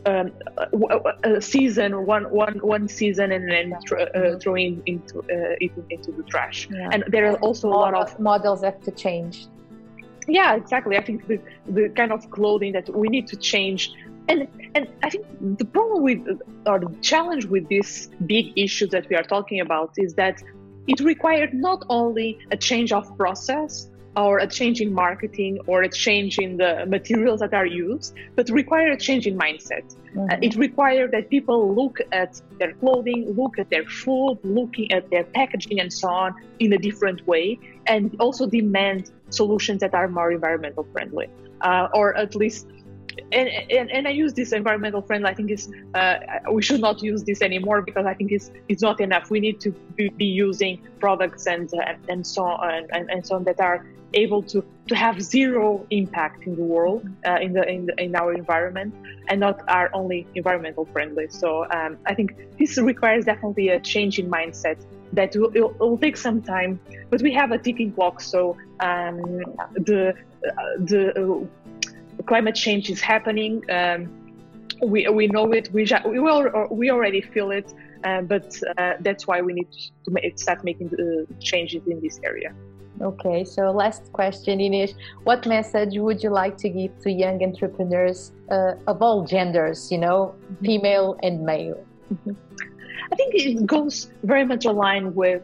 um, 0.06 0.32
a, 1.24 1.42
season, 1.42 2.06
one, 2.06 2.26
one, 2.32 2.60
one 2.60 2.88
season, 2.88 3.32
and 3.32 3.50
then 3.50 3.74
uh, 3.74 4.38
throwing 4.40 4.82
into 4.86 5.20
uh, 5.20 5.64
it 5.66 5.72
into 5.90 6.12
the 6.12 6.24
trash. 6.24 6.68
Yeah. 6.72 6.90
And 6.92 7.04
there 7.08 7.32
are 7.32 7.38
also 7.38 7.70
a 7.70 7.78
lot 7.86 7.94
of 7.94 8.20
models 8.20 8.64
have 8.64 8.82
to 8.82 8.92
change. 8.92 9.48
Yeah, 10.28 10.56
exactly. 10.56 10.98
I 10.98 11.04
think 11.04 11.28
the 11.28 11.40
the 11.68 11.90
kind 11.90 12.12
of 12.12 12.30
clothing 12.32 12.72
that 12.74 12.90
we 12.96 13.08
need 13.08 13.28
to 13.28 13.38
change 13.38 13.92
and 14.28 14.48
and 14.76 14.88
I 15.04 15.10
think 15.10 15.26
the 15.58 15.66
problem 15.66 16.04
with 16.04 16.20
or 16.66 16.80
the 16.80 16.94
challenge 17.02 17.46
with 17.46 17.68
this 17.70 18.10
big 18.26 18.54
issue 18.56 18.88
that 18.88 19.08
we 19.10 19.16
are 19.16 19.24
talking 19.24 19.60
about 19.60 19.92
is 19.98 20.14
that 20.16 20.42
it 20.88 21.00
required 21.00 21.54
not 21.54 21.84
only 21.90 22.40
a 22.52 22.58
change 22.58 22.92
of 22.92 23.18
process 23.18 23.90
or 24.16 24.38
a 24.40 24.48
change 24.48 24.80
in 24.82 24.94
marketing 24.94 25.60
or 25.68 25.84
a 25.84 25.90
change 25.90 26.40
in 26.40 26.58
the 26.58 26.86
materials 26.88 27.42
that 27.42 27.54
are 27.54 27.66
used, 27.66 28.16
but 28.36 28.50
require 28.50 28.92
a 28.92 28.98
change 28.98 29.28
in 29.28 29.38
mindset. 29.38 29.84
Mm-hmm. 29.94 30.30
Uh, 30.32 30.38
it 30.42 30.56
required 30.56 31.12
that 31.12 31.30
people 31.30 31.76
look 31.76 32.00
at 32.12 32.42
their 32.60 32.74
clothing, 32.74 33.36
look 33.36 33.60
at 33.60 33.70
their 33.70 33.84
food, 33.86 34.40
looking 34.44 34.92
at 34.92 35.10
their 35.10 35.24
packaging 35.24 35.80
and 35.82 35.92
so 35.92 36.08
on 36.08 36.34
in 36.60 36.74
a 36.74 36.78
different 36.78 37.26
way, 37.28 37.60
and 37.88 38.16
also 38.20 38.48
demand 38.48 39.12
solutions 39.30 39.82
that 39.82 39.94
are 39.94 40.08
more 40.08 40.32
environmental 40.32 40.88
friendly, 40.94 41.28
uh, 41.62 41.90
or 41.94 42.16
at 42.16 42.36
least 42.36 42.68
and, 43.32 43.50
and, 43.50 43.92
and 43.92 44.08
I 44.08 44.12
use 44.12 44.34
this 44.34 44.52
environmental 44.52 45.02
friendly. 45.02 45.30
I 45.30 45.34
think 45.34 45.52
is 45.52 45.72
uh, 45.94 46.18
we 46.52 46.62
should 46.62 46.82
not 46.82 47.02
use 47.02 47.24
this 47.24 47.42
anymore 47.42 47.82
because 47.82 48.06
I 48.06 48.14
think 48.14 48.32
it's 48.32 48.52
it's 48.68 48.82
not 48.82 49.00
enough. 49.00 49.30
We 49.30 49.40
need 49.40 49.60
to 49.62 49.72
be, 49.72 50.26
using 50.26 50.82
products 51.00 51.48
and 51.48 51.72
uh, 51.74 51.94
and 52.10 52.26
so 52.26 52.44
on 52.44 52.88
and, 52.92 53.10
and 53.10 53.26
so 53.26 53.36
on 53.36 53.44
that 53.46 53.60
are 53.60 53.86
able 54.14 54.42
to 54.44 54.64
to 54.88 54.96
have 54.96 55.22
zero 55.22 55.86
impact 55.90 56.44
in 56.48 56.56
the 56.56 56.64
world 56.64 57.08
uh, 57.26 57.38
in 57.42 57.54
the 57.54 57.68
in, 57.70 57.86
the, 57.86 58.02
in 58.02 58.16
our 58.16 58.34
environment 58.34 58.94
and 59.30 59.40
not 59.40 59.62
are 59.68 59.90
only 59.94 60.28
environmental 60.36 60.86
friendly. 60.86 61.28
So 61.30 61.66
um, 61.72 61.98
I 62.06 62.14
think 62.14 62.36
this 62.58 62.78
requires 62.78 63.26
definitely 63.26 63.70
a 63.70 63.80
change 63.80 64.20
in 64.20 64.30
mindset 64.30 64.78
that 65.14 65.36
will, 65.36 65.52
it 65.54 65.80
will 65.80 65.98
take 65.98 66.18
some 66.18 66.42
time, 66.42 66.80
but 67.10 67.22
we 67.22 67.32
have 67.34 67.52
a 67.52 67.58
ticking 67.58 67.92
clock. 67.92 68.22
So 68.22 68.58
um, 68.80 69.22
the 69.76 70.14
uh, 70.46 70.52
the 70.80 71.48
climate 72.26 72.56
change 72.56 72.90
is 72.90 73.02
happening. 73.02 73.64
Um, 73.70 74.10
we, 74.84 75.08
we 75.08 75.28
know 75.28 75.52
it. 75.52 75.72
We, 75.72 75.88
we, 76.06 76.20
will, 76.20 76.68
we 76.72 76.90
already 76.90 77.22
feel 77.22 77.52
it. 77.52 77.74
Uh, 78.04 78.22
but 78.22 78.56
uh, 78.78 78.94
that's 79.00 79.26
why 79.26 79.42
we 79.42 79.54
need 79.54 79.72
to 80.06 80.12
make, 80.12 80.38
start 80.38 80.64
making 80.64 80.90
the 80.90 81.28
changes 81.40 81.82
in 81.88 82.00
this 82.02 82.20
area. 82.24 82.54
Okay, 83.02 83.44
so 83.44 83.72
last 83.72 84.14
question, 84.14 84.62
Ines. 84.62 84.94
What 85.24 85.46
message 85.46 85.98
would 85.98 86.24
you 86.24 86.30
like 86.30 86.56
to 86.58 86.70
give 86.70 86.98
to 87.02 87.12
young 87.12 87.44
entrepreneurs 87.44 88.32
uh, 88.50 88.76
of 88.88 89.02
all 89.02 89.26
genders, 89.26 89.92
you 89.92 89.98
know, 89.98 90.36
mm-hmm. 90.36 90.66
female 90.66 91.18
and 91.24 91.44
male? 91.44 91.84
Mm-hmm. 92.14 92.32
I 93.12 93.16
think 93.16 93.36
it 93.36 93.66
goes 93.66 94.10
very 94.24 94.46
much 94.46 94.66
aligned 94.66 95.16
with 95.16 95.42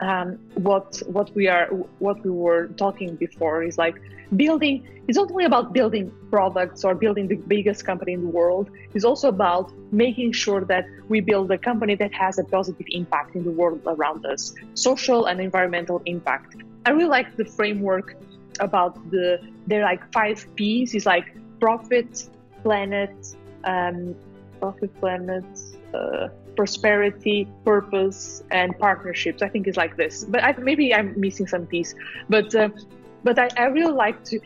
um, 0.00 0.38
what 0.54 1.02
what 1.06 1.34
we 1.34 1.46
are 1.48 1.66
what 1.98 2.22
we 2.24 2.30
were 2.30 2.68
talking 2.68 3.16
before 3.16 3.62
is 3.62 3.78
like 3.78 3.96
building 4.36 4.86
it's 5.06 5.18
not 5.18 5.30
only 5.30 5.44
about 5.44 5.72
building 5.72 6.10
products 6.30 6.84
or 6.84 6.94
building 6.94 7.28
the 7.28 7.36
biggest 7.36 7.84
company 7.84 8.12
in 8.12 8.22
the 8.22 8.28
world 8.28 8.70
it's 8.94 9.04
also 9.04 9.28
about 9.28 9.72
making 9.92 10.32
sure 10.32 10.64
that 10.64 10.84
we 11.08 11.20
build 11.20 11.50
a 11.50 11.58
company 11.58 11.94
that 11.94 12.12
has 12.12 12.38
a 12.38 12.44
positive 12.44 12.86
impact 12.90 13.34
in 13.36 13.44
the 13.44 13.50
world 13.50 13.80
around 13.86 14.24
us 14.26 14.54
social 14.74 15.26
and 15.26 15.40
environmental 15.40 16.00
impact 16.06 16.56
i 16.86 16.90
really 16.90 17.08
like 17.08 17.36
the 17.36 17.44
framework 17.44 18.16
about 18.60 18.94
the 19.10 19.40
there 19.66 19.80
are 19.80 19.84
like 19.84 20.12
five 20.12 20.46
p's 20.56 20.94
It's 20.94 21.06
like 21.06 21.34
profit 21.60 22.28
planet 22.62 23.36
um, 23.64 24.14
profit 24.60 24.92
planet 25.00 25.44
uh, 25.94 26.28
prosperity, 26.56 27.48
purpose, 27.64 28.42
and 28.50 28.78
partnerships. 28.78 29.42
I 29.42 29.48
think 29.48 29.66
it's 29.66 29.76
like 29.76 29.96
this. 29.96 30.24
But 30.24 30.44
I, 30.44 30.52
maybe 30.58 30.94
I'm 30.94 31.18
missing 31.18 31.46
some 31.46 31.66
piece. 31.66 31.94
But 32.28 32.54
uh, 32.54 32.68
but 33.22 33.38
I, 33.38 33.48
I 33.56 33.64
really 33.66 33.92
like 33.92 34.22
to 34.24 34.40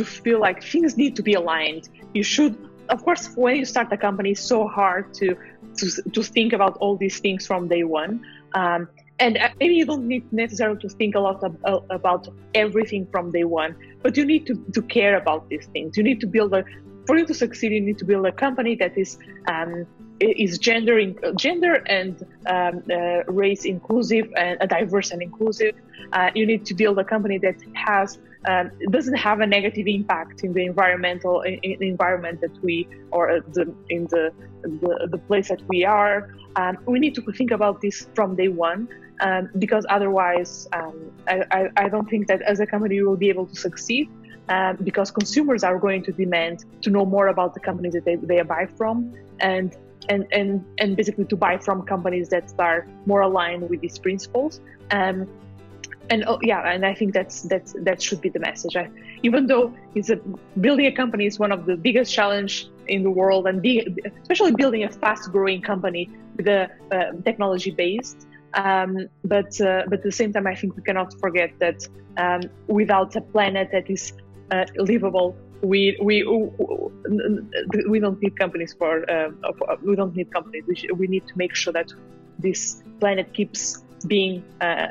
to 0.00 0.04
feel 0.04 0.40
like 0.46 0.58
things 0.72 0.96
need 1.02 1.14
to 1.16 1.22
be 1.30 1.34
aligned. 1.42 1.84
You 2.18 2.24
should, 2.34 2.54
of 2.94 2.98
course, 3.06 3.22
when 3.42 3.54
you 3.60 3.66
start 3.74 3.88
a 3.92 4.00
company, 4.06 4.30
it's 4.34 4.46
so 4.54 4.60
hard 4.78 5.04
to 5.20 5.26
to 5.78 5.84
to 6.14 6.20
think 6.36 6.50
about 6.58 6.74
all 6.82 6.94
these 7.04 7.16
things 7.24 7.40
from 7.50 7.60
day 7.74 7.84
one. 8.02 8.12
Um, 8.60 8.80
and 9.24 9.32
uh, 9.36 9.50
maybe 9.60 9.74
you 9.80 9.86
don't 9.90 10.06
need 10.12 10.24
necessarily 10.32 10.80
to 10.84 10.88
think 10.88 11.14
a 11.14 11.22
lot 11.28 11.38
of, 11.48 11.52
uh, 11.64 11.80
about 11.90 12.22
everything 12.54 13.02
from 13.12 13.24
day 13.38 13.44
one, 13.44 13.72
but 14.02 14.16
you 14.16 14.24
need 14.32 14.46
to, 14.46 14.54
to 14.76 14.80
care 14.96 15.14
about 15.22 15.40
these 15.50 15.66
things. 15.74 15.88
You 15.98 16.04
need 16.10 16.20
to 16.24 16.28
build 16.36 16.50
a, 16.54 16.64
for 17.06 17.14
you 17.18 17.26
to 17.26 17.34
succeed, 17.34 17.70
you 17.72 17.84
need 17.90 17.98
to 17.98 18.06
build 18.06 18.24
a 18.32 18.32
company 18.32 18.74
that 18.76 18.96
is 18.96 19.18
um, 19.46 19.86
is 20.20 20.58
gender 20.58 21.00
gender 21.36 21.74
and 21.86 22.22
um, 22.46 22.82
uh, 22.90 23.24
race 23.24 23.64
inclusive 23.64 24.30
and 24.36 24.60
uh, 24.60 24.66
diverse 24.66 25.10
and 25.10 25.22
inclusive. 25.22 25.74
Uh, 26.12 26.30
you 26.34 26.44
need 26.46 26.66
to 26.66 26.74
build 26.74 26.98
a 26.98 27.04
company 27.04 27.38
that 27.38 27.56
has 27.74 28.18
um, 28.46 28.70
doesn't 28.90 29.16
have 29.16 29.40
a 29.40 29.46
negative 29.46 29.86
impact 29.86 30.44
in 30.44 30.52
the 30.52 30.64
environmental 30.64 31.42
in, 31.42 31.54
in 31.62 31.82
environment 31.82 32.40
that 32.40 32.62
we 32.62 32.88
or 33.10 33.30
uh, 33.30 33.40
the, 33.52 33.72
in 33.90 34.04
the, 34.04 34.32
the, 34.62 35.08
the 35.10 35.18
place 35.18 35.48
that 35.48 35.62
we 35.68 35.84
are. 35.84 36.34
Um, 36.56 36.78
we 36.86 36.98
need 36.98 37.14
to 37.16 37.22
think 37.32 37.50
about 37.50 37.80
this 37.80 38.08
from 38.14 38.36
day 38.36 38.48
one 38.48 38.88
um, 39.20 39.50
because 39.58 39.84
otherwise, 39.88 40.66
um, 40.72 41.12
I, 41.28 41.44
I, 41.50 41.68
I, 41.76 41.88
don't 41.88 42.08
think 42.08 42.26
that 42.28 42.40
as 42.42 42.60
a 42.60 42.66
company 42.66 42.96
we 42.96 43.06
will 43.06 43.16
be 43.16 43.28
able 43.28 43.46
to 43.46 43.54
succeed. 43.54 44.08
um, 44.48 44.76
because 44.82 45.10
consumers 45.10 45.62
are 45.62 45.78
going 45.78 46.02
to 46.02 46.12
demand 46.12 46.64
to 46.82 46.90
know 46.90 47.04
more 47.06 47.28
about 47.28 47.54
the 47.54 47.60
companies 47.60 47.92
that 47.92 48.04
they, 48.04 48.16
they 48.16 48.42
buy 48.42 48.66
from 48.76 49.14
and 49.38 49.76
and, 50.10 50.26
and 50.38 50.64
and 50.78 50.96
basically 50.96 51.26
to 51.32 51.36
buy 51.36 51.54
from 51.66 51.76
companies 51.94 52.28
that 52.34 52.46
are 52.58 52.80
more 53.06 53.22
aligned 53.28 53.68
with 53.70 53.80
these 53.80 53.98
principles. 53.98 54.60
Um, 54.90 55.18
and 56.12 56.24
oh, 56.26 56.40
yeah 56.42 56.60
and 56.74 56.84
i 56.84 56.92
think 56.92 57.14
that's 57.14 57.42
that's 57.42 57.72
that 57.86 58.02
should 58.02 58.20
be 58.20 58.30
the 58.36 58.40
message. 58.40 58.74
I, 58.76 58.90
even 59.22 59.46
though 59.46 59.72
it's 59.94 60.10
a 60.10 60.16
building 60.66 60.86
a 60.86 60.94
company 61.02 61.24
is 61.26 61.38
one 61.38 61.52
of 61.52 61.66
the 61.66 61.76
biggest 61.76 62.12
challenge 62.12 62.68
in 62.88 63.04
the 63.04 63.10
world 63.20 63.46
and 63.46 63.64
especially 64.22 64.52
building 64.62 64.82
a 64.82 64.90
fast 64.90 65.30
growing 65.30 65.62
company 65.62 66.10
with 66.36 66.48
a 66.48 66.68
uh, 66.90 67.12
technology 67.28 67.70
based 67.70 68.26
um, 68.54 69.08
but 69.24 69.60
uh, 69.60 69.84
but 69.88 69.98
at 69.98 70.02
the 70.02 70.12
same 70.12 70.32
time, 70.32 70.46
I 70.46 70.54
think 70.54 70.76
we 70.76 70.82
cannot 70.82 71.18
forget 71.20 71.52
that 71.60 71.86
um, 72.16 72.42
without 72.66 73.14
a 73.16 73.20
planet 73.20 73.68
that 73.72 73.88
is 73.88 74.12
uh, 74.50 74.64
livable, 74.76 75.36
we 75.62 75.96
we 76.00 76.22
we 77.88 77.98
don't 78.00 78.20
need 78.22 78.38
companies 78.38 78.72
for 78.72 79.10
uh, 79.10 79.30
we 79.82 79.96
don't 79.96 80.14
need 80.16 80.32
companies. 80.32 80.64
We, 80.66 80.88
we 80.92 81.06
need 81.06 81.26
to 81.26 81.34
make 81.36 81.54
sure 81.54 81.72
that 81.72 81.92
this 82.38 82.82
planet 83.00 83.32
keeps 83.32 83.82
being 84.06 84.42
uh, 84.60 84.88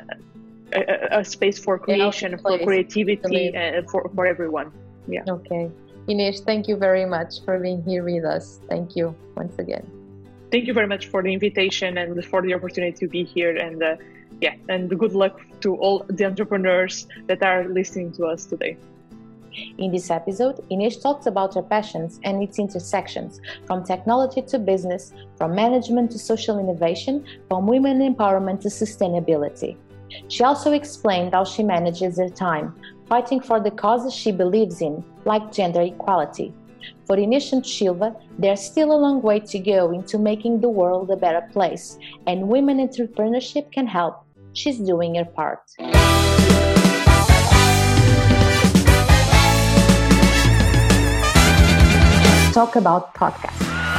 a, 0.72 1.18
a, 1.18 1.24
space 1.24 1.58
for 1.58 1.78
creation, 1.78 2.38
for 2.38 2.58
creativity, 2.58 3.56
uh, 3.56 3.82
for 3.90 4.10
for 4.14 4.26
everyone. 4.26 4.72
Yeah. 5.08 5.24
Okay. 5.28 5.70
Ines, 6.08 6.40
thank 6.40 6.68
you 6.68 6.76
very 6.76 7.06
much 7.06 7.44
for 7.44 7.58
being 7.58 7.82
here 7.82 8.04
with 8.04 8.24
us. 8.24 8.60
Thank 8.68 8.96
you 8.96 9.14
once 9.36 9.58
again 9.58 9.86
thank 10.50 10.66
you 10.66 10.74
very 10.74 10.86
much 10.86 11.06
for 11.06 11.22
the 11.22 11.32
invitation 11.32 11.98
and 11.98 12.24
for 12.24 12.42
the 12.42 12.54
opportunity 12.54 12.96
to 12.96 13.08
be 13.08 13.24
here. 13.24 13.56
And 13.56 13.82
uh, 13.82 13.96
yeah, 14.40 14.54
and 14.68 14.90
good 14.98 15.12
luck 15.12 15.40
to 15.60 15.76
all 15.76 16.04
the 16.08 16.24
entrepreneurs 16.24 17.06
that 17.26 17.42
are 17.42 17.68
listening 17.68 18.12
to 18.12 18.26
us 18.26 18.46
today. 18.46 18.76
In 19.78 19.92
this 19.92 20.10
episode, 20.10 20.64
Ines 20.70 20.96
talks 20.98 21.26
about 21.26 21.54
her 21.54 21.62
passions 21.62 22.20
and 22.24 22.42
its 22.42 22.58
intersections 22.58 23.40
from 23.66 23.84
technology 23.84 24.42
to 24.42 24.58
business, 24.58 25.12
from 25.36 25.54
management 25.54 26.10
to 26.12 26.18
social 26.18 26.58
innovation, 26.58 27.24
from 27.48 27.66
women 27.66 27.98
empowerment 27.98 28.60
to 28.62 28.68
sustainability. 28.68 29.76
She 30.28 30.42
also 30.42 30.72
explained 30.72 31.34
how 31.34 31.44
she 31.44 31.62
manages 31.62 32.18
her 32.18 32.28
time, 32.28 32.74
fighting 33.08 33.40
for 33.40 33.60
the 33.60 33.70
causes 33.70 34.14
she 34.14 34.32
believes 34.32 34.80
in, 34.80 35.04
like 35.24 35.52
gender 35.52 35.82
equality, 35.82 36.52
for 37.06 37.16
Ines 37.18 37.52
and 37.52 37.66
Silva, 37.66 38.14
there's 38.38 38.60
still 38.60 38.92
a 38.92 38.98
long 38.98 39.20
way 39.20 39.40
to 39.40 39.58
go 39.58 39.90
into 39.90 40.18
making 40.18 40.60
the 40.60 40.68
world 40.68 41.10
a 41.10 41.16
better 41.16 41.46
place, 41.52 41.98
and 42.26 42.48
women 42.48 42.78
entrepreneurship 42.78 43.72
can 43.72 43.86
help. 43.86 44.24
She's 44.52 44.78
doing 44.78 45.16
her 45.16 45.24
part. 45.24 45.60
Talk 52.52 52.74
about 52.74 53.14
podcasts. 53.14 53.89